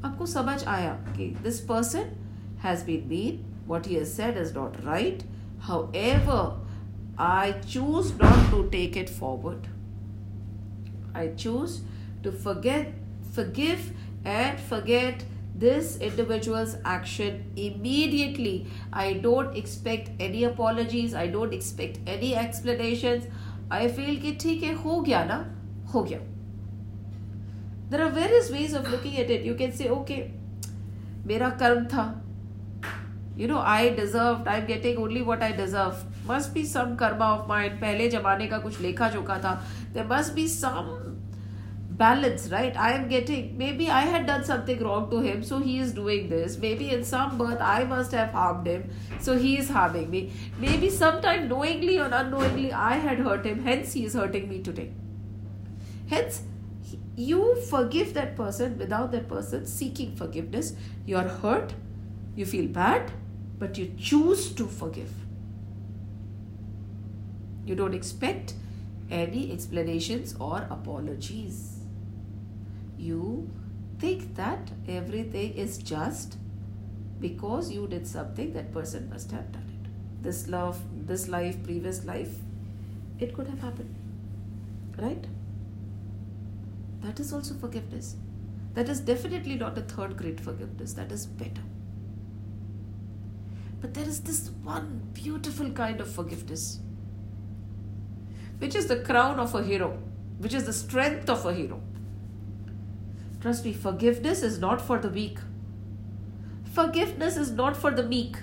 आपको 0.05 0.26
समझ 0.26 0.64
आया 0.64 0.93
कि 1.14 1.43
this 1.45 1.61
person 1.61 2.11
has 2.64 2.82
been 2.89 3.09
mean, 3.09 3.45
what 3.66 3.86
he 3.86 3.95
has 3.95 4.12
said 4.12 4.36
is 4.36 4.55
not 4.55 4.82
right. 4.84 5.24
However, 5.62 6.55
I 7.18 7.53
choose 7.66 8.16
not 8.16 8.51
to 8.51 8.68
take 8.70 8.97
it 8.97 9.11
forward. 9.11 9.68
I 11.14 11.28
choose 11.28 11.80
to 12.22 12.32
forget, 12.32 12.93
forgive, 13.32 13.93
and 14.24 14.61
forget 14.61 15.24
this 15.55 15.99
individual's 15.99 16.76
action 16.84 17.51
immediately. 17.57 18.66
I 18.93 19.14
don't 19.14 19.57
expect 19.57 20.11
any 20.20 20.45
apologies. 20.45 21.14
I 21.14 21.26
don't 21.26 21.53
expect 21.53 21.99
any 22.07 22.34
explanations. 22.36 23.24
I 23.70 23.89
feel 23.89 24.20
कि 24.20 24.32
ठीक 24.41 24.62
है 24.62 24.72
हो 24.82 25.01
गया 25.01 25.24
ना 25.24 25.45
हो 25.95 26.03
गया 26.03 26.20
There 27.91 28.05
are 28.05 28.11
various 28.11 28.51
ways 28.51 28.74
of 28.74 28.89
looking 28.91 29.18
at 29.18 29.30
it. 29.30 29.43
You 29.43 29.55
can 29.55 29.72
say, 29.72 29.89
okay, 29.89 30.30
मेरा 31.26 31.51
कर्म 31.61 31.84
था. 31.93 32.05
You 33.36 33.47
know, 33.47 33.59
I 33.59 33.91
deserved. 33.91 34.49
I'm 34.49 34.66
getting 34.66 34.97
only 34.99 35.22
what 35.22 35.43
I 35.43 35.53
deserve. 35.53 36.05
Must 36.26 36.53
be 36.55 36.64
some 36.64 36.97
karma 36.97 37.24
of 37.36 37.47
mine. 37.49 37.78
पहले 37.82 38.09
जमाने 38.11 38.49
का 38.49 38.59
कुछ 38.64 38.80
लेखा 38.80 39.11
जोखा 39.12 39.41
था. 39.43 39.59
There 39.95 40.05
must 40.05 40.34
be 40.34 40.49
some 40.49 41.18
balance 42.01 42.49
right 42.53 42.76
i 42.86 42.89
am 42.97 43.07
getting 43.12 43.47
maybe 43.61 43.86
i 43.99 44.03
had 44.11 44.26
done 44.26 44.45
something 44.49 44.82
wrong 44.86 45.07
to 45.12 45.20
him 45.26 45.43
so 45.49 45.59
he 45.62 45.78
is 45.84 45.93
doing 45.95 46.28
this 46.32 46.57
maybe 46.64 46.91
in 46.97 47.03
some 47.11 47.36
birth 47.41 47.64
i 47.68 47.78
must 47.93 48.12
have 48.18 48.36
harmed 48.41 48.68
him 48.72 48.84
so 49.28 49.36
he 49.45 49.55
is 49.62 49.72
harming 49.76 50.09
me 50.12 50.20
maybe 50.66 50.91
sometime 50.99 51.49
knowingly 51.53 51.99
or 52.05 52.09
unknowingly 52.20 52.72
i 52.91 52.93
had 53.07 53.24
hurt 53.28 53.49
him 53.51 53.64
hence 53.70 53.97
he 53.99 54.05
is 54.11 54.14
hurting 54.20 54.49
me 54.53 54.61
today 54.70 54.89
hence 56.14 56.43
you 57.30 57.43
forgive 57.70 58.14
that 58.18 58.36
person 58.36 58.78
without 58.78 59.11
that 59.16 59.28
person 59.28 59.66
seeking 59.66 60.14
forgiveness 60.22 60.74
you 61.07 61.16
are 61.23 61.28
hurt 61.47 61.74
you 62.36 62.47
feel 62.47 62.69
bad 62.82 63.10
but 63.64 63.77
you 63.77 63.95
choose 63.98 64.52
to 64.52 64.65
forgive. 64.68 65.11
You 67.65 67.76
don't 67.76 67.94
expect 67.94 68.56
any 69.10 69.53
explanations 69.53 70.35
or 70.38 70.68
apologies. 70.69 71.77
You 72.98 73.49
think 73.99 74.35
that 74.35 74.69
everything 74.90 75.53
is 75.53 75.77
just 75.77 76.38
because 77.22 77.72
you 77.72 77.88
did 77.88 78.06
something 78.06 78.52
that 78.52 78.73
person 78.73 79.10
must 79.10 79.31
have 79.31 79.49
done 79.53 79.69
it. 79.77 79.90
This 80.23 80.49
love 80.49 80.81
this 81.07 81.30
life 81.30 81.64
previous 81.64 82.03
life 82.03 82.35
it 83.18 83.34
could 83.34 83.48
have 83.48 83.61
happened. 83.61 83.95
Right? 84.98 85.26
That 86.99 87.22
is 87.22 87.31
also 87.31 87.53
forgiveness. 87.53 88.18
That 88.73 88.90
is 88.90 88.99
definitely 88.99 89.56
not 89.56 89.77
a 89.77 89.81
third 89.84 90.18
grade 90.18 90.41
forgiveness. 90.41 90.91
That 90.91 91.14
is 91.14 91.26
better 91.26 91.69
but 93.84 93.93
there 93.93 94.10
is 94.15 94.19
this 94.31 94.41
one 94.72 94.89
beautiful 95.22 95.69
kind 95.84 96.01
of 96.01 96.11
forgiveness 96.18 96.68
which 98.60 98.76
is 98.81 98.88
the 98.88 99.01
crown 99.11 99.39
of 99.47 99.55
a 99.61 99.64
hero 99.72 99.95
which 100.39 100.61
is 100.61 100.69
the 100.72 100.77
strength 100.81 101.30
of 101.38 101.45
a 101.45 101.53
hero 101.53 101.81
Trust 103.43 103.65
me, 103.65 103.73
forgiveness 103.73 104.41
is 104.41 104.57
not 104.57 104.80
for 104.80 104.97
the 104.97 105.10
weak. 105.10 105.38
Forgiveness 106.72 107.35
is 107.35 107.51
not 107.51 107.76
for 107.76 107.91
the 107.91 108.01
meek. 108.01 108.38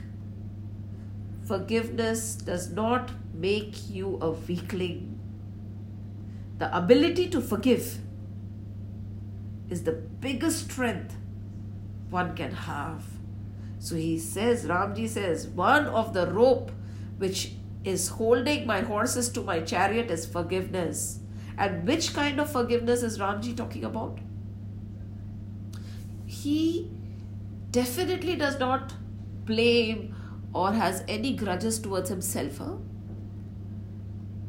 Forgiveness 1.43 2.35
does 2.35 2.71
not 2.71 3.11
make 3.33 3.89
you 3.89 4.19
a 4.21 4.33
weakling. 4.33 5.19
The 6.59 6.77
ability 6.77 7.31
to 7.31 7.41
forgive 7.41 7.97
is 9.71 9.85
the 9.85 9.93
biggest 9.93 10.71
strength 10.71 11.17
one 12.11 12.37
can 12.37 12.53
have. 12.53 13.03
So 13.81 13.97
he 13.97 14.19
says, 14.19 14.67
Ramji 14.67 15.09
says, 15.09 15.49
one 15.49 15.87
of 15.87 16.15
the 16.15 16.29
rope 16.29 16.71
which 17.19 17.55
is 17.83 18.09
holding 18.09 18.67
my 18.67 18.83
horses 18.83 19.29
to 19.31 19.41
my 19.43 19.61
chariot 19.61 20.11
is 20.11 20.25
forgiveness. 20.25 21.19
And 21.59 21.87
which 21.89 22.15
kind 22.15 22.39
of 22.39 22.53
forgiveness 22.53 23.03
is 23.03 23.19
Ramji 23.19 23.57
talking 23.57 23.85
about? 23.85 24.21
he 26.31 26.89
definitely 27.73 28.37
does 28.37 28.59
not 28.59 28.93
blame 29.45 30.15
or 30.53 30.73
has 30.73 31.03
any 31.09 31.35
grudges 31.35 31.79
towards 31.79 32.09
himself. 32.09 32.59
Huh? 32.59 32.77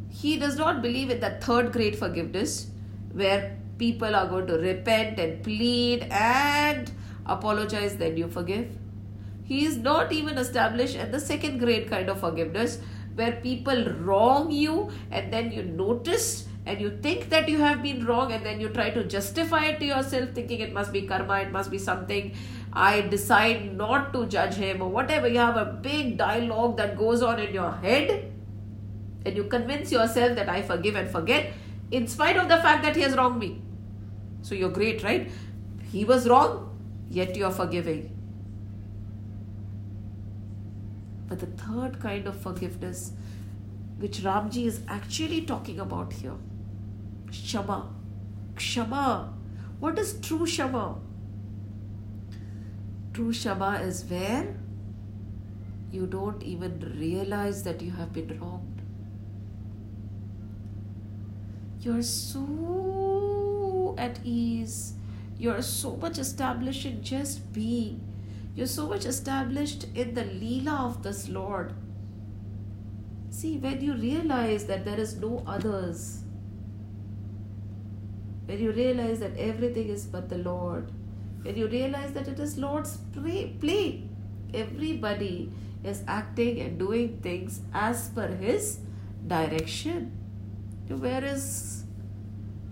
He 0.10 0.38
does 0.38 0.58
not 0.58 0.82
believe 0.82 1.10
in 1.10 1.20
that 1.22 1.44
third 1.44 1.72
grade 1.72 1.98
forgiveness 1.98 2.68
where 3.14 3.58
people 3.78 4.16
are 4.16 4.28
going 4.28 4.48
to 4.48 4.58
repent 4.58 5.20
and 5.20 5.44
plead 5.44 6.03
and 6.12 6.91
apologize, 7.26 7.98
then 7.98 8.16
you 8.16 8.28
forgive. 8.28 8.70
He 9.52 9.65
is 9.65 9.76
not 9.76 10.14
even 10.14 10.38
established 10.38 10.95
at 10.95 11.11
the 11.11 11.19
second 11.19 11.57
grade 11.57 11.90
kind 11.90 12.10
of 12.10 12.22
forgiveness 12.22 12.80
where 13.15 13.34
people 13.34 13.84
wrong 13.95 14.49
you 14.49 14.90
and 15.11 15.34
then 15.34 15.52
you 15.52 15.64
notice 15.64 16.45
and 16.65 16.80
you 16.80 16.91
think 17.02 17.28
that 17.32 17.49
you 17.49 17.57
have 17.57 17.84
been 17.84 18.06
wrong 18.06 18.32
and 18.32 18.45
then 18.45 18.61
you 18.61 18.69
try 18.69 18.91
to 18.91 19.03
justify 19.03 19.65
it 19.72 19.82
to 19.82 19.86
yourself 19.88 20.30
thinking 20.30 20.61
it 20.61 20.72
must 20.72 20.94
be 20.94 21.02
karma 21.02 21.40
it 21.40 21.52
must 21.52 21.69
be 21.69 21.78
something. 21.78 22.34
I 22.72 23.02
decide 23.02 23.76
not 23.76 24.14
to 24.14 24.26
judge 24.28 24.53
him 24.53 24.82
or 24.82 24.88
whatever. 24.88 25.28
You 25.28 25.40
have 25.40 25.57
a 25.57 25.65
big 25.65 26.15
dialogue 26.15 26.78
that 26.78 26.98
goes 26.98 27.22
on 27.22 27.38
in 27.41 27.53
your 27.53 27.73
head 27.73 28.32
and 29.26 29.36
you 29.36 29.44
convince 29.56 29.91
yourself 29.91 30.38
that 30.38 30.48
i 30.48 30.61
forgive 30.61 30.95
and 30.95 31.11
forget 31.11 31.52
in 31.99 32.07
spite 32.07 32.38
of 32.38 32.48
the 32.48 32.61
fact 32.69 32.84
that 32.84 32.95
he 32.95 33.02
has 33.02 33.18
wronged 33.18 33.38
me. 33.40 33.61
So 34.44 34.56
you're 34.56 34.76
great 34.80 35.03
right? 35.03 35.30
He 35.91 36.06
was 36.06 36.30
wrong 36.30 36.57
yet 37.10 37.36
you're 37.36 37.52
forgiving 37.52 38.20
but 41.32 41.40
the 41.40 41.52
third 41.64 41.98
kind 42.02 42.28
of 42.28 42.36
forgiveness 42.36 43.14
which 43.99 44.18
Ramji 44.24 44.66
is 44.66 44.82
actually 44.95 45.44
talking 45.44 45.80
about 45.80 46.12
here 46.12 46.34
Shama. 47.32 47.90
Shama. 48.58 49.34
What 49.80 49.98
is 49.98 50.20
true 50.20 50.45
Shama? 50.45 50.98
True 53.14 53.32
Shama 53.32 53.80
is 53.82 54.03
where 54.10 54.58
you 55.90 56.06
don't 56.06 56.44
even 56.44 56.94
realize 56.99 57.64
that 57.64 57.82
you 57.82 57.91
have 57.91 58.12
been 58.12 58.38
wronged. 58.38 58.82
You're 61.80 62.03
so 62.03 63.95
at 63.98 64.20
ease. 64.26 64.95
You're 65.38 65.62
so 65.62 65.95
much 65.95 66.18
established 66.18 66.86
in 66.86 67.02
just 67.02 67.53
being. 67.53 68.10
You're 68.56 68.68
so 68.68 68.88
much 68.88 69.06
established 69.06 69.86
in 69.95 70.14
the 70.14 70.23
Leela 70.23 70.86
of 70.86 71.03
this 71.03 71.30
Lord. 71.30 71.73
See, 73.30 73.57
when 73.57 73.82
you 73.82 73.94
realize 73.94 74.65
that 74.65 74.84
there 74.84 74.99
is 74.99 75.15
no 75.15 75.44
others, 75.48 76.23
when 78.45 78.60
you 78.60 78.72
realize 78.72 79.19
that 79.19 79.38
everything 79.38 79.88
is 79.88 80.06
but 80.06 80.28
the 80.28 80.38
Lord, 80.38 80.91
when 81.44 81.56
you 81.56 81.68
realize 81.68 82.11
that 82.14 82.28
it 82.28 82.40
is 82.40 82.57
Lord's 82.57 82.98
play, 83.14 83.56
play. 83.60 84.03
everybody 84.53 85.52
is 85.84 86.03
acting 86.07 86.60
and 86.60 86.78
doing 86.78 87.19
things 87.22 87.61
as 87.73 88.10
per 88.10 88.28
His 88.28 88.80
direction. 89.26 90.11
Where 90.90 91.23
is 91.23 91.86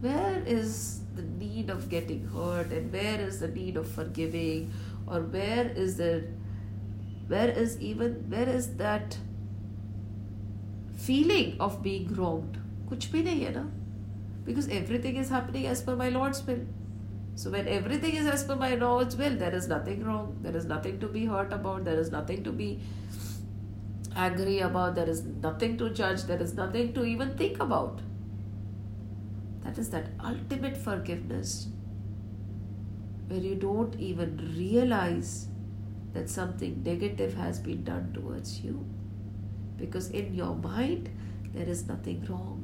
where 0.01 0.43
is 0.45 1.01
the 1.15 1.21
need 1.21 1.69
of 1.69 1.89
getting 1.89 2.27
hurt 2.27 2.71
and 2.71 2.91
where 2.91 3.19
is 3.19 3.39
the 3.39 3.47
need 3.47 3.77
of 3.77 3.89
forgiving 3.89 4.71
or 5.08 5.20
where 5.20 5.68
is 5.84 5.96
the 5.96 6.24
where 7.28 7.48
is 7.48 7.78
even 7.80 8.12
where 8.28 8.48
is 8.48 8.76
that 8.76 9.18
feeling 11.06 11.56
of 11.60 11.82
being 11.82 12.12
wronged 12.14 12.60
कुछ 12.90 13.10
भी 13.12 13.22
नहीं 13.24 13.40
है 13.44 13.52
ना 13.54 13.64
because 14.46 14.68
everything 14.68 15.16
is 15.16 15.30
happening 15.30 15.66
as 15.66 15.82
per 15.82 15.96
my 15.96 16.08
Lord's 16.08 16.46
will. 16.46 16.64
So, 17.34 17.50
when 17.50 17.66
everything 17.66 18.14
is 18.14 18.26
as 18.26 18.44
per 18.44 18.56
my 18.56 18.74
Lord's 18.74 19.16
will, 19.16 19.36
there 19.36 19.54
is 19.54 19.68
nothing 19.68 20.04
wrong, 20.04 20.38
there 20.42 20.56
is 20.56 20.66
nothing 20.66 21.00
to 21.00 21.08
be 21.08 21.24
hurt 21.26 21.52
about, 21.52 21.84
there 21.84 21.98
is 21.98 22.10
nothing 22.12 22.44
to 22.44 22.52
be 22.52 22.80
angry 24.14 24.60
about, 24.60 24.94
there 24.94 25.08
is 25.08 25.22
nothing 25.24 25.76
to 25.78 25.90
judge, 25.90 26.24
there 26.24 26.40
is 26.40 26.54
nothing 26.54 26.92
to 26.92 27.04
even 27.04 27.36
think 27.36 27.60
about. 27.60 28.00
That 29.64 29.78
is 29.78 29.90
that 29.90 30.10
ultimate 30.22 30.76
forgiveness 30.76 31.68
where 33.29 33.39
you 33.39 33.55
don't 33.55 33.95
even 33.99 34.37
realize 34.57 35.47
that 36.13 36.29
something 36.29 36.81
negative 36.83 37.35
has 37.35 37.59
been 37.59 37.83
done 37.83 38.11
towards 38.13 38.61
you. 38.61 38.85
Because 39.77 40.09
in 40.09 40.33
your 40.33 40.55
mind 40.55 41.09
there 41.53 41.67
is 41.67 41.87
nothing 41.87 42.25
wrong. 42.27 42.63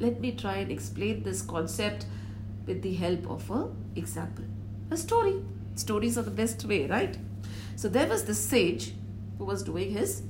Let 0.00 0.20
me 0.20 0.32
try 0.32 0.56
and 0.56 0.72
explain 0.72 1.22
this 1.22 1.42
concept 1.42 2.06
with 2.66 2.82
the 2.82 2.94
help 2.94 3.30
of 3.30 3.50
a 3.50 3.70
example. 3.94 4.44
A 4.90 4.96
story. 4.96 5.42
Stories 5.74 6.16
are 6.16 6.22
the 6.22 6.30
best 6.30 6.64
way 6.64 6.86
right? 6.86 7.16
So 7.76 7.88
there 7.88 8.08
was 8.08 8.24
this 8.24 8.38
sage 8.38 8.94
who 9.38 9.44
was 9.44 9.62
doing 9.62 9.90
his 9.90 10.22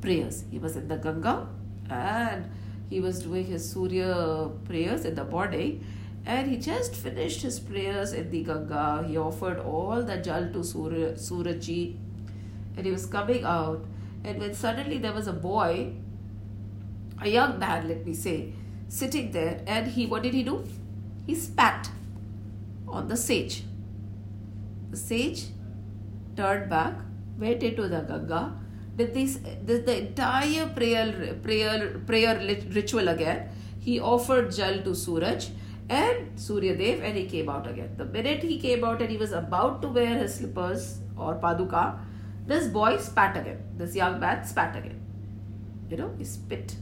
prayers. 0.00 0.44
He 0.50 0.58
was 0.58 0.76
in 0.76 0.88
the 0.88 0.96
ganga 0.96 1.46
and 1.88 2.50
he 2.90 3.00
was 3.00 3.22
doing 3.22 3.46
his 3.46 3.68
surya 3.70 4.50
prayers 4.64 5.04
in 5.04 5.14
the 5.14 5.24
morning 5.24 5.84
and 6.26 6.50
he 6.50 6.56
just 6.56 6.94
finished 6.94 7.42
his 7.42 7.60
prayers 7.60 8.12
in 8.12 8.30
the 8.30 8.42
ganga 8.44 9.04
he 9.08 9.16
offered 9.16 9.58
all 9.58 10.02
the 10.02 10.16
jal 10.28 10.48
to 10.52 10.64
surya 10.72 11.12
suraji 11.26 11.96
and 12.76 12.86
he 12.86 12.92
was 12.92 13.06
coming 13.06 13.44
out 13.44 13.84
and 14.24 14.38
when 14.40 14.54
suddenly 14.54 14.98
there 14.98 15.12
was 15.12 15.26
a 15.26 15.32
boy 15.32 15.92
a 17.20 17.28
young 17.28 17.58
man 17.58 17.88
let 17.88 18.06
me 18.06 18.14
say 18.14 18.38
sitting 18.88 19.30
there 19.32 19.60
and 19.66 19.88
he 19.88 20.06
what 20.06 20.22
did 20.22 20.34
he 20.34 20.42
do? 20.42 20.64
He 21.26 21.34
spat 21.34 21.90
on 22.86 23.08
the 23.08 23.16
sage. 23.16 23.64
The 24.90 24.96
sage 24.96 25.46
turned 26.36 26.68
back, 26.70 26.94
went 27.38 27.62
into 27.62 27.88
the 27.88 28.00
Ganga, 28.02 28.52
did 28.96 29.14
this 29.14 29.36
did 29.36 29.86
the 29.86 29.98
entire 29.98 30.66
prayer 30.68 31.34
prayer 31.42 31.98
prayer 32.06 32.38
ritual 32.70 33.08
again. 33.08 33.48
He 33.80 34.00
offered 34.00 34.52
jal 34.52 34.82
to 34.82 34.94
Suraj 34.94 35.48
and 35.88 36.38
Surya 36.38 36.76
Dev 36.76 37.02
and 37.02 37.16
he 37.16 37.26
came 37.26 37.48
out 37.48 37.66
again. 37.66 37.94
The 37.96 38.04
minute 38.04 38.42
he 38.42 38.58
came 38.58 38.84
out 38.84 39.00
and 39.00 39.10
he 39.10 39.16
was 39.16 39.32
about 39.32 39.82
to 39.82 39.88
wear 39.88 40.18
his 40.18 40.36
slippers 40.36 40.98
or 41.16 41.36
paduka, 41.36 41.98
this 42.46 42.68
boy 42.68 42.96
spat 42.98 43.36
again. 43.36 43.62
This 43.76 43.94
young 43.94 44.20
man 44.20 44.44
spat 44.44 44.76
again. 44.76 45.00
You 45.88 45.96
know, 45.98 46.14
he 46.18 46.24
spit 46.24 46.74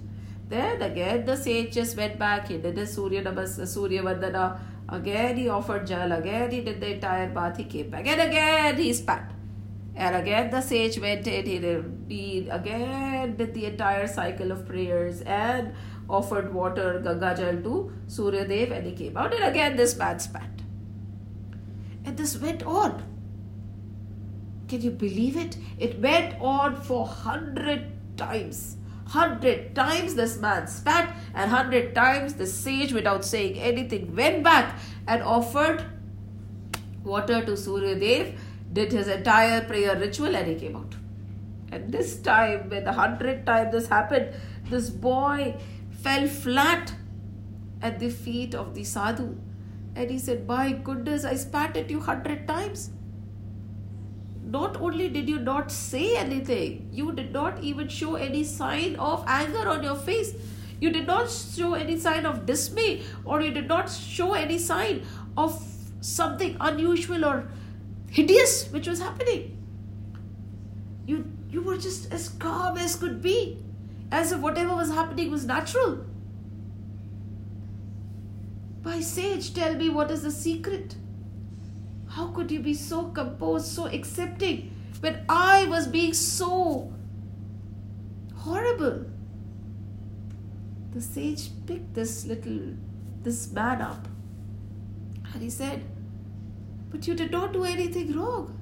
then 0.53 0.83
again 0.83 1.25
the 1.25 1.37
sage 1.37 1.73
just 1.73 1.97
went 1.97 2.19
back, 2.19 2.49
he 2.49 2.59
did 2.59 2.77
his 2.77 2.93
Surya 2.95 3.23
Namas, 3.23 3.59
uh, 3.59 3.67
Surya 3.67 4.03
Vandana. 4.03 4.59
Again 4.89 5.37
he 5.37 5.49
offered 5.49 5.87
jal, 5.87 6.13
again 6.13 6.51
he 6.51 6.61
did 6.61 6.81
the 6.81 6.95
entire 6.95 7.31
bath, 7.31 7.57
he 7.57 7.65
came 7.65 7.89
back, 7.89 8.07
and 8.07 8.21
again 8.21 8.77
he 8.77 8.93
spat. 8.93 9.31
And 9.95 10.17
again 10.17 10.51
the 10.51 10.61
sage 10.61 10.99
went 10.99 11.27
in, 11.27 11.47
he, 11.47 11.59
did, 11.59 12.05
he 12.09 12.49
again 12.51 13.37
did 13.37 13.55
the 13.55 13.65
entire 13.67 14.07
cycle 14.07 14.53
of 14.53 14.67
prayers 14.67 15.23
and 15.23 15.73
offered 16.09 16.53
water, 16.53 17.01
Gangajal 17.05 17.63
to 17.63 17.93
Surya 18.07 18.47
Dev, 18.47 18.73
and 18.73 18.87
he 18.87 18.93
came 18.93 19.17
out, 19.17 19.35
and 19.35 19.45
again 19.45 19.77
this 19.77 19.97
man 19.97 20.19
spat. 20.19 20.51
And 22.05 22.17
this 22.17 22.37
went 22.37 22.65
on. 22.65 23.03
Can 24.69 24.83
you 24.83 24.91
believe 24.91 25.37
it? 25.37 25.57
It 25.79 26.01
went 26.01 26.41
on 26.41 26.77
for 26.81 27.07
hundred 27.07 27.93
times. 28.17 28.77
Hundred 29.07 29.75
times 29.75 30.15
this 30.15 30.39
man 30.39 30.67
spat, 30.67 31.15
and 31.35 31.51
hundred 31.51 31.95
times 31.95 32.35
the 32.35 32.47
sage, 32.47 32.93
without 32.93 33.25
saying 33.25 33.59
anything, 33.59 34.17
went 34.17 34.43
back 34.43 34.79
and 35.07 35.23
offered 35.23 35.85
water 37.05 37.45
to 37.45 37.57
Surya 37.57 37.99
Dev, 37.99 38.41
did 38.73 38.93
his 38.93 39.09
entire 39.09 39.61
prayer 39.65 39.97
ritual, 39.99 40.35
and 40.35 40.49
he 40.49 40.55
came 40.55 40.77
out. 40.77 40.95
And 41.71 41.93
this 41.93 42.17
time, 42.17 42.71
when 42.71 42.85
the 42.85 42.93
hundredth 42.93 43.45
time 43.45 43.71
this 43.71 43.89
happened, 43.89 44.35
this 44.71 44.89
boy 44.89 45.57
fell 46.03 46.27
flat 46.27 46.95
at 47.81 47.99
the 47.99 48.11
feet 48.11 48.55
of 48.55 48.75
the 48.75 48.85
sadhu. 48.85 49.37
And 49.95 50.11
he 50.11 50.19
said, 50.19 50.47
My 50.47 50.73
goodness, 50.73 51.25
I 51.25 51.35
spat 51.35 51.77
at 51.77 51.91
you 51.91 52.01
hundred 52.01 52.47
times 52.49 52.91
not 54.53 54.81
only 54.81 55.09
did 55.09 55.29
you 55.29 55.39
not 55.39 55.73
say 55.73 56.17
anything, 56.17 56.89
you 56.93 57.13
did 57.13 57.33
not 57.33 57.63
even 57.63 57.89
show 57.89 58.17
any 58.17 58.45
sign 58.45 58.97
of 58.97 59.25
anger 59.27 59.69
on 59.69 59.83
your 59.83 59.97
face. 59.97 60.35
You 60.81 60.91
did 60.91 61.07
not 61.07 61.31
show 61.31 61.75
any 61.75 61.99
sign 61.99 62.27
of 62.27 62.45
dismay, 62.45 63.03
or 63.25 63.41
you 63.41 63.53
did 63.53 63.69
not 63.69 63.89
show 63.89 64.35
any 64.35 64.59
sign 64.59 65.05
of 65.37 65.65
something 66.01 66.57
unusual 66.61 67.25
or 67.25 67.49
hideous 68.11 68.69
which 68.73 68.89
was 68.89 69.01
happening. 69.01 69.57
You, 71.07 71.31
you 71.49 71.63
were 71.63 71.79
just 71.79 72.13
as 72.13 72.29
calm 72.29 72.77
as 72.77 72.97
could 72.97 73.23
be, 73.23 73.59
as 74.13 74.31
if 74.31 74.41
whatever 74.41 74.77
was 74.77 74.91
happening 74.91 75.31
was 75.31 75.47
natural. 75.47 76.05
My 78.85 79.01
sage, 79.01 79.55
tell 79.55 79.75
me 79.75 79.89
what 79.89 80.11
is 80.11 80.23
the 80.23 80.31
secret? 80.31 80.97
How 82.09 82.27
could 82.29 82.51
you 82.51 82.61
be 82.61 82.75
so 82.75 83.05
composed, 83.05 83.67
so 83.67 83.87
accepting 83.87 84.75
when 85.01 85.25
I 85.29 85.67
was 85.67 85.87
being 85.87 86.13
so 86.13 86.93
horrible? 88.37 89.07
The 90.93 91.01
sage 91.01 91.51
picked 91.67 91.95
this 91.95 92.27
little, 92.27 92.75
this 93.23 93.51
man 93.51 93.81
up 93.81 94.09
and 95.33 95.43
he 95.43 95.49
said, 95.49 95.85
But 96.91 97.07
you 97.07 97.15
did 97.15 97.31
not 97.31 97.53
do 97.55 97.65
anything 97.65 98.15
wrong. 98.15 98.59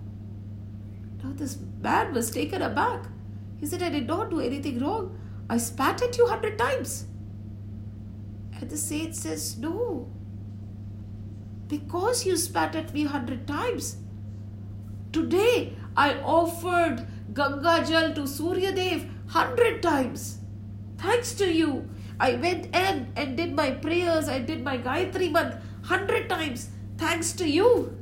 Now 1.23 1.33
this 1.35 1.59
man 1.81 2.15
was 2.15 2.31
taken 2.31 2.63
aback. 2.63 3.07
He 3.59 3.67
said, 3.67 3.83
I 3.83 3.89
did 3.89 4.07
not 4.07 4.31
do 4.31 4.41
anything 4.41 4.79
wrong. 4.79 5.20
I 5.51 5.59
spat 5.59 6.01
at 6.01 6.17
you 6.17 6.29
hundred 6.29 6.57
times. 6.59 7.07
And 8.55 8.71
the 8.71 8.77
sage 8.77 9.15
says, 9.15 9.59
No, 9.59 10.09
because 11.67 12.25
you 12.25 12.37
spat 12.37 12.77
at 12.77 12.95
me 12.95 13.03
hundred 13.05 13.49
times. 13.49 13.97
Today 15.13 15.73
I 15.97 16.15
offered 16.21 17.05
Ganga 17.35 17.85
Jal 17.85 18.15
to 18.15 18.29
Surya 18.29 18.71
Dev 18.73 19.07
hundred 19.27 19.83
times. 19.83 20.39
Thanks 20.99 21.35
to 21.35 21.53
you. 21.53 21.91
I 22.21 22.37
went 22.37 22.67
in 22.67 23.09
and 23.17 23.37
did 23.37 23.57
my 23.57 23.73
prayers. 23.73 24.29
I 24.29 24.39
did 24.39 24.63
my 24.63 24.79
Gayatri 24.79 25.33
mantra 25.33 25.61
hundred 25.83 26.29
times. 26.29 26.69
Thanks 26.97 27.33
to 27.33 27.49
you. 27.49 27.99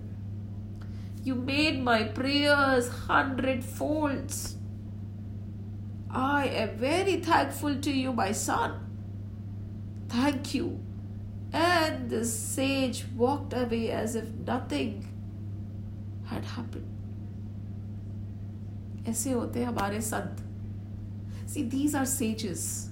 You 1.24 1.34
made 1.34 1.82
my 1.82 2.02
prayers 2.02 2.88
hundred 2.88 3.64
folds. 3.64 4.57
I 6.09 6.47
am 6.47 6.77
very 6.77 7.17
thankful 7.17 7.75
to 7.75 7.91
you, 7.91 8.13
my 8.13 8.31
son. 8.31 8.79
Thank 10.09 10.53
you. 10.53 10.79
And 11.51 12.09
the 12.09 12.23
sage 12.25 13.05
walked 13.15 13.53
away 13.53 13.91
as 13.91 14.15
if 14.15 14.25
nothing 14.45 15.07
had 16.25 16.45
happened. 16.45 16.89
ऐसे 19.07 19.31
होते 19.33 19.63
हमारे 19.65 20.01
संत 20.01 20.41
See, 21.53 21.63
these 21.63 21.93
are 21.93 22.05
sages. 22.05 22.89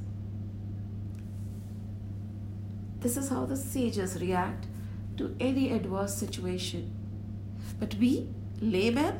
This 2.99 3.18
is 3.18 3.30
how 3.30 3.45
the 3.45 3.56
sages 3.56 4.22
react 4.22 4.68
to 5.18 5.36
any 5.40 5.72
adverse 5.72 6.14
situation. 6.14 6.91
But 7.80 7.95
we, 7.95 8.28
laymen, 8.60 9.16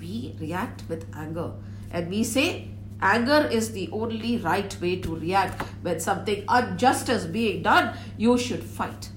we 0.00 0.34
react 0.40 0.82
with 0.88 1.06
anger. 1.14 1.52
And 1.92 2.08
we 2.10 2.24
say, 2.24 2.68
anger 3.00 3.48
is 3.50 3.72
the 3.72 3.88
only 3.92 4.38
right 4.38 4.76
way 4.80 4.96
to 5.00 5.16
react. 5.16 5.62
When 5.82 6.00
something 6.00 6.44
unjust 6.48 7.08
is 7.08 7.26
being 7.26 7.62
done, 7.62 7.96
you 8.16 8.38
should 8.38 8.62
fight. 8.62 9.10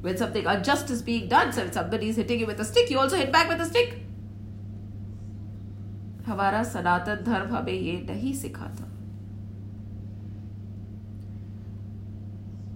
When 0.00 0.16
something 0.16 0.46
unjust 0.46 0.90
is 0.90 1.02
being 1.02 1.28
done, 1.28 1.52
so 1.52 1.62
if 1.62 1.74
somebody 1.74 2.08
is 2.08 2.16
hitting 2.16 2.40
you 2.40 2.46
with 2.46 2.60
a 2.60 2.64
stick, 2.64 2.90
you 2.90 2.98
also 2.98 3.16
hit 3.16 3.32
back 3.32 3.48
with 3.48 3.60
a 3.60 3.66
stick. 3.66 3.98
हमारा 6.26 6.62
सनातन 6.62 7.24
धर्म 7.26 7.54
हमें 7.54 7.72
ये 7.72 7.94
नहीं 8.08 8.32
सिखाता 8.40 8.92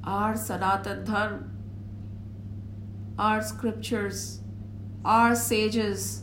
our 0.07 0.37
Sanatan 0.37 1.05
Dharma, 1.05 1.45
our 3.19 3.43
scriptures, 3.43 4.41
our 5.05 5.35
sages, 5.35 6.23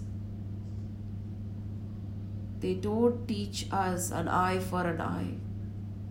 they 2.60 2.74
don't 2.74 3.26
teach 3.28 3.66
us 3.70 4.10
an 4.10 4.28
eye 4.28 4.58
for 4.58 4.86
an 4.86 5.00
eye. 5.00 5.34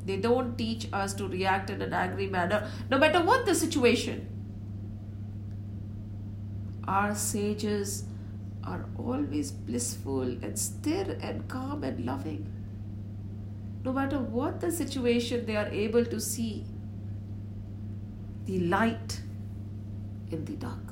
They 0.06 0.18
don't 0.18 0.58
teach 0.58 0.88
us 0.94 1.14
to 1.16 1.28
react 1.28 1.70
in 1.70 1.82
an 1.82 1.94
angry 1.94 2.28
manner, 2.28 2.70
no 2.90 2.98
matter 2.98 3.22
what 3.22 3.46
the 3.46 3.54
situation. 3.54 4.28
Our 6.88 7.14
sages 7.16 8.06
are 8.64 8.86
always 8.98 9.52
blissful 9.52 10.22
and 10.22 10.58
still 10.58 11.12
and 11.22 11.48
calm 11.50 11.84
and 11.84 12.06
loving. 12.06 12.54
No 13.84 13.92
matter 13.94 14.20
what 14.20 14.62
the 14.62 14.72
situation, 14.72 15.46
they 15.46 15.58
are 15.58 15.68
able 15.68 16.06
to 16.06 16.20
see 16.20 16.66
the 18.46 18.60
light 18.60 19.22
in 20.32 20.46
the 20.46 20.54
dark. 20.54 20.87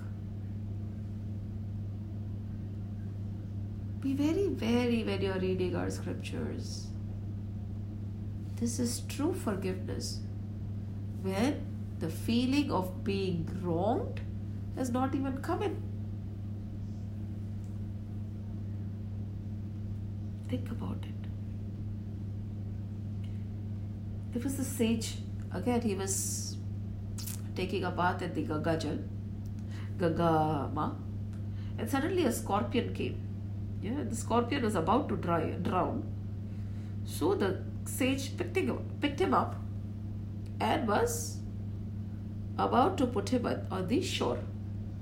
Be 4.05 4.13
very 4.13 4.49
wary 4.49 5.03
when 5.03 5.19
you're 5.19 5.39
reading 5.39 5.75
our 5.75 5.89
scriptures. 5.89 6.89
This 8.57 8.77
is 8.77 8.99
true 9.09 9.33
forgiveness 9.33 10.19
when 11.23 11.65
the 11.97 12.09
feeling 12.09 12.69
of 12.71 13.03
being 13.03 13.49
wronged 13.63 14.21
has 14.75 14.91
not 14.91 15.15
even 15.15 15.39
come 15.39 15.63
in. 15.63 15.81
Think 20.49 20.69
about 20.69 20.99
it. 21.01 21.27
There 24.33 24.43
was 24.43 24.59
a 24.59 24.63
sage, 24.63 25.15
again, 25.51 25.81
he 25.81 25.95
was 25.95 26.57
taking 27.55 27.83
a 27.85 27.89
bath 27.89 28.21
at 28.21 28.35
the 28.35 28.43
Ganga 28.43 28.77
Jal, 28.77 28.99
Ma, 30.75 30.91
and 31.79 31.89
suddenly 31.89 32.25
a 32.25 32.31
scorpion 32.31 32.93
came. 32.93 33.24
Yeah, 33.85 34.03
the 34.09 34.15
scorpion 34.15 34.63
was 34.63 34.73
about 34.73 35.09
to 35.09 35.15
dry, 35.15 35.41
drown. 35.61 36.03
So 37.05 37.35
the 37.35 37.61
sage 37.83 38.35
picked 38.35 38.57
him, 38.57 38.79
picked 38.99 39.19
him 39.21 39.31
up 39.35 39.57
and 40.59 40.87
was 40.87 41.37
about 42.57 42.97
to 42.97 43.05
put 43.05 43.29
him 43.29 43.45
on 43.45 43.87
the 43.87 44.01
shore, 44.01 44.39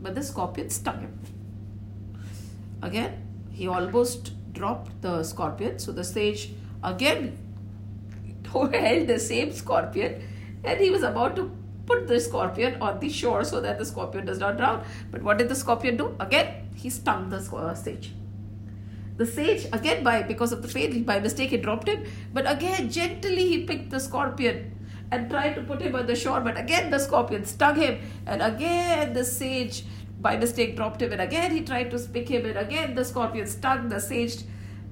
but 0.01 0.15
the 0.15 0.21
scorpion 0.21 0.69
stung 0.69 0.99
him. 0.99 1.17
Again, 2.81 3.25
he 3.51 3.69
almost 3.69 4.31
dropped 4.51 5.01
the 5.01 5.23
scorpion, 5.23 5.79
so 5.79 5.93
the 5.93 6.03
sage 6.03 6.49
again 6.83 7.37
held 8.51 9.07
the 9.07 9.17
same 9.17 9.53
scorpion 9.53 10.21
and 10.65 10.81
he 10.81 10.89
was 10.89 11.03
about 11.03 11.37
to 11.37 11.49
put 11.85 12.09
the 12.09 12.19
scorpion 12.19 12.81
on 12.81 12.99
the 12.99 13.07
shore 13.07 13.45
so 13.45 13.61
that 13.61 13.79
the 13.79 13.85
scorpion 13.85 14.25
does 14.25 14.39
not 14.39 14.57
drown. 14.57 14.83
But 15.09 15.23
what 15.23 15.37
did 15.37 15.47
the 15.47 15.55
scorpion 15.55 15.95
do? 15.95 16.17
Again, 16.19 16.67
he 16.75 16.89
stung 16.89 17.29
the 17.29 17.37
uh, 17.37 17.73
sage. 17.75 18.11
The 19.17 19.25
sage, 19.25 19.67
again, 19.71 20.03
by 20.03 20.23
because 20.23 20.51
of 20.51 20.61
the 20.61 20.67
pain, 20.67 21.03
by 21.03 21.19
mistake, 21.19 21.51
he 21.51 21.57
dropped 21.57 21.87
him. 21.87 22.05
But 22.33 22.49
again, 22.51 22.89
gently 22.89 23.47
he 23.47 23.63
picked 23.63 23.91
the 23.91 23.99
scorpion 23.99 24.79
and 25.11 25.29
tried 25.29 25.53
to 25.55 25.61
put 25.61 25.81
him 25.81 25.95
on 25.95 26.07
the 26.07 26.15
shore. 26.15 26.41
But 26.41 26.57
again, 26.57 26.89
the 26.89 26.99
scorpion 26.99 27.45
stung 27.45 27.75
him. 27.75 27.99
And 28.25 28.41
again, 28.41 29.13
the 29.13 29.23
sage, 29.23 29.85
by 30.19 30.37
mistake, 30.37 30.75
dropped 30.75 31.01
him. 31.01 31.11
And 31.11 31.21
again, 31.21 31.51
he 31.51 31.61
tried 31.61 31.91
to 31.91 31.99
pick 31.99 32.29
him. 32.29 32.45
And 32.45 32.57
again, 32.57 32.95
the 32.95 33.05
scorpion 33.05 33.45
stung 33.45 33.89
the 33.89 33.99
sage 33.99 34.43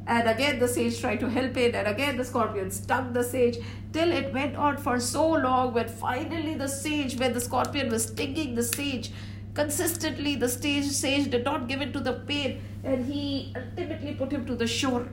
and 0.07 0.27
again, 0.27 0.59
the 0.59 0.67
sage 0.67 0.99
tried 0.99 1.19
to 1.19 1.29
help 1.29 1.55
it, 1.57 1.75
and 1.75 1.87
again, 1.87 2.17
the 2.17 2.25
scorpion 2.25 2.71
stung 2.71 3.13
the 3.13 3.23
sage 3.23 3.57
till 3.93 4.11
it 4.11 4.33
went 4.33 4.55
on 4.55 4.77
for 4.77 4.99
so 4.99 5.29
long. 5.29 5.73
When 5.73 5.87
finally, 5.87 6.55
the 6.55 6.67
sage, 6.67 7.19
when 7.19 7.33
the 7.33 7.41
scorpion 7.41 7.89
was 7.89 8.05
stinging 8.05 8.55
the 8.55 8.63
sage, 8.63 9.11
consistently 9.53 10.35
the 10.35 10.49
sage, 10.49 10.85
sage 10.85 11.29
did 11.29 11.45
not 11.45 11.67
give 11.67 11.81
in 11.81 11.91
to 11.93 11.99
the 11.99 12.13
pain, 12.13 12.61
and 12.83 13.05
he 13.05 13.53
ultimately 13.55 14.13
put 14.13 14.31
him 14.31 14.45
to 14.45 14.55
the 14.55 14.67
shore. 14.67 15.07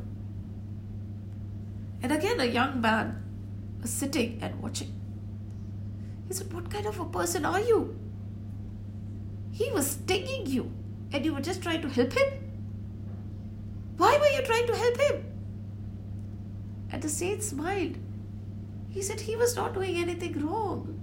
And 2.02 2.12
again, 2.12 2.40
a 2.40 2.44
young 2.44 2.80
man 2.80 3.22
was 3.80 3.90
sitting 3.90 4.38
and 4.40 4.60
watching. 4.62 4.94
He 6.26 6.34
said, 6.34 6.52
What 6.52 6.70
kind 6.70 6.86
of 6.86 7.00
a 7.00 7.04
person 7.06 7.44
are 7.44 7.60
you? 7.60 7.98
He 9.50 9.70
was 9.72 9.92
stinging 9.92 10.46
you, 10.46 10.70
and 11.12 11.24
you 11.24 11.34
were 11.34 11.40
just 11.40 11.62
trying 11.62 11.82
to 11.82 11.88
help 11.88 12.12
him? 12.12 12.28
Why 13.96 14.16
were 14.16 14.28
you 14.28 14.46
trying 14.46 14.66
to 14.68 14.76
help 14.76 15.00
him? 15.00 15.24
And 16.90 17.02
the 17.02 17.08
sage 17.08 17.42
smiled. 17.42 17.96
He 18.88 19.02
said 19.02 19.20
he 19.20 19.36
was 19.36 19.56
not 19.56 19.74
doing 19.74 19.96
anything 19.96 20.46
wrong. 20.46 21.00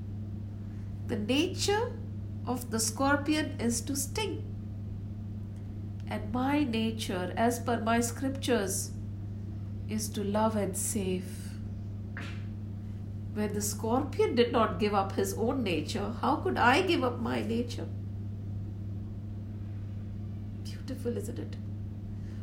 The 1.07 1.18
nature 1.18 1.91
of 2.48 2.72
the 2.72 2.80
scorpion 2.80 3.56
is 3.60 3.82
to 3.82 3.96
sting. 3.96 4.44
And 6.08 6.32
my 6.32 6.64
nature, 6.64 7.34
as 7.36 7.60
per 7.60 7.80
my 7.82 8.00
scriptures, 8.00 8.92
is 9.90 10.10
to 10.10 10.24
love 10.24 10.56
and 10.56 10.78
save. 10.78 11.26
When 13.34 13.54
the 13.54 13.62
scorpion 13.62 14.36
did 14.36 14.52
not 14.52 14.80
give 14.80 14.94
up 14.94 15.14
his 15.14 15.34
own 15.34 15.64
nature, 15.64 16.14
how 16.22 16.38
could 16.38 16.58
I 16.58 16.82
give 16.84 17.04
up 17.04 17.20
my 17.20 17.42
nature? 17.42 17.88
Beautiful, 20.64 21.18
isn't 21.18 21.40
it? 21.40 21.56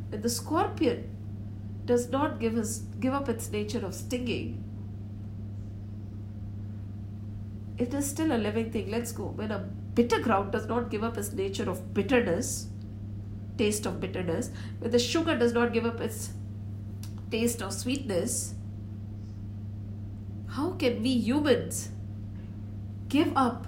When 0.09 0.21
the 0.21 0.29
scorpion 0.29 1.09
does 1.85 2.09
not 2.09 2.39
give, 2.39 2.53
his, 2.53 2.79
give 2.99 3.13
up 3.13 3.27
its 3.27 3.49
nature 3.51 3.83
of 3.85 3.95
stinging, 3.95 4.63
it 7.77 7.93
is 7.93 8.07
still 8.07 8.31
a 8.31 8.37
living 8.37 8.71
thing. 8.71 8.91
Let's 8.91 9.11
go. 9.11 9.23
When 9.23 9.51
a 9.51 9.67
bitter 9.95 10.19
ground 10.19 10.51
does 10.51 10.67
not 10.67 10.89
give 10.89 11.03
up 11.03 11.17
its 11.17 11.31
nature 11.33 11.69
of 11.69 11.93
bitterness, 11.93 12.67
taste 13.57 13.85
of 13.85 13.99
bitterness, 13.99 14.49
when 14.79 14.91
the 14.91 14.99
sugar 14.99 15.37
does 15.37 15.53
not 15.53 15.73
give 15.73 15.85
up 15.85 15.99
its 15.99 16.31
taste 17.29 17.61
of 17.61 17.73
sweetness, 17.73 18.55
how 20.49 20.71
can 20.71 21.01
we 21.01 21.09
humans 21.09 21.89
give 23.09 23.31
up 23.35 23.67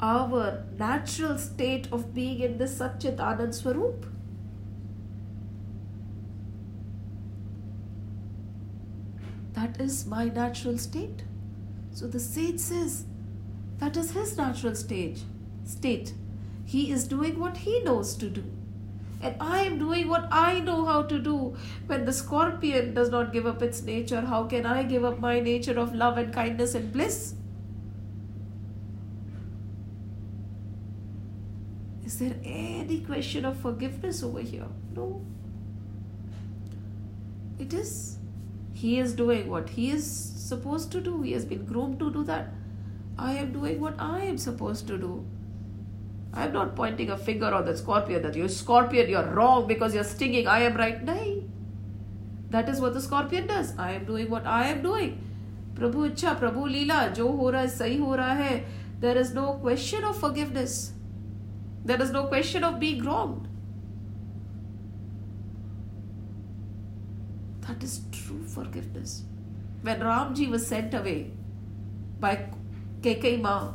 our 0.00 0.64
natural 0.78 1.38
state 1.38 1.88
of 1.92 2.14
being 2.14 2.40
in 2.40 2.58
this 2.58 2.78
Satchit 2.78 3.16
Anand 3.16 3.54
Swaroop? 3.60 4.10
That 9.54 9.80
is 9.80 10.04
my 10.04 10.26
natural 10.26 10.76
state. 10.76 11.24
So 11.92 12.06
the 12.06 12.20
sage 12.20 12.58
says, 12.58 13.04
that 13.78 13.96
is 13.96 14.12
his 14.12 14.36
natural 14.36 14.74
stage, 14.74 15.22
state. 15.64 16.14
He 16.64 16.90
is 16.90 17.06
doing 17.06 17.38
what 17.38 17.58
he 17.58 17.80
knows 17.80 18.14
to 18.16 18.28
do. 18.28 18.44
And 19.20 19.36
I 19.40 19.62
am 19.62 19.78
doing 19.78 20.08
what 20.08 20.28
I 20.30 20.60
know 20.60 20.84
how 20.84 21.02
to 21.02 21.18
do. 21.18 21.56
When 21.86 22.04
the 22.04 22.12
scorpion 22.12 22.94
does 22.94 23.10
not 23.10 23.32
give 23.32 23.46
up 23.46 23.62
its 23.62 23.82
nature, 23.82 24.20
how 24.20 24.44
can 24.44 24.66
I 24.66 24.82
give 24.82 25.04
up 25.04 25.18
my 25.18 25.40
nature 25.40 25.78
of 25.78 25.94
love 25.94 26.18
and 26.18 26.32
kindness 26.32 26.74
and 26.74 26.92
bliss? 26.92 27.34
Is 32.04 32.18
there 32.18 32.36
any 32.44 33.00
question 33.00 33.44
of 33.44 33.56
forgiveness 33.56 34.22
over 34.22 34.40
here? 34.40 34.66
No. 34.94 35.24
It 37.58 37.72
is. 37.72 38.18
He 38.74 38.98
is 38.98 39.14
doing 39.14 39.48
what 39.48 39.70
he 39.70 39.90
is 39.90 40.06
supposed 40.06 40.92
to 40.92 41.00
do. 41.00 41.22
He 41.22 41.32
has 41.32 41.44
been 41.44 41.64
groomed 41.64 41.98
to 42.00 42.12
do 42.12 42.24
that. 42.24 42.52
I 43.18 43.32
am 43.34 43.52
doing 43.52 43.80
what 43.80 43.94
I 43.98 44.22
am 44.22 44.38
supposed 44.38 44.86
to 44.88 44.98
do. 44.98 45.24
I'm 46.32 46.52
not 46.52 46.74
pointing 46.74 47.10
a 47.10 47.16
finger 47.16 47.46
on 47.46 47.64
the 47.64 47.76
scorpion 47.76 48.22
that 48.22 48.34
you 48.34 48.48
scorpion, 48.48 49.08
you're 49.08 49.30
wrong 49.34 49.68
because 49.68 49.94
you're 49.94 50.04
stinging. 50.04 50.48
I 50.48 50.60
am 50.60 50.76
right. 50.76 51.02
Nay. 51.02 51.44
That 52.50 52.68
is 52.68 52.80
what 52.80 52.94
the 52.94 53.00
scorpion 53.00 53.46
does. 53.46 53.76
I 53.78 53.92
am 53.92 54.04
doing 54.04 54.30
what 54.30 54.46
I 54.46 54.66
am 54.66 54.82
doing. 54.82 55.20
Prabhu 55.74 56.10
Icha, 56.10 56.38
Prabhu 56.38 56.68
Leela, 56.72 57.14
hai, 57.54 57.66
sahi 57.66 57.98
ho 57.98 58.16
raha 58.16 58.36
hai. 58.36 58.64
There 59.00 59.16
is 59.16 59.32
no 59.34 59.54
question 59.54 60.04
of 60.04 60.18
forgiveness. 60.18 60.92
There 61.84 62.00
is 62.00 62.10
no 62.10 62.24
question 62.26 62.64
of 62.64 62.80
being 62.80 63.04
wronged. 63.04 63.48
That 67.60 67.82
is 67.82 68.02
true 68.12 68.44
forgiveness. 68.44 69.24
When 69.82 70.00
Ramji 70.00 70.48
was 70.48 70.66
sent 70.66 70.94
away 70.94 71.30
by 72.20 72.46
Kaikeyi 73.04 73.40
Ma, 73.40 73.72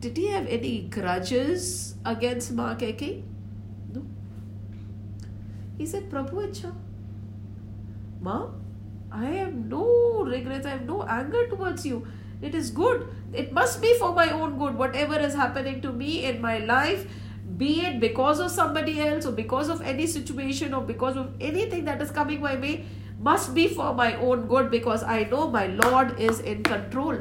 did 0.00 0.16
he 0.16 0.28
have 0.28 0.46
any 0.46 0.82
grudges 0.96 1.96
against 2.04 2.52
Ma 2.52 2.74
Kaikeyi? 2.74 3.22
No. 3.94 4.02
He 5.78 5.86
said, 5.86 6.08
Prabhu 6.10 6.48
Icha, 6.48 6.72
Ma, 8.20 8.48
I 9.10 9.26
have 9.26 9.54
no 9.54 10.24
regrets, 10.24 10.66
I 10.66 10.70
have 10.70 10.86
no 10.86 11.02
anger 11.02 11.46
towards 11.48 11.84
you. 11.84 12.06
It 12.40 12.54
is 12.54 12.70
good. 12.70 13.06
It 13.32 13.52
must 13.52 13.82
be 13.82 13.94
for 13.98 14.14
my 14.14 14.30
own 14.30 14.58
good. 14.58 14.74
Whatever 14.74 15.18
is 15.18 15.34
happening 15.34 15.80
to 15.82 15.92
me 15.92 16.24
in 16.24 16.40
my 16.40 16.58
life, 16.58 17.06
be 17.58 17.82
it 17.82 18.00
because 18.00 18.40
of 18.40 18.50
somebody 18.50 19.00
else 19.00 19.26
or 19.26 19.32
because 19.32 19.68
of 19.68 19.82
any 19.82 20.06
situation 20.06 20.74
or 20.74 20.82
because 20.82 21.16
of 21.16 21.30
anything 21.40 21.84
that 21.84 22.00
is 22.00 22.10
coming 22.10 22.40
my 22.40 22.56
way, 22.56 22.84
must 23.22 23.54
be 23.54 23.68
for 23.68 23.94
my 23.94 24.14
own 24.16 24.46
good 24.46 24.70
because 24.70 25.02
I 25.04 25.24
know 25.24 25.48
my 25.48 25.66
Lord 25.66 26.18
is 26.18 26.40
in 26.40 26.62
control. 26.64 27.18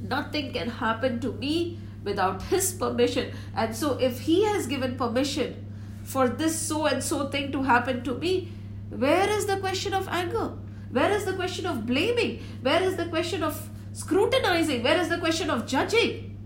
Nothing 0.00 0.52
can 0.52 0.68
happen 0.68 1.18
to 1.20 1.32
me 1.32 1.78
without 2.04 2.42
His 2.42 2.72
permission. 2.72 3.32
And 3.54 3.74
so, 3.74 3.98
if 3.98 4.20
He 4.20 4.44
has 4.44 4.66
given 4.66 4.96
permission 4.96 5.66
for 6.04 6.28
this 6.28 6.58
so 6.58 6.86
and 6.86 7.02
so 7.02 7.28
thing 7.28 7.50
to 7.52 7.62
happen 7.62 8.02
to 8.04 8.14
me, 8.14 8.52
where 8.90 9.28
is 9.28 9.46
the 9.46 9.56
question 9.56 9.92
of 9.92 10.08
anger? 10.08 10.52
Where 10.90 11.10
is 11.10 11.24
the 11.24 11.34
question 11.34 11.66
of 11.66 11.86
blaming? 11.86 12.42
Where 12.62 12.82
is 12.82 12.96
the 12.96 13.06
question 13.06 13.42
of 13.42 13.68
scrutinizing? 13.92 14.82
Where 14.82 14.98
is 15.00 15.08
the 15.08 15.18
question 15.18 15.50
of 15.50 15.66
judging? 15.66 16.36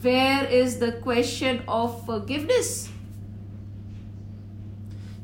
Where 0.00 0.44
is 0.44 0.78
the 0.78 0.92
question 0.92 1.62
of 1.66 2.04
forgiveness? 2.06 2.88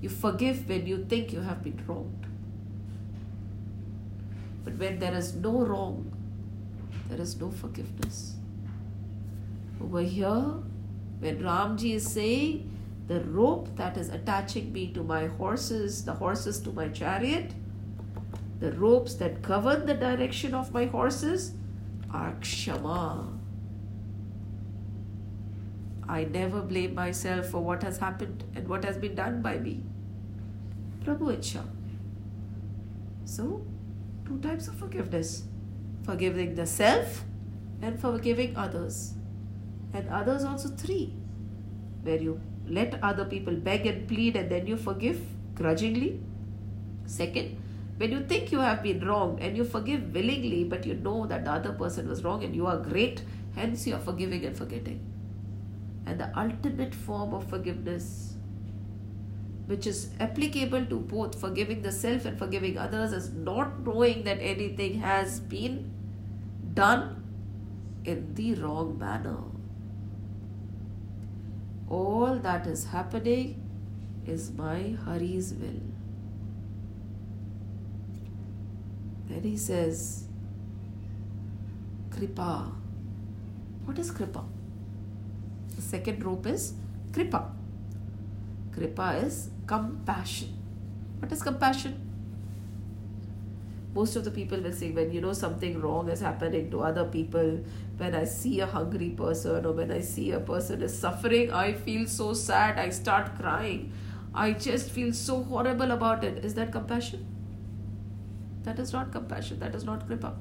You 0.01 0.09
forgive 0.09 0.69
when 0.69 0.87
you 0.87 1.05
think 1.05 1.33
you 1.33 1.41
have 1.41 1.63
been 1.63 1.81
wronged. 1.87 2.22
But 4.65 4.77
when 4.79 4.99
there 4.99 5.15
is 5.15 5.35
no 5.35 5.65
wrong, 5.65 6.13
there 7.09 7.21
is 7.21 7.41
no 7.41 7.51
forgiveness. 7.51 8.37
Over 9.83 10.01
here, 10.01 10.55
when 11.21 11.41
Ramji 11.41 11.95
is 11.95 12.07
saying, 12.07 12.69
the 13.09 13.21
rope 13.21 13.75
that 13.77 13.97
is 13.97 14.09
attaching 14.09 14.73
me 14.73 14.93
to 14.93 15.03
my 15.03 15.27
horses, 15.27 16.05
the 16.05 16.13
horses 16.13 16.61
to 16.61 16.73
my 16.73 16.89
chariot, 16.89 17.53
the 18.61 18.73
ropes 18.73 19.15
that 19.15 19.43
govern 19.43 19.87
the 19.87 19.95
direction 19.95 20.55
of 20.55 20.73
my 20.73 20.85
horses 20.87 21.55
are 22.11 22.33
Kshama. 22.41 23.39
I 26.09 26.25
never 26.25 26.61
blame 26.63 26.95
myself 26.95 27.47
for 27.47 27.61
what 27.61 27.83
has 27.83 27.99
happened 27.99 28.45
and 28.55 28.69
what 28.69 28.85
has 28.85 28.97
been 28.97 29.15
done 29.15 29.43
by 29.43 29.59
me. 29.59 29.83
Prabhu 31.05 31.37
Icha. 31.37 31.65
So, 33.25 33.65
two 34.27 34.39
types 34.39 34.69
of 34.69 34.75
forgiveness 34.75 35.45
forgiving 36.05 36.55
the 36.55 36.67
self 36.67 37.25
and 37.81 37.99
forgiving 37.99 38.57
others. 38.57 39.15
And 39.93 40.09
others 40.09 40.45
also 40.45 40.69
three, 40.69 41.15
where 42.03 42.17
you 42.17 42.41
let 42.67 43.03
other 43.03 43.25
people 43.25 43.55
beg 43.55 43.87
and 43.87 44.09
plead 44.09 44.37
and 44.37 44.51
then 44.51 44.67
you 44.67 44.77
forgive 44.77 45.21
grudgingly. 45.55 46.21
Second, 47.07 47.59
when 47.99 48.11
you 48.11 48.21
think 48.25 48.51
you 48.51 48.61
have 48.61 48.83
been 48.83 49.07
wrong 49.07 49.39
and 49.41 49.57
you 49.57 49.65
forgive 49.65 50.15
willingly, 50.15 50.65
but 50.65 50.87
you 50.87 50.95
know 50.95 51.27
that 51.27 51.45
the 51.45 51.53
other 51.53 51.73
person 51.73 52.09
was 52.09 52.25
wrong 52.25 52.43
and 52.43 52.57
you 52.57 52.67
are 52.67 52.79
great, 52.79 53.23
hence 53.55 53.87
you 53.87 53.95
are 53.95 54.01
forgiving 54.01 54.45
and 54.45 54.57
forgetting. 54.57 55.01
And 56.07 56.19
the 56.19 56.37
ultimate 56.39 56.95
form 56.95 57.35
of 57.35 57.49
forgiveness, 57.49 58.32
which 59.73 59.87
is 59.87 60.11
applicable 60.21 60.85
to 60.93 60.97
both 61.11 61.41
forgiving 61.41 61.81
the 61.81 61.91
self 61.91 62.27
and 62.27 62.39
forgiving 62.39 62.77
others, 62.77 63.13
is 63.19 63.33
not 63.33 63.81
knowing 63.87 64.23
that 64.25 64.39
anything 64.53 65.01
has 65.01 65.41
been 65.41 65.91
done 66.75 67.05
in 68.05 68.35
the 68.35 68.55
wrong 68.57 68.99
manner. 68.99 69.39
All 71.89 72.37
that 72.49 72.67
is 72.67 72.85
happening 72.97 73.63
is 74.27 74.51
my 74.59 74.97
Hari's 75.07 75.55
will. 75.55 75.81
Then 79.31 79.43
he 79.43 79.57
says, 79.57 80.29
Kripa. 82.11 82.73
What 83.87 83.99
is 83.99 84.11
Kripa? 84.11 84.45
The 85.77 85.83
second 85.83 86.23
rope 86.23 86.47
is 86.47 86.75
Kripa. 87.13 87.43
Kripa 88.77 89.25
is 89.25 89.49
compassion. 89.67 90.57
What 91.19 91.33
is 91.33 91.43
compassion? 91.43 92.09
Most 93.95 94.17
of 94.17 94.25
the 94.25 94.31
people 94.31 94.59
will 94.59 94.73
say, 94.73 94.91
when 94.91 95.13
you 95.13 95.21
know 95.21 95.35
something 95.35 95.81
wrong 95.81 96.09
is 96.09 96.21
happening 96.21 96.71
to 96.71 96.81
other 96.81 97.05
people, 97.05 97.61
when 97.99 98.15
I 98.15 98.25
see 98.25 98.61
a 98.61 98.67
hungry 98.67 99.11
person 99.11 99.67
or 99.67 99.73
when 99.73 99.91
I 99.91 100.01
see 100.01 100.31
a 100.31 100.41
person 100.41 100.83
is 100.83 100.99
suffering, 100.99 101.53
I 101.53 101.75
feel 101.75 102.07
so 102.07 102.33
sad, 102.33 102.79
I 102.79 102.89
start 102.89 103.39
crying. 103.39 103.93
I 104.35 104.53
just 104.53 104.91
feel 104.91 105.13
so 105.13 105.43
horrible 105.43 105.91
about 105.91 106.25
it. 106.25 106.43
Is 106.43 106.55
that 106.55 106.73
compassion? 106.73 107.27
That 108.63 108.79
is 108.79 108.93
not 108.93 109.13
compassion, 109.13 109.59
that 109.59 109.75
is 109.75 109.85
not 109.85 110.07
kripa. 110.07 110.35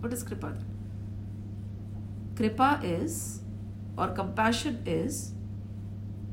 What 0.00 0.12
is 0.12 0.24
kripa? 0.24 0.56
Kripa 2.34 2.80
is, 2.82 3.42
or 3.96 4.08
compassion 4.08 4.82
is, 4.84 5.32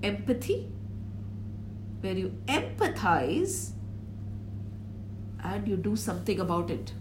empathy, 0.01 0.71
where 2.01 2.17
you 2.17 2.33
empathize 2.47 3.71
and 5.43 5.67
you 5.67 5.77
do 5.77 5.95
something 5.95 6.39
about 6.39 6.69
it. 6.69 6.93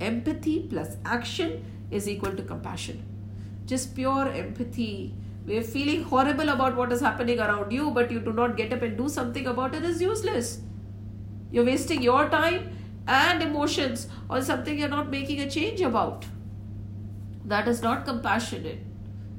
Empathy 0.00 0.66
plus 0.68 0.96
action 1.04 1.64
is 1.90 2.08
equal 2.08 2.34
to 2.34 2.42
compassion. 2.42 3.04
Just 3.66 3.94
pure 3.94 4.28
empathy. 4.28 5.14
We're 5.46 5.62
feeling 5.62 6.04
horrible 6.04 6.48
about 6.48 6.76
what 6.76 6.92
is 6.92 7.00
happening 7.00 7.40
around 7.40 7.72
you, 7.72 7.90
but 7.90 8.10
you 8.10 8.20
do 8.20 8.32
not 8.32 8.56
get 8.56 8.72
up 8.72 8.82
and 8.82 8.96
do 8.96 9.08
something 9.08 9.46
about 9.46 9.74
it 9.74 9.84
is 9.84 10.00
useless. 10.00 10.60
You're 11.50 11.64
wasting 11.64 12.02
your 12.02 12.28
time 12.28 12.76
and 13.06 13.42
emotions 13.42 14.08
on 14.28 14.42
something 14.42 14.78
you're 14.78 14.88
not 14.88 15.10
making 15.10 15.40
a 15.40 15.50
change 15.50 15.80
about. 15.80 16.26
That 17.44 17.66
is 17.66 17.82
not 17.82 18.04
compassionate. 18.04 18.78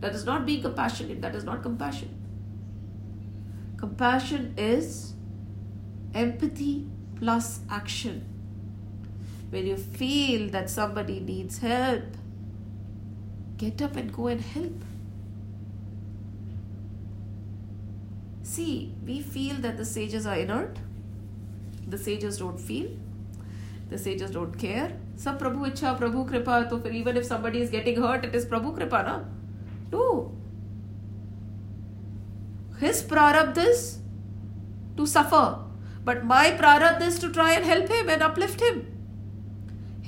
That 0.01 0.13
is 0.13 0.25
not 0.25 0.45
being 0.45 0.61
compassionate. 0.61 1.21
That 1.21 1.35
is 1.35 1.43
not 1.43 1.61
compassion. 1.61 2.20
Compassion 3.81 4.53
is 4.57 5.13
empathy 6.13 6.87
plus 7.15 7.61
action. 7.67 8.23
When 9.49 9.65
you 9.65 9.75
feel 9.75 10.49
that 10.51 10.69
somebody 10.69 11.19
needs 11.19 11.57
help, 11.57 12.03
get 13.57 13.81
up 13.81 13.95
and 13.95 14.13
go 14.13 14.27
and 14.27 14.39
help. 14.39 14.83
See, 18.43 18.93
we 19.03 19.19
feel 19.19 19.55
that 19.61 19.77
the 19.77 19.85
sages 19.85 20.27
are 20.27 20.35
inert. 20.35 20.77
The 21.87 21.97
sages 21.97 22.37
don't 22.37 22.59
feel. 22.59 22.91
The 23.89 23.97
sages 23.97 24.29
don't 24.29 24.55
care. 24.59 24.91
Sab 25.15 25.39
prabhu 25.39 25.71
icha 25.71 25.97
prabhu 25.97 26.29
kripa 26.29 26.69
so 26.69 26.87
even 26.87 27.17
if 27.17 27.25
somebody 27.25 27.61
is 27.61 27.71
getting 27.71 27.99
hurt 27.99 28.25
it 28.25 28.35
is 28.35 28.45
prabhu 28.45 28.77
kripa 28.77 29.03
na? 29.09 29.19
No 29.91 30.31
his 32.83 33.03
prarabdha 33.11 33.65
is 33.73 33.83
to 34.97 35.05
suffer 35.15 35.45
but 36.09 36.23
my 36.33 36.45
prarabdha 36.61 37.07
is 37.11 37.19
to 37.25 37.29
try 37.37 37.51
and 37.57 37.69
help 37.73 37.93
him 37.97 38.09
and 38.15 38.27
uplift 38.29 38.65
him 38.67 38.81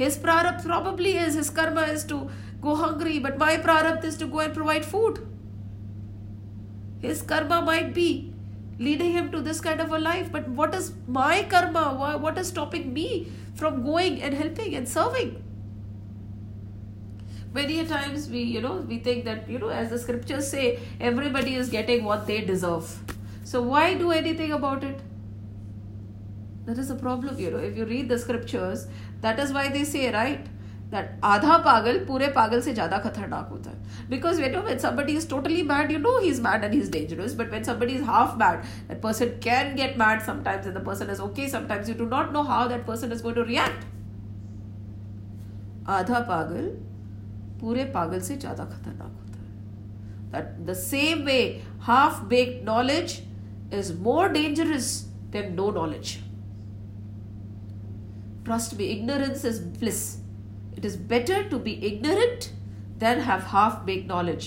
his 0.01 0.17
prarabdha 0.25 0.65
probably 0.71 1.15
is 1.25 1.39
his 1.41 1.51
karma 1.59 1.85
is 1.97 2.03
to 2.13 2.19
go 2.67 2.75
hungry 2.83 3.17
but 3.27 3.37
my 3.45 3.53
prarabdha 3.67 4.11
is 4.13 4.19
to 4.23 4.29
go 4.35 4.43
and 4.45 4.59
provide 4.59 4.85
food 4.93 5.25
his 7.07 7.21
karma 7.33 7.61
might 7.71 7.93
be 7.93 8.11
leading 8.79 9.11
him 9.11 9.31
to 9.31 9.41
this 9.41 9.61
kind 9.61 9.79
of 9.79 9.91
a 9.91 9.99
life. 9.99 10.31
But 10.31 10.47
what 10.49 10.73
is 10.75 10.93
my 11.07 11.43
karma? 11.43 12.17
What 12.19 12.37
is 12.37 12.47
stopping 12.47 12.93
me 12.93 13.27
from 13.55 13.83
going 13.83 14.21
and 14.21 14.33
helping 14.33 14.75
and 14.75 14.87
serving? 14.87 15.43
many 17.52 17.80
a 17.80 17.84
times 17.86 18.28
we 18.28 18.42
you 18.42 18.60
know 18.60 18.76
we 18.92 18.98
think 18.98 19.24
that 19.24 19.48
you 19.48 19.58
know 19.58 19.68
as 19.68 19.90
the 19.90 19.98
scriptures 19.98 20.50
say 20.50 20.78
everybody 21.00 21.54
is 21.54 21.68
getting 21.68 22.04
what 22.04 22.26
they 22.26 22.40
deserve 22.40 22.90
so 23.44 23.62
why 23.62 23.94
do 23.94 24.10
anything 24.12 24.52
about 24.52 24.84
it 24.84 25.00
that 26.66 26.78
is 26.78 26.90
a 26.90 26.94
problem 26.94 27.38
you 27.38 27.50
know 27.50 27.58
if 27.70 27.76
you 27.76 27.84
read 27.84 28.08
the 28.08 28.18
scriptures 28.18 28.86
that 29.22 29.38
is 29.38 29.52
why 29.52 29.68
they 29.68 29.84
say 29.84 30.12
right 30.12 30.46
that 30.90 31.08
आधा 31.30 31.56
पागल 31.64 31.98
पूरे 32.06 32.26
पागल 32.36 32.60
से 32.66 32.72
ज्यादा 32.74 32.98
खतरनाक 32.98 33.48
होता 33.52 33.70
है 33.70 34.08
because 34.12 34.38
you 34.42 34.50
know 34.52 34.62
when 34.68 34.78
somebody 34.84 35.16
is 35.20 35.26
totally 35.32 35.62
mad 35.70 35.90
you 35.94 35.98
know 36.04 36.14
he's 36.20 36.40
mad 36.46 36.64
and 36.68 36.76
he's 36.78 36.88
dangerous 36.94 37.34
but 37.40 37.50
when 37.56 37.64
somebody 37.68 37.96
is 38.00 38.06
half 38.10 38.36
mad 38.42 38.64
that 38.88 39.02
person 39.02 39.34
can 39.46 39.74
get 39.80 39.98
mad 40.02 40.22
sometimes 40.28 40.70
and 40.70 40.78
the 40.80 40.84
person 40.88 41.10
is 41.16 41.20
okay 41.28 41.48
sometimes 41.56 41.90
you 41.92 41.96
do 42.02 42.06
not 42.14 42.32
know 42.32 42.44
how 42.52 42.66
that 42.72 42.86
person 42.86 43.12
is 43.18 43.24
going 43.28 43.40
to 43.40 43.46
react 43.52 43.86
आधा 45.96 46.18
पागल 46.28 46.64
पूरे 47.62 47.84
पागल 47.94 48.20
से 48.28 48.36
ज्यादा 48.36 48.64
खतरनाक 48.64 49.12
होता 49.20 49.38
है 49.38 50.32
that 50.32 50.66
the 50.70 50.76
same 50.84 51.24
way 51.30 51.42
half 51.88 52.22
baked 52.32 52.64
knowledge 52.70 53.14
is 53.80 53.92
more 54.08 54.28
dangerous 54.38 54.90
than 55.36 55.54
no 55.56 55.70
knowledge 55.78 56.12
trust 58.48 58.78
me 58.78 58.90
ignorance 58.96 59.44
is 59.44 59.60
bliss 59.80 60.02
it 60.76 60.84
is 60.90 60.96
better 60.96 61.42
to 61.54 61.58
be 61.58 61.74
ignorant 61.90 62.52
than 63.04 63.20
have 63.30 63.44
half 63.54 63.84
baked 63.88 64.06
knowledge 64.12 64.46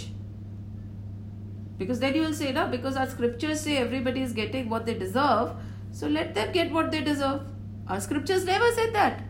because 1.82 2.00
then 2.00 2.16
you 2.16 2.22
will 2.22 2.38
say 2.40 2.52
no 2.52 2.68
because 2.68 2.96
our 2.96 3.10
scriptures 3.10 3.62
say 3.68 3.78
everybody 3.78 4.22
is 4.22 4.34
getting 4.40 4.70
what 4.70 4.86
they 4.86 4.94
deserve 4.94 5.52
so 5.92 6.08
let 6.08 6.34
them 6.36 6.52
get 6.58 6.72
what 6.72 6.92
they 6.92 7.02
deserve 7.02 7.42
our 7.88 8.00
scriptures 8.00 8.46
never 8.46 8.72
said 8.80 8.94
that 8.94 9.24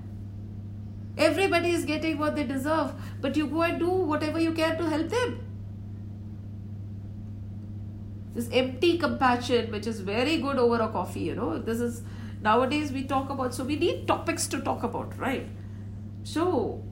Everybody 1.17 1.71
is 1.71 1.85
getting 1.85 2.19
what 2.19 2.37
they 2.37 2.45
deserve, 2.45 2.93
but 3.21 3.37
you 3.37 3.47
go 3.47 3.63
and 3.63 3.79
do 3.79 3.89
whatever 3.89 4.39
you 4.39 4.53
can 4.53 4.77
to 4.77 4.89
help 4.89 5.09
them. 5.09 5.41
This 8.35 8.51
empty 8.53 8.99
compassion, 8.99 9.73
which 9.73 9.87
is 9.87 10.01
very 10.01 10.37
good 10.37 10.59
over 10.59 10.77
a 10.77 10.89
coffee, 10.89 11.21
you 11.21 11.35
know, 11.35 11.59
this 11.59 11.81
is 11.81 12.03
nowadays 12.43 12.93
we 12.93 13.05
talk 13.05 13.31
about, 13.31 13.55
so 13.55 13.65
we 13.65 13.77
need 13.77 14.07
topics 14.07 14.47
to 14.49 14.61
talk 14.61 14.83
about, 14.83 15.19
right? 15.19 15.49
So 16.23 16.85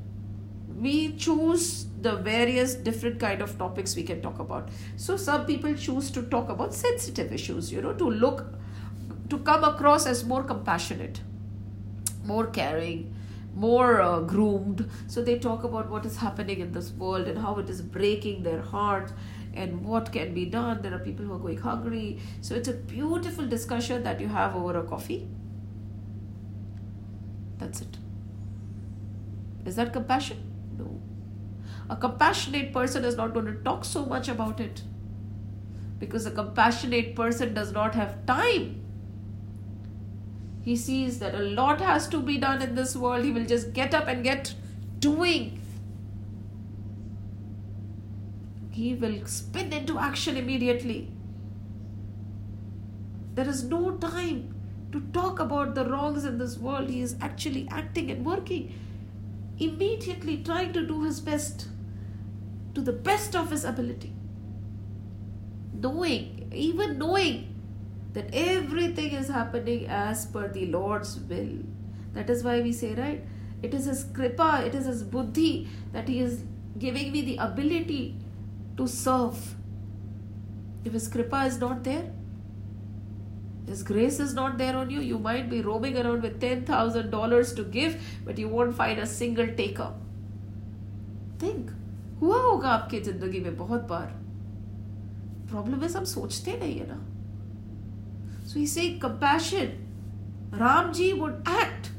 we 0.75 1.13
choose 1.17 1.87
the 2.01 2.17
various 2.17 2.75
different 2.75 3.21
kind 3.21 3.43
of 3.43 3.59
topics 3.59 3.95
we 3.95 4.03
can 4.05 4.23
talk 4.23 4.39
about. 4.39 4.71
So 4.97 5.17
some 5.17 5.45
people 5.45 5.75
choose 5.75 6.11
to 6.13 6.23
talk 6.23 6.49
about 6.49 6.73
sensitive 6.75 7.33
issues, 7.33 7.71
you 7.71 7.83
know, 7.83 7.93
to 7.93 8.11
look, 8.11 8.47
to 9.29 9.39
come 9.39 9.65
across 9.65 10.07
as 10.07 10.25
more 10.25 10.43
compassionate, 10.43 11.21
more 12.25 12.47
caring, 12.47 13.14
more 13.55 14.01
uh, 14.01 14.21
groomed. 14.21 14.89
So 15.07 15.23
they 15.23 15.39
talk 15.39 15.65
about 15.65 15.91
what 15.91 16.05
is 16.05 16.17
happening 16.17 16.61
in 16.61 16.73
this 16.73 16.91
world 16.93 17.29
and 17.29 17.39
how 17.39 17.59
it 17.59 17.71
is 17.71 17.81
breaking 17.81 18.43
their 18.43 18.61
heart 18.61 19.13
and 19.55 19.85
what 19.85 20.13
can 20.13 20.35
be 20.35 20.47
done. 20.47 20.83
There 20.83 20.95
are 20.95 20.99
people 20.99 21.25
who 21.25 21.35
are 21.35 21.39
going 21.39 21.59
hungry. 21.59 22.19
So 22.41 22.55
it's 22.55 22.69
a 22.69 22.73
beautiful 22.75 23.47
discussion 23.47 24.03
that 24.03 24.21
you 24.21 24.29
have 24.29 24.57
over 24.57 24.79
a 24.79 24.83
coffee. 24.83 25.29
That's 27.59 27.81
it. 27.81 27.97
Is 29.65 29.77
that 29.77 29.93
compassion? 29.93 30.39
No. 30.77 31.01
A 31.89 31.97
compassionate 31.97 32.73
person 32.73 33.05
is 33.05 33.17
not 33.17 33.33
going 33.33 33.47
to 33.47 33.55
talk 33.63 33.85
so 33.85 34.05
much 34.05 34.29
about 34.29 34.61
it 34.61 34.83
because 35.99 36.27
a 36.27 36.31
compassionate 36.31 37.15
person 37.15 37.55
does 37.55 37.73
not 37.73 37.95
have 37.95 38.27
time 38.27 38.84
he 40.65 40.77
sees 40.77 41.19
that 41.19 41.35
a 41.35 41.43
lot 41.43 41.81
has 41.83 42.09
to 42.09 42.21
be 42.21 42.39
done 42.39 42.63
in 42.63 42.75
this 42.75 42.97
world. 42.97 43.25
He 43.25 43.31
will 43.31 43.45
just 43.45 43.75
get 43.75 43.95
up 43.95 44.09
and 44.09 44.25
get 44.25 44.55
doing. 44.99 45.61
He 48.71 48.95
will 48.95 49.27
spin 49.27 49.75
into 49.75 49.99
action 49.99 50.39
immediately. 50.39 51.11
There 53.35 53.47
is 53.47 53.65
no 53.65 53.91
time 53.99 54.55
to 54.93 55.01
talk 55.13 55.39
about 55.39 55.75
the 55.75 55.85
wrongs 55.85 56.25
in 56.25 56.39
this 56.39 56.57
world. 56.57 56.89
He 56.89 57.03
is 57.03 57.15
actually 57.21 57.69
acting 57.71 58.11
and 58.11 58.25
working, 58.25 58.73
immediately 59.59 60.39
trying 60.39 60.73
to 60.73 60.87
do 60.87 61.05
his 61.05 61.21
best 61.21 61.69
to 62.75 62.81
the 62.81 62.93
best 62.93 63.37
of 63.37 63.51
his 63.51 63.65
ability. 63.65 64.15
Knowing, 65.75 66.51
even 66.53 66.99
knowing 66.99 67.54
that 68.14 68.30
everything 68.34 69.12
is 69.12 69.28
happening 69.28 69.88
as 69.88 70.26
per 70.26 70.48
the 70.48 70.66
Lord's 70.68 71.20
will. 71.20 71.58
That 72.14 72.30
is 72.30 72.44
why 72.44 72.62
we 72.62 72.72
say, 72.74 72.96
right? 72.96 73.24
It 73.62 73.74
is 73.74 73.86
His 73.86 74.04
kripa, 74.06 74.64
it 74.66 74.76
is 74.76 74.86
His 74.86 75.04
buddhi 75.04 75.68
that 75.94 76.08
He 76.08 76.20
is 76.20 76.44
giving 76.78 77.12
me 77.12 77.22
the 77.22 77.38
ability 77.38 78.16
to 78.78 78.88
serve. 78.88 79.56
If 80.86 80.94
His 80.94 81.08
kripa 81.08 81.46
is 81.46 81.60
not 81.60 81.84
there, 81.84 82.12
His 83.68 83.84
grace 83.84 84.20
is 84.20 84.34
not 84.34 84.58
there 84.58 84.76
on 84.76 84.90
you, 84.90 85.02
you 85.02 85.20
might 85.20 85.50
be 85.50 85.62
roaming 85.62 85.98
around 85.98 86.24
with 86.24 86.42
$10,000 86.42 87.56
to 87.56 87.64
give, 87.64 88.02
but 88.26 88.40
you 88.40 88.48
won't 88.48 88.76
find 88.76 89.00
a 89.00 89.06
single 89.06 89.48
taker. 89.48 89.92
Think. 91.38 91.70
हुआ 92.22 92.38
होगा 92.42 92.70
आपकी 92.70 93.00
जिंदगी 93.00 93.40
में 93.40 93.56
बहुत 93.58 93.84
बार 93.90 94.08
problem 95.50 95.84
है 95.84 95.90
हम 95.94 96.04
सोचते 96.04 96.58
नहीं 96.60 96.80
है 96.80 96.88
ना 96.88 96.98
so 98.55 98.61
he 98.61 98.67
saying 98.67 99.01
compassion. 99.01 99.71
Ramji 100.51 101.19
would 101.19 101.43
act. 101.45 101.91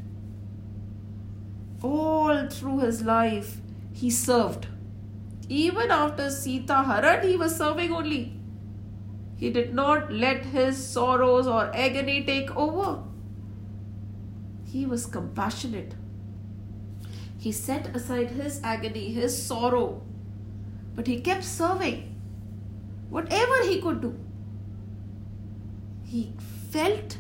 All 1.84 2.48
through 2.48 2.80
his 2.80 3.02
life, 3.02 3.58
he 3.92 4.10
served. 4.10 4.68
Even 5.50 5.92
after 5.92 6.30
Sita 6.30 6.78
Haran, 6.84 7.28
he 7.28 7.36
was 7.36 7.58
serving 7.58 7.92
only. 7.92 8.40
He 9.36 9.50
did 9.50 9.74
not 9.74 10.14
let 10.14 10.46
his 10.46 10.82
sorrows 10.82 11.46
or 11.46 11.76
agony 11.76 12.24
take 12.24 12.56
over. 12.56 13.04
He 14.64 14.86
was 14.86 15.06
compassionate. 15.06 15.94
He 17.38 17.52
set 17.52 17.94
aside 17.94 18.32
his 18.32 18.62
agony, 18.64 19.10
his 19.12 19.36
sorrow, 19.46 20.02
but 20.96 21.06
he 21.06 21.20
kept 21.20 21.44
serving 21.44 22.16
whatever 23.10 23.64
he 23.64 23.82
could 23.82 24.00
do. 24.00 24.18
He 26.16 26.32
felt 26.72 27.18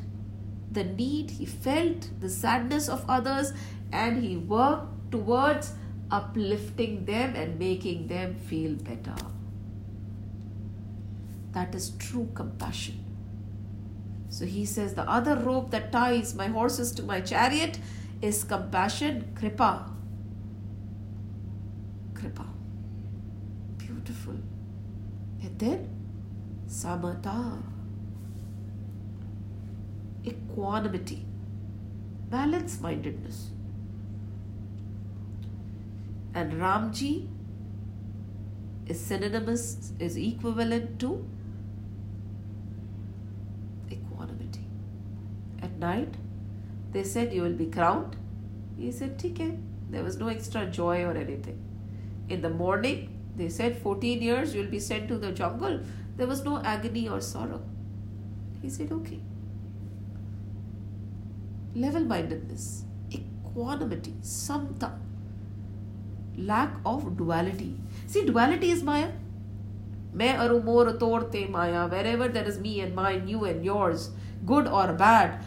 the 0.72 0.86
need, 0.86 1.32
he 1.32 1.46
felt 1.46 2.12
the 2.22 2.30
sadness 2.30 2.88
of 2.88 3.04
others, 3.10 3.52
and 3.92 4.24
he 4.24 4.38
worked 4.38 5.12
towards 5.12 5.74
uplifting 6.10 7.04
them 7.04 7.36
and 7.36 7.60
making 7.60 8.08
them 8.08 8.36
feel 8.36 8.76
better. 8.76 9.18
That 11.52 11.76
is 11.76 11.90
true 12.00 12.30
compassion. 12.34 13.04
So 14.30 14.46
he 14.46 14.64
says, 14.64 14.94
The 14.94 15.10
other 15.10 15.36
rope 15.36 15.72
that 15.72 15.92
ties 15.92 16.34
my 16.34 16.48
horses 16.48 16.94
to 16.94 17.04
my 17.04 17.20
chariot 17.20 17.78
is 18.22 18.46
compassion, 18.46 19.30
kripa. 19.36 19.92
Kripa. 22.14 22.46
Beautiful. 23.78 24.36
And 25.42 25.60
then, 25.60 25.90
samata 26.70 27.75
equanimity, 30.26 31.26
balance 32.30 32.80
mindedness. 32.82 33.50
And 36.34 36.54
Ramji 36.54 37.28
is 38.88 39.00
synonymous, 39.00 39.94
is 40.00 40.18
equivalent 40.18 41.00
to 41.00 41.26
equanimity. 43.90 44.66
At 45.62 45.78
night, 45.80 46.16
they 46.92 47.04
said 47.04 47.34
you 47.34 47.42
will 47.42 47.54
be 47.54 47.68
crowned. 47.68 48.18
He 48.78 48.92
said, 48.92 49.22
okay. 49.24 49.58
There 49.90 50.04
was 50.04 50.18
no 50.18 50.28
extra 50.28 50.66
joy 50.66 51.04
or 51.04 51.12
anything. 51.12 51.62
In 52.28 52.42
the 52.42 52.50
morning, 52.50 53.22
they 53.38 53.50
said 53.50 53.78
14 53.78 54.22
years 54.22 54.54
you'll 54.54 54.72
be 54.72 54.80
sent 54.80 55.08
to 55.08 55.18
the 55.18 55.32
jungle. 55.32 55.80
There 56.18 56.28
was 56.28 56.44
no 56.44 56.62
agony 56.64 57.08
or 57.08 57.22
sorrow. 57.22 57.62
He 58.62 58.70
said, 58.70 58.92
okay 58.92 59.22
level 61.76 62.06
mindedness, 62.06 62.86
equanimity, 63.12 64.14
samta, 64.22 64.98
lack 66.38 66.74
of 66.86 67.18
duality. 67.18 67.78
See, 68.08 68.26
duality 68.26 68.72
is 68.72 68.82
Maya. 68.84 69.12
Me 70.14 70.30
aru 70.30 70.62
more 70.62 70.98
torte 70.98 71.50
Maya, 71.50 71.88
wherever 71.88 72.30
there 72.30 72.46
is 72.46 72.60
me 72.60 72.80
and 72.80 72.96
mine, 72.96 73.28
you 73.28 73.44
and 73.44 73.66
yours, 73.66 74.12
good 74.46 74.68
or 74.68 74.94
bad, 74.94 75.44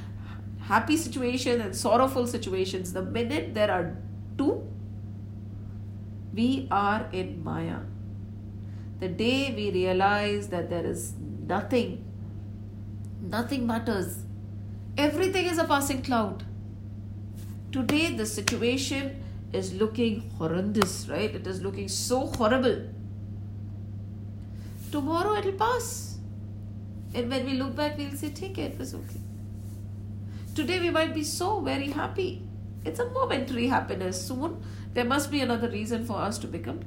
happy 0.60 0.96
situation 0.96 1.62
and 1.62 1.74
sorrowful 1.74 2.26
situations, 2.26 2.92
the 2.92 3.00
minute 3.00 3.54
there 3.54 3.70
are 3.70 3.96
two, 4.36 4.62
we 6.34 6.68
are 6.70 7.08
in 7.12 7.42
Maya. 7.42 7.78
The 9.00 9.08
day 9.08 9.54
we 9.56 9.70
realize 9.70 10.48
that 10.48 10.68
there 10.68 10.84
is 10.84 11.14
nothing, 11.46 12.04
nothing 13.22 13.66
matters 13.66 14.24
Everything 14.98 15.46
is 15.46 15.58
a 15.58 15.64
passing 15.64 16.02
cloud. 16.02 16.44
Today, 17.70 18.16
the 18.16 18.26
situation 18.26 19.22
is 19.52 19.72
looking 19.74 20.28
horrendous, 20.30 21.08
right? 21.08 21.32
It 21.32 21.46
is 21.46 21.62
looking 21.62 21.86
so 21.86 22.26
horrible. 22.26 22.82
Tomorrow 24.90 25.36
it'll 25.36 25.52
pass. 25.52 26.18
And 27.14 27.30
when 27.30 27.46
we 27.46 27.52
look 27.52 27.76
back, 27.76 27.96
we'll 27.96 28.10
say, 28.10 28.30
take 28.30 28.58
it, 28.58 28.72
it 28.72 28.78
was 28.78 28.92
okay. 28.92 29.20
Today 30.56 30.80
we 30.80 30.90
might 30.90 31.14
be 31.14 31.22
so 31.22 31.60
very 31.60 31.90
happy. 31.90 32.42
It's 32.84 32.98
a 32.98 33.08
momentary 33.10 33.68
happiness. 33.68 34.20
Soon 34.26 34.60
there 34.94 35.04
must 35.04 35.30
be 35.30 35.40
another 35.40 35.68
reason 35.68 36.04
for 36.04 36.16
us 36.16 36.38
to 36.38 36.48
become 36.48 36.80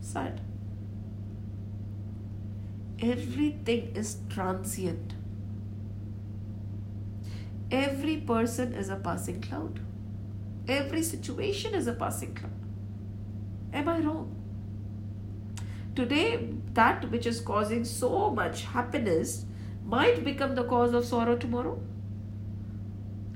sad. 0.00 0.40
Everything 3.02 3.92
is 3.94 4.16
transient. 4.30 5.12
Every 7.70 8.16
person 8.16 8.72
is 8.74 8.88
a 8.88 8.96
passing 8.96 9.40
cloud. 9.40 9.80
Every 10.68 11.02
situation 11.02 11.74
is 11.74 11.86
a 11.86 11.92
passing 11.92 12.34
cloud. 12.34 12.52
Am 13.72 13.88
I 13.88 13.98
wrong? 14.00 14.34
Today, 15.94 16.48
that 16.74 17.10
which 17.10 17.26
is 17.26 17.40
causing 17.40 17.84
so 17.84 18.30
much 18.30 18.62
happiness 18.62 19.44
might 19.84 20.24
become 20.24 20.54
the 20.54 20.64
cause 20.64 20.94
of 20.94 21.04
sorrow 21.04 21.36
tomorrow. 21.36 21.80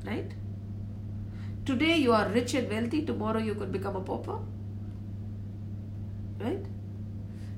Right? 0.05 0.33
Today, 1.65 1.97
you 1.97 2.13
are 2.13 2.29
rich 2.29 2.55
and 2.55 2.71
wealthy, 2.71 3.05
tomorrow, 3.05 3.39
you 3.39 3.55
could 3.55 3.73
become 3.73 3.97
a 3.97 4.01
pauper. 4.01 4.39
Right? 6.41 6.65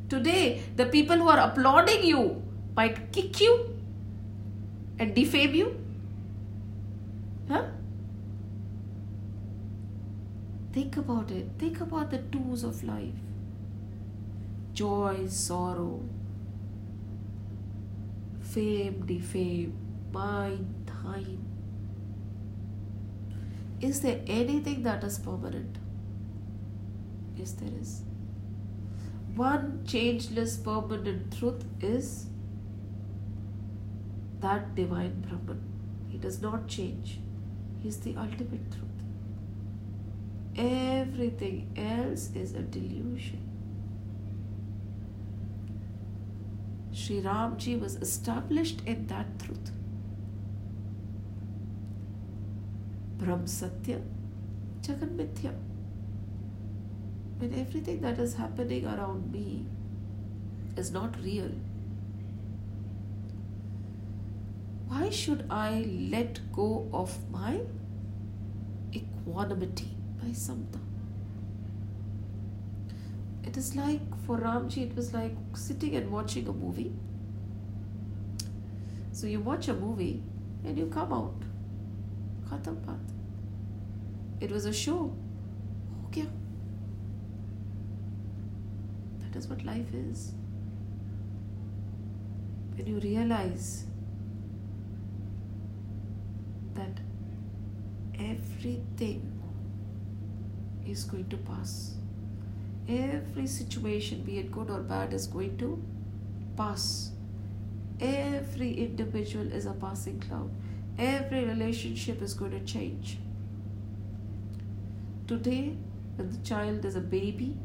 Today, 0.08 0.62
the 0.76 0.86
people 0.86 1.16
who 1.16 1.28
are 1.28 1.38
applauding 1.38 2.04
you 2.04 2.42
might 2.76 3.12
kick 3.12 3.40
you 3.40 3.78
and 4.98 5.14
defame 5.14 5.54
you. 5.54 5.85
Huh? 7.48 7.64
Think 10.73 10.97
about 10.97 11.31
it. 11.31 11.48
Think 11.59 11.81
about 11.81 12.10
the 12.10 12.18
tools 12.18 12.62
of 12.62 12.85
life 12.85 13.14
joy, 14.74 15.27
sorrow, 15.27 16.01
fame, 18.40 19.05
defame, 19.06 19.73
mind, 20.12 20.74
time. 20.86 21.44
Is 23.81 24.01
there 24.02 24.20
anything 24.27 24.82
that 24.82 25.02
is 25.05 25.18
permanent? 25.18 25.78
Yes, 27.36 27.52
there 27.52 27.70
is. 27.81 28.02
One 29.35 29.85
changeless, 29.86 30.56
permanent 30.56 31.36
truth 31.39 31.64
is 31.81 32.27
that 34.40 34.74
divine 34.74 35.20
Brahman. 35.27 35.60
He 36.09 36.18
does 36.18 36.40
not 36.40 36.68
change, 36.68 37.20
is 37.86 37.98
the 38.00 38.16
ultimate 38.16 38.70
truth. 38.72 38.86
Everything 40.56 41.70
else 41.76 42.30
is 42.34 42.54
a 42.54 42.62
delusion. 42.62 43.42
Sri 46.92 47.20
Ramji 47.20 47.78
was 47.78 47.96
established 47.96 48.80
in 48.86 49.06
that 49.06 49.38
truth. 49.38 49.70
Brahm 53.18 53.46
Satya, 53.46 54.00
Jagan 54.82 55.16
Mithya. 55.20 55.54
When 57.38 57.54
everything 57.54 58.00
that 58.00 58.18
is 58.18 58.34
happening 58.34 58.86
around 58.86 59.30
me 59.30 59.66
is 60.76 60.90
not 60.90 61.16
real, 61.22 61.50
why 64.86 65.10
should 65.10 65.44
I 65.50 65.84
let 66.10 66.40
go 66.52 66.88
of 66.92 67.18
my 67.30 67.60
equanimity? 68.92 69.96
by 70.26 70.32
Samta. 70.32 70.80
It 73.44 73.56
is 73.56 73.74
like 73.76 74.00
for 74.26 74.38
Ramji, 74.38 74.90
it 74.90 74.96
was 74.96 75.12
like 75.14 75.34
sitting 75.54 75.94
and 75.94 76.10
watching 76.10 76.48
a 76.48 76.52
movie. 76.52 76.92
So 79.12 79.26
you 79.26 79.40
watch 79.40 79.68
a 79.68 79.74
movie 79.74 80.22
and 80.64 80.76
you 80.78 80.86
come 80.86 81.12
out. 81.12 81.42
Khatam 82.48 82.76
baat. 82.86 83.12
It 84.40 84.50
was 84.50 84.66
a 84.66 84.72
show. 84.72 85.14
Okay. 86.06 86.26
That 89.20 89.36
is 89.36 89.48
what 89.48 89.64
life 89.64 89.94
is. 89.94 90.32
When 92.74 92.86
you 92.86 92.98
realize 93.00 93.85
that 96.76 97.00
everything 98.18 99.32
is 100.86 101.04
going 101.04 101.28
to 101.28 101.36
pass. 101.36 101.94
Every 102.88 103.46
situation, 103.46 104.22
be 104.22 104.38
it 104.38 104.52
good 104.52 104.70
or 104.70 104.80
bad, 104.80 105.12
is 105.12 105.26
going 105.26 105.58
to 105.58 105.82
pass. 106.56 107.10
Every 108.00 108.72
individual 108.74 109.52
is 109.52 109.66
a 109.66 109.72
passing 109.72 110.20
cloud. 110.20 110.50
Every 110.98 111.44
relationship 111.44 112.22
is 112.22 112.34
going 112.34 112.52
to 112.52 112.60
change. 112.60 113.18
Today, 115.26 115.76
when 116.16 116.30
the 116.30 116.38
child 116.38 116.84
is 116.84 116.96
a 116.96 117.00
baby, 117.00 117.58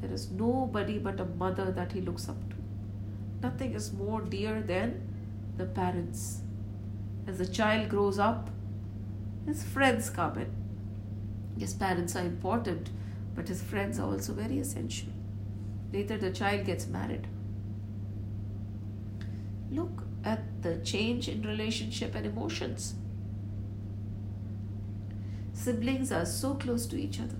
there 0.00 0.12
is 0.12 0.30
nobody 0.30 0.98
but 0.98 1.20
a 1.20 1.24
mother 1.24 1.70
that 1.70 1.92
he 1.92 2.00
looks 2.00 2.28
up 2.28 2.48
to. 2.50 2.56
Nothing 3.42 3.74
is 3.74 3.92
more 3.92 4.20
dear 4.22 4.62
than 4.62 5.08
the 5.56 5.66
parents. 5.66 6.41
As 7.26 7.38
the 7.38 7.46
child 7.46 7.88
grows 7.88 8.18
up, 8.18 8.50
his 9.46 9.62
friends 9.62 10.10
come 10.10 10.38
in 10.38 10.62
Yes, 11.56 11.74
parents 11.74 12.16
are 12.16 12.24
important, 12.24 12.90
but 13.34 13.48
his 13.48 13.62
friends 13.62 13.98
are 13.98 14.06
also 14.10 14.32
very 14.32 14.58
essential. 14.58 15.10
Later, 15.92 16.16
the 16.16 16.30
child 16.30 16.64
gets 16.64 16.86
married. 16.86 17.26
Look 19.70 20.02
at 20.24 20.62
the 20.62 20.78
change 20.78 21.28
in 21.28 21.42
relationship 21.42 22.14
and 22.14 22.26
emotions. 22.26 22.94
Siblings 25.52 26.10
are 26.10 26.26
so 26.26 26.54
close 26.54 26.86
to 26.86 26.96
each 26.96 27.20
other. 27.20 27.36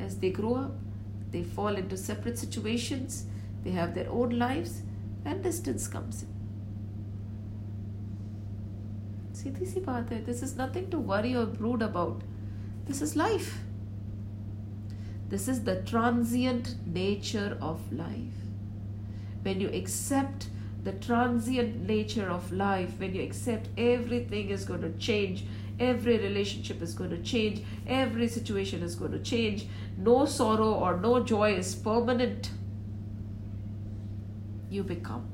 As 0.00 0.18
they 0.18 0.30
grow 0.30 0.54
up, 0.54 0.72
they 1.30 1.42
fall 1.42 1.76
into 1.76 1.96
separate 1.96 2.38
situations, 2.38 3.26
they 3.62 3.70
have 3.70 3.94
their 3.94 4.08
own 4.10 4.30
lives, 4.38 4.82
and 5.24 5.42
distance 5.42 5.86
comes 5.86 6.22
in. 6.22 6.37
This 9.44 10.42
is 10.42 10.56
nothing 10.56 10.90
to 10.90 10.98
worry 10.98 11.34
or 11.34 11.46
brood 11.46 11.82
about. 11.82 12.22
This 12.86 13.00
is 13.00 13.16
life. 13.16 13.58
This 15.28 15.46
is 15.46 15.64
the 15.64 15.82
transient 15.82 16.74
nature 16.86 17.56
of 17.60 17.92
life. 17.92 18.34
When 19.42 19.60
you 19.60 19.68
accept 19.68 20.48
the 20.82 20.92
transient 20.92 21.86
nature 21.86 22.28
of 22.28 22.50
life, 22.52 22.98
when 22.98 23.14
you 23.14 23.22
accept 23.22 23.68
everything 23.76 24.50
is 24.50 24.64
going 24.64 24.80
to 24.82 24.92
change, 24.98 25.44
every 25.78 26.18
relationship 26.18 26.82
is 26.82 26.94
going 26.94 27.10
to 27.10 27.22
change, 27.22 27.62
every 27.86 28.26
situation 28.26 28.82
is 28.82 28.94
going 28.94 29.12
to 29.12 29.20
change, 29.20 29.66
no 29.96 30.24
sorrow 30.24 30.72
or 30.72 30.96
no 30.96 31.22
joy 31.22 31.52
is 31.54 31.74
permanent, 31.74 32.50
you 34.70 34.82
become 34.82 35.28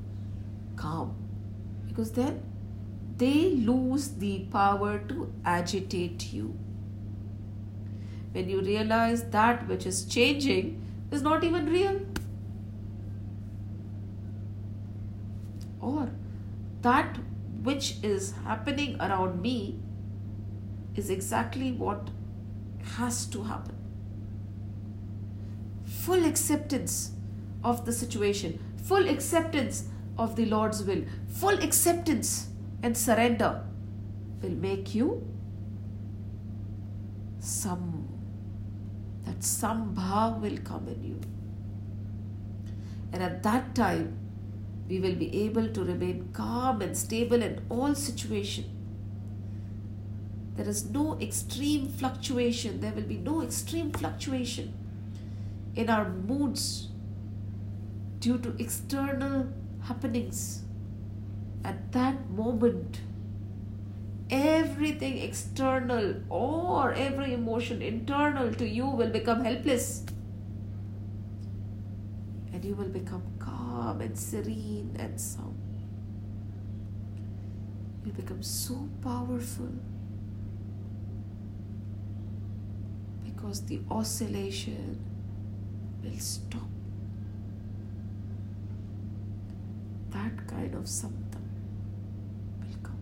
calm. 0.76 1.16
Because 1.86 2.12
then 2.12 2.42
they 3.16 3.50
lose 3.50 4.08
the 4.08 4.40
power 4.50 4.98
to 4.98 5.32
agitate 5.44 6.32
you 6.32 6.58
when 8.32 8.48
you 8.48 8.60
realize 8.60 9.22
that 9.30 9.66
which 9.68 9.86
is 9.86 10.04
changing 10.04 10.82
is 11.12 11.22
not 11.22 11.44
even 11.44 11.66
real. 11.66 12.00
Or 15.80 16.10
that 16.82 17.18
which 17.62 17.96
is 18.02 18.32
happening 18.44 18.96
around 19.00 19.40
me 19.40 19.78
is 20.96 21.10
exactly 21.10 21.70
what 21.70 22.10
has 22.96 23.26
to 23.26 23.44
happen. 23.44 23.76
Full 25.84 26.24
acceptance 26.24 27.12
of 27.62 27.86
the 27.86 27.92
situation, 27.92 28.58
full 28.76 29.08
acceptance 29.08 29.84
of 30.18 30.34
the 30.34 30.46
Lord's 30.46 30.82
will, 30.82 31.04
full 31.28 31.62
acceptance 31.62 32.48
and 32.84 32.96
surrender 33.00 33.52
will 34.42 34.56
make 34.62 34.94
you 34.94 35.06
some 37.50 37.86
that 39.26 39.46
sam 39.50 39.84
bhav 39.98 40.42
will 40.42 40.58
come 40.70 40.90
in 40.94 41.04
you. 41.10 41.20
And 43.12 43.22
at 43.22 43.42
that 43.44 43.74
time, 43.74 44.18
we 44.88 44.98
will 45.00 45.14
be 45.14 45.28
able 45.44 45.68
to 45.68 45.84
remain 45.84 46.28
calm 46.34 46.82
and 46.82 46.94
stable 46.94 47.42
in 47.42 47.62
all 47.70 47.94
situations. 47.94 48.66
There 50.56 50.68
is 50.68 50.84
no 50.96 51.18
extreme 51.20 51.88
fluctuation. 51.88 52.80
There 52.80 52.92
will 52.92 53.08
be 53.14 53.16
no 53.16 53.40
extreme 53.42 53.92
fluctuation 53.92 54.74
in 55.74 55.88
our 55.88 56.10
moods 56.10 56.88
due 58.18 58.38
to 58.38 58.54
external 58.58 59.46
happenings. 59.88 60.64
At 61.64 61.92
that 61.92 62.30
moment, 62.30 63.00
everything 64.30 65.18
external 65.18 66.14
or 66.28 66.92
every 66.92 67.32
emotion 67.34 67.82
internal 67.82 68.52
to 68.54 68.68
you 68.68 68.86
will 68.86 69.10
become 69.10 69.44
helpless. 69.44 70.04
And 72.52 72.64
you 72.64 72.74
will 72.74 72.88
become 72.88 73.22
calm 73.38 74.00
and 74.00 74.16
serene 74.18 74.96
and 74.98 75.20
sound. 75.20 75.58
You 78.04 78.12
become 78.12 78.42
so 78.42 78.88
powerful 79.02 79.70
because 83.24 83.60
the 83.66 83.80
oscillation 83.90 84.98
will 86.02 86.18
stop. 86.18 86.68
That 90.10 90.46
kind 90.46 90.74
of 90.74 90.88
something 90.88 91.48
will 92.60 92.76
come. 92.82 92.98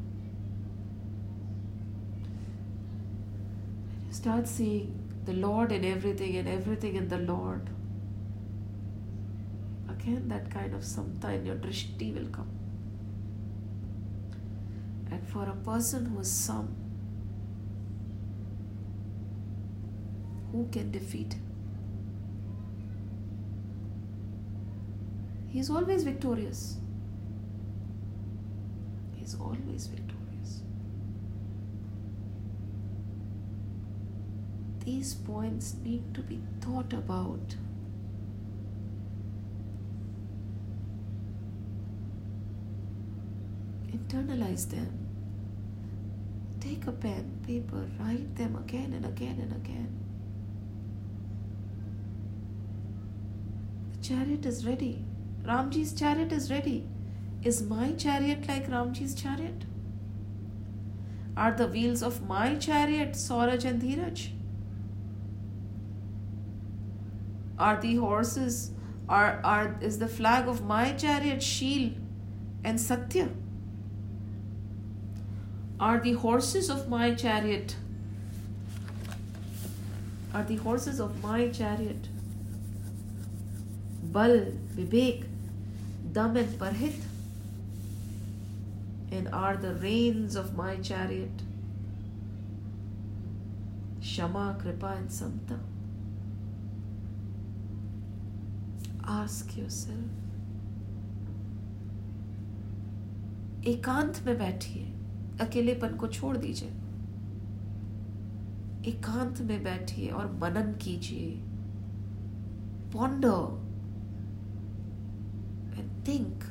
And 3.93 4.02
you 4.02 4.02
start 4.13 4.47
seeing 4.47 4.99
the 5.25 5.33
Lord 5.33 5.73
in 5.73 5.85
everything 5.85 6.37
and 6.37 6.49
everything 6.49 6.97
in 6.97 7.09
the 7.09 7.19
Lord. 7.19 7.71
Again, 9.89 10.29
that 10.29 10.51
kind 10.51 10.75
of 10.75 10.83
samta 10.83 11.35
in 11.35 11.47
your 11.47 11.57
drishti 11.57 12.15
will 12.15 12.29
come. 12.29 12.51
And 15.11 15.27
for 15.29 15.45
a 15.45 15.55
person 15.55 16.07
who 16.07 16.21
is 16.21 16.31
some, 16.31 16.75
who 20.51 20.69
can 20.71 20.91
defeat 20.91 21.35
him? 21.35 21.43
He 25.49 25.59
is 25.59 25.71
always 25.71 26.05
victorious. 26.05 26.77
He 29.15 29.25
is 29.25 29.35
always 29.35 29.87
victorious. 29.87 30.12
These 34.85 35.15
points 35.15 35.77
need 35.85 36.13
to 36.15 36.23
be 36.23 36.41
thought 36.61 36.93
about. 36.93 37.55
Internalize 43.93 44.69
them. 44.69 45.07
Take 46.59 46.87
a 46.89 46.93
pen, 46.93 47.39
paper, 47.47 47.89
write 48.01 48.35
them 48.35 48.57
again 48.57 48.93
and 48.93 49.07
again 49.07 49.39
and 49.41 49.53
again. 49.53 49.99
The 53.93 54.09
chariot 54.09 54.45
is 54.47 54.67
ready. 54.67 55.05
Ramji's 55.45 55.93
chariot 55.93 56.33
is 56.33 56.51
ready. 56.51 56.89
Is 57.45 57.63
my 57.63 57.93
chariot 57.93 58.49
like 58.49 58.69
Ramji's 58.69 59.15
chariot? 59.15 59.65
Are 61.37 61.53
the 61.53 61.69
wheels 61.69 62.03
of 62.03 62.27
my 62.27 62.57
chariot 62.57 63.13
Sauraj 63.13 63.65
and 63.65 63.81
Dheeraj? 63.81 64.42
Are 67.63 67.81
the 67.81 67.95
horses, 67.95 68.73
are, 69.09 69.41
are, 69.45 69.77
is 69.81 69.99
the 70.01 70.09
flag 70.09 70.49
of 70.49 70.65
my 70.65 70.95
chariot 70.95 71.41
Sheel 71.41 71.93
and 72.65 72.81
Satya? 72.81 73.29
Are 75.79 76.01
the 76.01 76.15
horses 76.15 76.71
of 76.71 76.89
my 76.89 77.15
chariot, 77.15 77.77
are 80.35 80.43
the 80.43 80.57
horses 80.57 80.99
of 80.99 81.23
my 81.23 81.49
chariot 81.51 82.09
Bal, 84.03 84.39
Vivek, 84.77 85.25
Dam 86.13 86.37
and 86.37 86.59
Parhit? 86.59 87.01
And 89.13 89.29
are 89.29 89.57
the 89.57 89.75
reins 89.75 90.35
of 90.35 90.57
my 90.57 90.77
chariot 90.77 91.43
Shama, 94.01 94.57
Kripa, 94.61 94.97
and 94.97 95.09
Samta? 95.09 95.61
Ask 99.11 99.59
yourself 99.59 100.21
एकांत 103.69 104.21
में 104.27 104.39
बैठिए, 104.39 104.85
अकेलेपन 105.41 105.97
को 105.97 106.07
छोड़ 106.09 106.37
दीजिए। 106.37 106.69
एकांत 108.91 109.41
में 109.41 109.63
बैठिए 109.65 110.09
और 110.09 110.33
मनन 110.33 110.73
कीजिए। 110.83 111.31
Ponder 112.93 113.61
and 115.79 116.07
think 116.09 116.45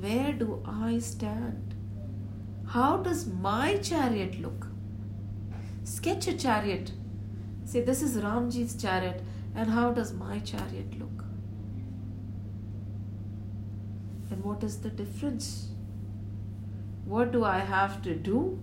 where 0.00 0.38
do 0.38 0.62
I 0.74 1.00
stand 1.00 1.74
how 2.68 3.02
does 3.02 3.26
my 3.42 3.78
chariot 3.78 4.36
look 4.40 4.64
sketch 5.88 6.28
a 6.28 6.36
chariot 6.36 6.90
say 7.68 7.84
this 7.86 8.02
is 8.02 8.18
Ram 8.18 8.48
ji's 8.50 8.76
chariot 8.82 9.29
and 9.54 9.70
how 9.70 9.92
does 9.92 10.12
my 10.12 10.38
chariot 10.40 10.98
look? 10.98 11.24
And 14.30 14.44
what 14.44 14.62
is 14.62 14.78
the 14.78 14.90
difference? 14.90 15.68
What 17.04 17.32
do 17.32 17.44
I 17.44 17.58
have 17.58 18.02
to 18.02 18.14
do 18.14 18.58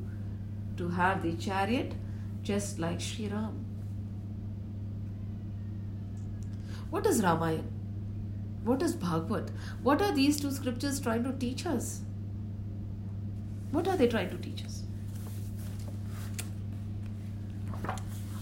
to 0.77 0.89
have 0.89 1.23
the 1.23 1.33
chariot 1.33 1.93
just 2.43 2.79
like 2.79 3.01
Sri 3.01 3.27
Ram? 3.27 3.65
What 6.89 7.05
is 7.05 7.21
Ramayana? 7.21 7.63
What 8.63 8.81
is 8.81 8.93
Bhagavad? 8.95 9.51
What 9.83 10.01
are 10.01 10.13
these 10.13 10.39
two 10.39 10.51
scriptures 10.51 10.99
trying 10.99 11.23
to 11.23 11.33
teach 11.33 11.65
us? 11.65 12.01
What 13.71 13.87
are 13.87 13.97
they 13.97 14.07
trying 14.07 14.29
to 14.29 14.37
teach 14.37 14.63
us? 14.63 14.83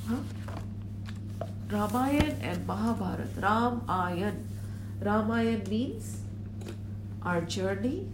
Huh? 0.08 0.18
Ramayan 1.76 2.36
and 2.42 2.66
Mahabharat. 2.66 3.36
Ramayan. 3.46 4.36
Ramayan 5.02 5.68
means 5.68 6.22
our 7.22 7.42
journey 7.42 8.08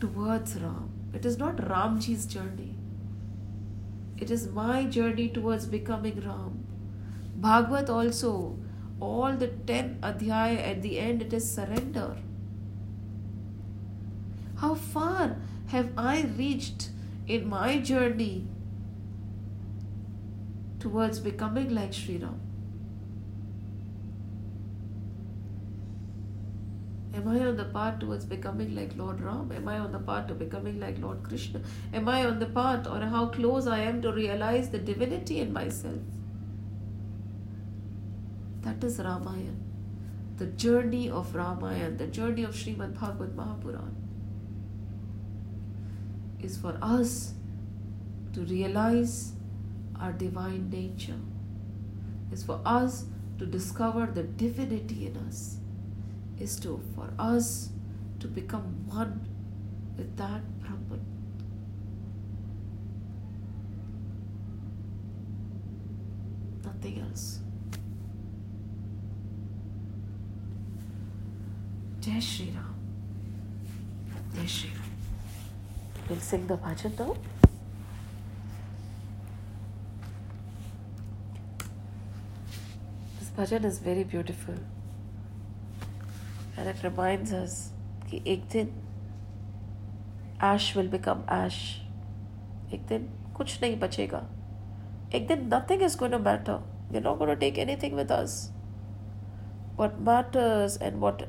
towards 0.00 0.56
Ram. 0.56 0.90
It 1.14 1.24
is 1.24 1.38
not 1.38 1.56
Ramji's 1.56 2.26
journey. 2.26 2.74
It 4.18 4.30
is 4.30 4.48
my 4.48 4.84
journey 4.84 5.28
towards 5.28 5.66
becoming 5.66 6.20
Ram. 6.26 6.64
Bhagavad 7.36 7.88
also, 7.88 8.58
all 9.00 9.32
the 9.32 9.48
10 9.48 10.00
adhyaya 10.02 10.58
at 10.72 10.82
the 10.82 10.98
end, 10.98 11.22
it 11.22 11.32
is 11.32 11.50
surrender. 11.50 12.16
How 14.56 14.74
far 14.74 15.36
have 15.68 15.92
I 15.96 16.26
reached 16.36 16.90
in 17.26 17.48
my 17.48 17.78
journey 17.78 18.46
towards 20.80 21.20
becoming 21.20 21.74
like 21.74 21.92
Sri 21.92 22.16
Ram? 22.18 22.40
Am 27.14 27.28
I 27.28 27.40
on 27.44 27.56
the 27.56 27.64
path 27.64 27.98
towards 27.98 28.24
becoming 28.24 28.74
like 28.74 28.96
Lord 28.96 29.20
Ram? 29.20 29.52
Am 29.52 29.68
I 29.68 29.78
on 29.78 29.92
the 29.92 29.98
path 29.98 30.28
to 30.28 30.34
becoming 30.34 30.80
like 30.80 30.98
Lord 31.00 31.22
Krishna? 31.22 31.60
Am 31.92 32.08
I 32.08 32.24
on 32.24 32.38
the 32.38 32.46
path 32.46 32.86
or 32.86 33.00
how 33.00 33.26
close 33.26 33.66
I 33.66 33.80
am 33.80 34.00
to 34.02 34.12
realize 34.12 34.70
the 34.70 34.78
divinity 34.78 35.40
in 35.40 35.52
myself? 35.52 35.98
That 38.62 38.82
is 38.82 38.98
Ramayana. 38.98 39.56
The 40.36 40.46
journey 40.46 41.10
of 41.10 41.34
Ramayana, 41.34 41.96
the 41.96 42.06
journey 42.06 42.44
of 42.44 42.54
Srimad 42.54 42.98
Bhagavad 42.98 43.36
Mahapuran 43.36 43.92
is 46.42 46.56
for 46.56 46.78
us 46.80 47.34
to 48.32 48.40
realize 48.42 49.32
our 50.00 50.12
divine 50.12 50.70
nature, 50.70 51.20
is 52.32 52.42
for 52.42 52.60
us 52.64 53.04
to 53.38 53.46
discover 53.46 54.06
the 54.06 54.22
divinity 54.22 55.06
in 55.06 55.16
us 55.16 55.56
is 56.40 56.58
to 56.60 56.80
for 56.94 57.12
us 57.18 57.68
to 58.18 58.26
become 58.26 58.86
one 58.88 59.28
with 59.96 60.16
that 60.16 60.42
Brahman. 60.60 61.04
Nothing 66.64 67.00
else. 67.00 67.40
Jai 72.00 72.18
Shri 72.18 72.46
Ram. 72.54 72.74
Jai 74.34 74.46
Shri 74.46 74.70
Ram. 74.70 74.90
We'll 76.08 76.20
sing 76.20 76.46
the 76.46 76.56
bhajan 76.56 76.98
now. 76.98 77.16
This 83.36 83.50
bhajan 83.50 83.64
is 83.64 83.78
very 83.78 84.04
beautiful 84.04 84.54
and 86.56 86.68
it 86.68 86.82
reminds 86.82 87.32
us 87.32 87.70
that 88.10 88.26
एक 88.26 88.48
दिन 88.50 88.72
ash 90.40 90.74
will 90.74 90.88
become 90.88 91.22
ash. 91.28 91.80
एक 92.72 92.86
दिन 92.88 93.08
कुछ 93.36 93.60
नहीं 93.62 93.78
बचेगा 93.80 94.22
एक 95.14 95.26
दिन 95.28 95.48
nothing 95.48 95.80
is 95.80 95.96
going 95.96 96.12
to 96.12 96.18
matter. 96.18 96.60
We're 96.90 97.00
not 97.00 97.18
going 97.18 97.30
to 97.30 97.36
take 97.36 97.58
anything 97.58 97.94
with 97.94 98.10
us. 98.10 98.50
What 99.76 100.00
matters 100.00 100.76
and 100.76 101.00
what 101.00 101.28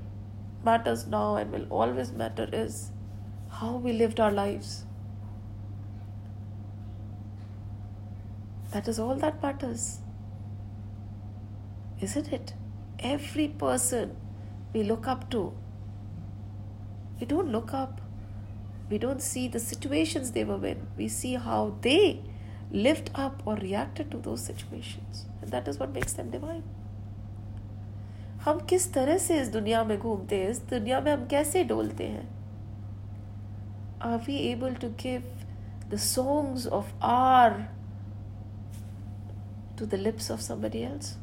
matters 0.65 1.07
now 1.07 1.35
and 1.35 1.51
will 1.51 1.67
always 1.69 2.11
matter 2.11 2.49
is 2.51 2.91
how 3.49 3.75
we 3.75 3.93
lived 3.93 4.19
our 4.19 4.31
lives. 4.31 4.85
That 8.71 8.87
is 8.87 8.99
all 8.99 9.15
that 9.15 9.43
matters 9.43 10.00
Isn't 12.00 12.32
it? 12.32 12.54
Every 12.98 13.48
person 13.48 14.16
we 14.72 14.82
look 14.82 15.06
up 15.06 15.30
to, 15.30 15.52
we 17.20 17.26
don't 17.26 17.50
look 17.50 17.72
up, 17.72 18.00
we 18.90 18.98
don't 18.98 19.22
see 19.22 19.48
the 19.48 19.58
situations 19.58 20.32
they 20.32 20.44
were 20.44 20.64
in, 20.66 20.86
we 20.96 21.08
see 21.08 21.34
how 21.34 21.76
they 21.80 22.22
lived 22.70 23.10
up 23.14 23.42
or 23.46 23.56
reacted 23.56 24.10
to 24.10 24.18
those 24.18 24.42
situations. 24.42 25.26
And 25.40 25.50
that 25.50 25.68
is 25.68 25.78
what 25.78 25.92
makes 25.92 26.12
them 26.14 26.30
divine. 26.30 26.62
हम 28.44 28.58
किस 28.70 28.92
तरह 28.94 29.16
से 29.18 29.40
इस 29.40 29.48
दुनिया 29.52 29.82
में 29.84 29.98
घूमते 29.98 30.36
हैं 30.38 30.48
इस 30.50 30.58
दुनिया 30.70 31.00
में 31.00 31.10
हम 31.12 31.26
कैसे 31.28 31.62
डोलते 31.70 32.04
हैं 32.08 32.28
are 34.06 34.18
we 34.26 34.36
able 34.50 34.74
to 34.82 34.88
give 35.02 35.22
the 35.90 35.96
songs 36.02 36.66
of 36.78 36.92
our 37.04 37.58
to 39.78 39.86
the 39.86 39.94
lips 39.94 40.30
of 40.30 40.40
somebody 40.40 40.82
else 40.82 41.16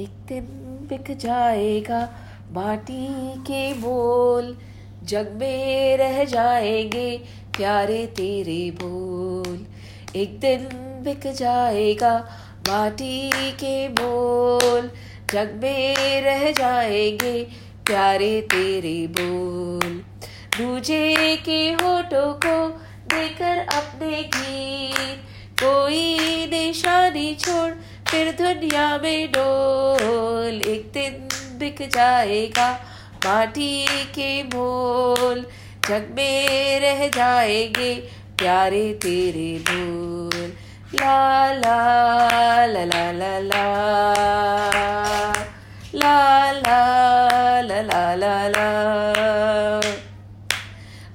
एक 0.00 0.08
दिन 0.08 0.46
बिक 0.90 1.16
जाएगा 1.16 2.08
माटी 2.52 3.06
के 3.42 3.74
बोल। 3.74 4.56
जग 5.04 5.32
में 5.40 5.96
रह 5.96 6.24
जाएँगे 6.24 7.18
प्यारे 7.56 8.06
तेरे 8.06 8.70
बोल। 8.70 9.66
एक 10.16 10.40
दिन 10.40 10.58
बिक 11.04 11.32
जाएगा 11.32 12.18
माटी 12.68 13.30
के 13.52 13.88
बोल। 13.88 14.90
जग 15.32 15.60
में 15.62 16.22
रह 16.22 16.50
जाएँगे 16.50 17.44
प्यारे 17.86 18.40
तेरे 18.40 19.06
बोल। 19.06 20.02
दूजे 20.58 21.36
के 21.36 21.72
होठों 21.72 22.32
को 22.34 22.68
देकर 23.06 23.58
अपने 23.58 24.22
गीत। 24.22 25.18
कोई 25.62 26.18
निशानी 26.46 27.34
छोड़ 27.34 27.72
फिर 28.08 28.30
दुनिया 28.40 28.86
में 28.98 29.32
डोल, 29.32 30.60
एक 30.66 30.90
दिन 30.94 31.28
बिक 31.58 31.82
जाएगा 31.88 32.68
माटी 33.26 33.86
के 34.14 34.42
बोल 34.42 35.44
जग 35.88 36.08
में 36.16 36.80
रह 36.80 37.08
जाएँगे 37.08 37.94
प्यारे 38.38 38.92
तेरे 39.02 39.52
बोल 39.70 40.52
La 40.94 41.52
la 41.52 41.78
la 42.66 42.82
la 42.84 43.04
la 43.12 43.30
la 43.46 43.62
La 45.94 46.18
la 46.52 46.80
la 47.62 47.80
la 47.88 48.02
la 48.20 48.34
la 48.54 48.66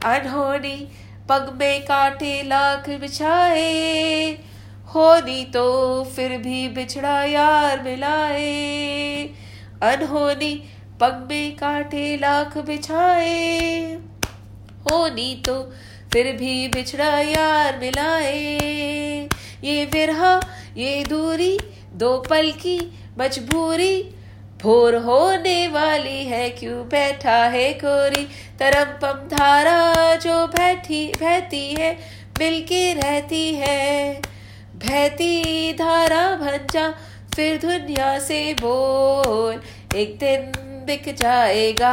अनहोनी 0.05 0.75
पग 1.29 1.49
में 1.59 1.81
काटे 1.85 2.33
लाख 2.43 2.89
बिछाए। 3.01 3.69
होनी 4.95 5.43
तो 5.45 6.03
फिर 6.03 6.37
भी 6.37 6.67
बिछड़ा 6.67 7.23
यार 7.23 7.81
मिलाए। 7.81 9.29
अनहोनी 9.81 10.53
पग 11.01 11.27
में 11.29 11.55
काटे 11.55 12.17
लाख 12.17 12.57
बिछाए। 12.57 13.93
होनी 14.91 15.43
तो 15.45 15.73
फिर 16.13 16.35
भी 16.35 16.67
बिछड़ा 16.67 17.19
यार 17.19 17.79
मिलाए। 17.79 18.57
ये 19.63 19.85
विरहा, 19.85 20.39
ये 20.77 21.03
दूरी, 21.03 21.59
दो 21.93 22.17
पल 22.29 22.51
की 22.51 22.79
मजबूरी। 23.19 24.03
भोर 24.61 24.95
होने 24.95 25.67
वाली 25.67 26.25
है, 26.25 26.49
क्यों 26.49 26.87
बैठा 26.87 27.37
है 27.47 27.73
कोरी। 27.73 28.25
तरम 28.59 28.97
पम 28.99 29.37
धारा 29.37 30.15
जो 30.15 30.47
बैठी, 30.47 31.13
बहती 31.21 31.73
है, 31.73 31.93
मिलके 32.39 32.93
रहती 32.93 33.53
है। 33.53 34.21
बहती 34.83 35.73
धारा 35.73 36.35
भंजा 36.35 36.93
फिर 37.35 37.57
दुनिया 37.57 38.19
से 38.19 38.53
बोल, 38.53 39.61
एक 39.95 40.17
दिन 40.19 40.51
बिक 40.85 41.15
जाएगा 41.15 41.91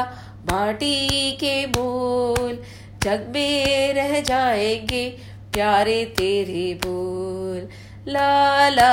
माटी 0.53 1.33
के 1.33 1.67
मूल, 1.67 2.63
जग 3.03 3.27
में 3.35 3.95
रह 3.95 4.21
जाएँगे 4.21 5.09
प्यारे 5.53 6.05
तेरे 6.05 6.75
बोल। 6.75 7.69
ला 8.09 8.69
ला 8.69 8.93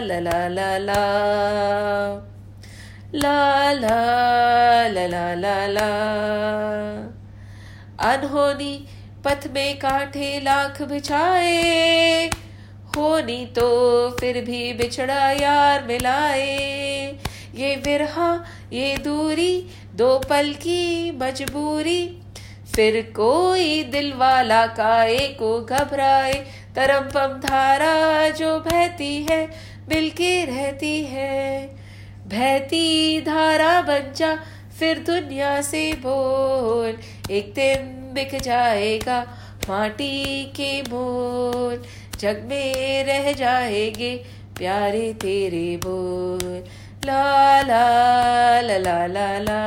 ला 0.00 0.18
ला 0.20 0.48
ला 0.48 0.78
ला। 0.78 1.02
ला 3.14 3.72
ला 3.72 3.98
ला 4.88 5.06
ला 5.06 5.34
ला 5.34 5.66
ला। 5.66 5.88
अनहोनी 8.12 8.86
पथ 9.24 9.48
में 9.54 9.78
कांठे 9.78 10.40
लाख 10.40 10.82
बिछाए 10.82 12.30
होनी 12.98 13.44
तो 13.56 13.68
फिर 14.10 14.40
भी 14.44 14.72
बिछड़ा 14.72 15.30
यार 15.32 15.84
मिलाए। 15.84 16.46
ये 17.54 17.74
विरहा 17.76 18.30
ये 18.72 18.96
दूरी, 18.96 19.54
दो 19.94 20.18
पल 20.18 20.52
की 20.56 21.10
मजबूरी। 21.18 22.02
फिर 22.74 23.00
कोई 23.16 23.82
दिल 23.84 24.12
वाला 24.12 24.66
काए 24.74 25.18
को 25.38 25.58
घबराए। 25.60 26.34
तरम 26.76 27.08
पम 27.10 27.40
धारा 27.40 28.28
जो 28.30 28.58
बहती 28.60 29.14
है 29.30 29.40
मिलके 29.88 30.44
रहती 30.44 30.94
है। 31.04 31.66
बहती 32.26 33.20
धारा 33.20 33.80
बन 33.82 34.12
जा, 34.16 34.34
फिर 34.78 34.98
दुनिया 35.00 35.60
से 35.62 35.92
बोल। 36.02 36.98
एक 37.30 37.52
दिन 37.54 37.86
बिक 38.14 38.40
जाएगा 38.42 39.20
माटी 39.68 40.44
के 40.56 40.70
बोल 40.82 41.82
जग 42.20 42.42
में 42.44 43.04
रह 43.04 43.32
जाएँगे 43.32 44.24
प्यारे 44.56 45.12
तेरे 45.12 45.76
बोल। 45.76 46.64
ला 47.04 47.62
ला 47.62 48.60
ला 48.60 48.78
ला 48.78 49.06
ला 49.06 49.38
ला। 49.38 49.60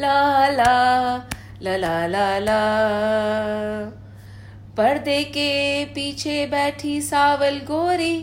ला 0.00 0.48
ला 0.50 1.28
ला 1.62 1.76
ला 1.76 2.06
ला 2.06 2.38
ला। 2.38 2.60
पर्दे 4.76 5.24
के 5.24 5.84
पीछे 5.84 6.46
बैठी 6.46 7.00
सावल 7.00 7.58
गोरी, 7.58 8.22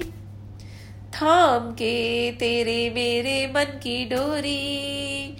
थाम 1.14 1.72
के 1.72 2.32
तेरे 2.32 2.90
मेरे 2.90 3.48
मन 3.48 3.80
की 3.84 4.06
डोरी। 4.06 5.38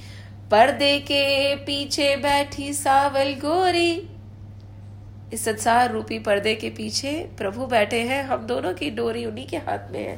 पर्दे 0.52 1.00
के 1.00 1.56
पीछे 1.56 2.16
बैठी 2.16 2.74
सावल 2.74 3.34
गोरी 3.34 4.10
इस 5.34 5.44
संसार 5.46 5.92
रूपी 5.92 6.18
पर्दे 6.20 6.54
के 6.56 6.70
पीछे 6.70 7.12
प्रभु 7.38 7.66
बैठे 7.66 8.00
हैं। 8.02 8.24
हम 8.24 8.46
दोनों 8.48 8.74
की 8.74 8.90
डोरी 8.90 9.26
उन्हीं 9.26 9.48
के 9.48 9.58
हाथ 9.58 9.92
में 9.92 10.00
है। 10.00 10.16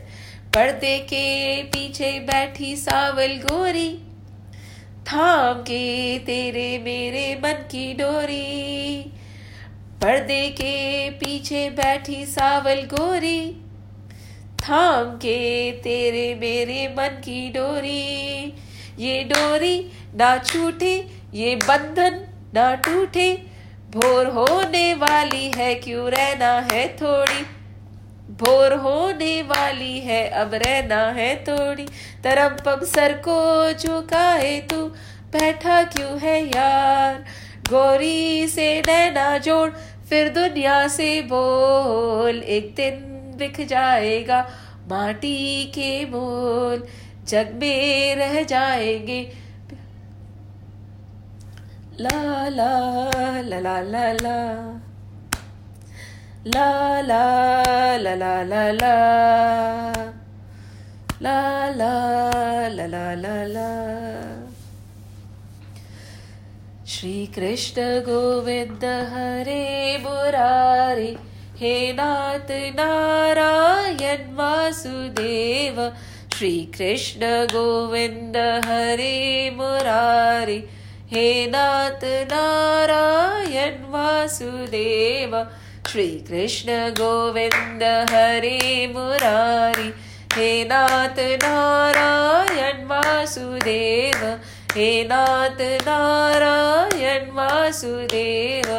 पर्दे 0.54 0.98
के 1.00 1.64
पीछे 1.64 2.12
बैठी 2.20 2.76
सावल 2.76 3.36
गोरी, 3.42 3.90
थाम 5.08 5.62
के 5.62 6.20
तेरे 6.20 6.68
मेरे 6.80 7.36
मन 7.36 7.64
की 7.72 7.94
डोरी। 7.94 9.12
पर्दे 10.02 10.48
के 10.50 11.10
पीछे 11.10 11.70
बैठी 11.70 12.26
सावल 12.26 12.82
गोरी, 12.94 13.42
थाम 14.60 15.16
के 15.16 15.72
तेरे 15.82 16.28
मेरे 16.36 16.88
मन 16.90 17.22
की 17.22 17.50
डोरी। 17.50 18.54
ये 19.00 19.24
डोरी 19.24 19.78
ना 20.16 20.38
छूटे, 20.38 20.96
ये 21.34 21.56
बंधन 21.56 22.26
ना 22.54 22.74
टूटे 22.76 23.55
भोर 23.96 24.28
होने 24.28 24.94
वाली 24.94 25.52
है, 25.56 25.76
क्यों 25.76 26.10
रहना 26.10 26.68
है 26.72 26.96
थोड़ी? 26.96 27.46
भोर 28.34 28.74
होने 28.74 29.42
वाली 29.42 30.00
है, 30.00 30.30
अब 30.30 30.54
रहना 30.54 31.12
है 31.12 31.44
थोड़ी। 31.44 31.86
तरम 32.24 32.50
पम 32.66 32.86
सर 32.86 33.14
को 33.14 33.72
झुकाए 33.74 34.60
तू, 34.60 34.86
बैठा 35.32 35.84
क्यों 35.84 36.20
है 36.20 36.48
यार? 36.48 37.26
गोरी 37.70 38.48
से 38.48 38.80
नैना 38.80 39.38
जोड़, 39.38 39.72
फिर 40.10 40.30
दुनिया 40.30 40.88
से 40.88 41.22
बोल, 41.22 42.44
एक 42.44 42.76
दिन 42.76 42.92
बिख 43.38 43.62
जाएगा 43.62 44.50
माटी 44.90 45.66
के 45.66 46.06
बोल। 46.06 46.88
जग 47.28 47.52
में 47.54 48.16
रह 48.16 48.44
जाएँगे 48.44 49.45
La 51.98 52.50
la 52.50 53.10
la 53.42 53.60
la 53.62 53.80
la 53.80 54.12
la. 54.22 54.80
La 56.44 57.00
la 57.00 57.96
la 57.98 58.14
la 58.14 58.44
la 58.44 58.72
la. 58.74 59.94
La 61.22 61.72
la 61.74 62.68
la 62.68 62.86
la 62.86 63.14
la 63.14 63.48
la. 63.48 63.70
Shri 66.84 67.28
Krishna 67.34 68.02
Govinda 68.02 69.08
Hare 69.10 69.98
Murari 70.04 71.18
He 71.56 71.94
Nath 71.94 72.50
Narayan 72.76 74.36
Vasudeva 74.36 75.96
Shri 76.34 76.70
Krishna 76.74 77.48
Govinda 77.50 78.62
Hare 78.66 79.52
Murari 79.56 80.68
हे 81.12 81.46
नाथ 81.48 82.04
नारायण 82.32 83.76
वासुदेव 83.90 85.36
श्री 85.90 86.08
कृष्ण 86.28 86.78
गोविन्द 87.00 87.84
हरे 88.12 88.60
मुरारी। 88.94 89.90
हे 90.34 90.48
नाथ 90.64 91.20
नारायण 91.44 92.86
वासुदेव 92.88 94.24
हे 94.76 94.88
नाथ 95.04 95.62
नारायण 95.88 97.30
वासुदेव 97.36 98.72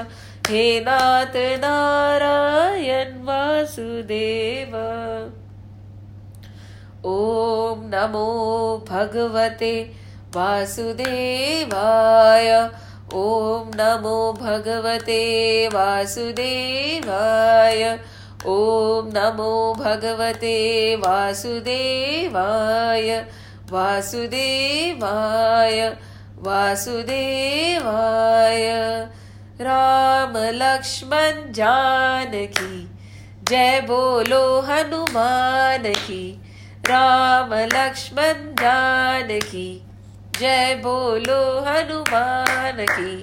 हे 0.49 0.65
नाथ 0.81 1.37
नारायण 1.65 3.15
वासुदेव। 3.29 4.75
ॐ 7.07 7.87
नमो 7.95 8.27
भगवते 8.91 9.73
वासुदेवाय। 10.37 12.71
ॐ 13.15 13.71
नमो 13.77 14.33
भगवते 14.33 15.69
वासुदेवाय। 15.69 17.99
ॐ 18.47 19.13
नमो 19.17 19.75
भगवते 19.75 20.97
वासुदेवाय। 20.97 23.27
वासुदेवाय 23.71 25.97
वासुदेवाय। 26.39 28.69
राम 29.61 30.33
लक्ष्मण 30.37 31.53
जानकी, 31.53 32.91
जय 33.49 33.81
बोलो 33.81 34.61
हनुमान 34.61 35.89
की। 35.89 36.43
राम 36.87 37.55
लक्ष्मण 37.55 38.55
जानकी 38.55 39.86
जय 40.41 40.75
बोलो 40.75 41.43
हनुमान 41.61 42.85
की, 42.91 43.23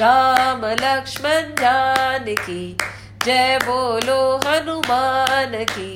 राम 0.00 0.64
लक्ष्मण 0.80 1.54
जान 1.60 2.24
की। 2.40 2.76
जय 3.24 3.58
बोलो 3.62 4.18
हनुमान 4.36 5.64
की, 5.64 5.92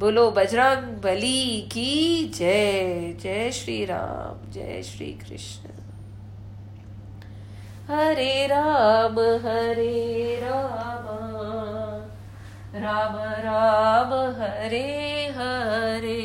बोलो 0.00 0.30
बजरंग 0.30 0.86
बली 1.04 1.60
की। 1.72 1.92
जय 2.34 3.12
जय 3.22 3.50
श्री 3.52 3.84
राम 3.84 4.50
जय 4.52 4.82
श्री 4.82 5.12
कृष्ण 5.22 5.74
हरे 7.88 8.46
राम 8.46 9.18
हरे 9.44 10.40
राम 10.42 11.04
राम 12.76 13.16
राम, 13.44 14.14
हरे 14.40 14.88
हरे। 15.36 16.24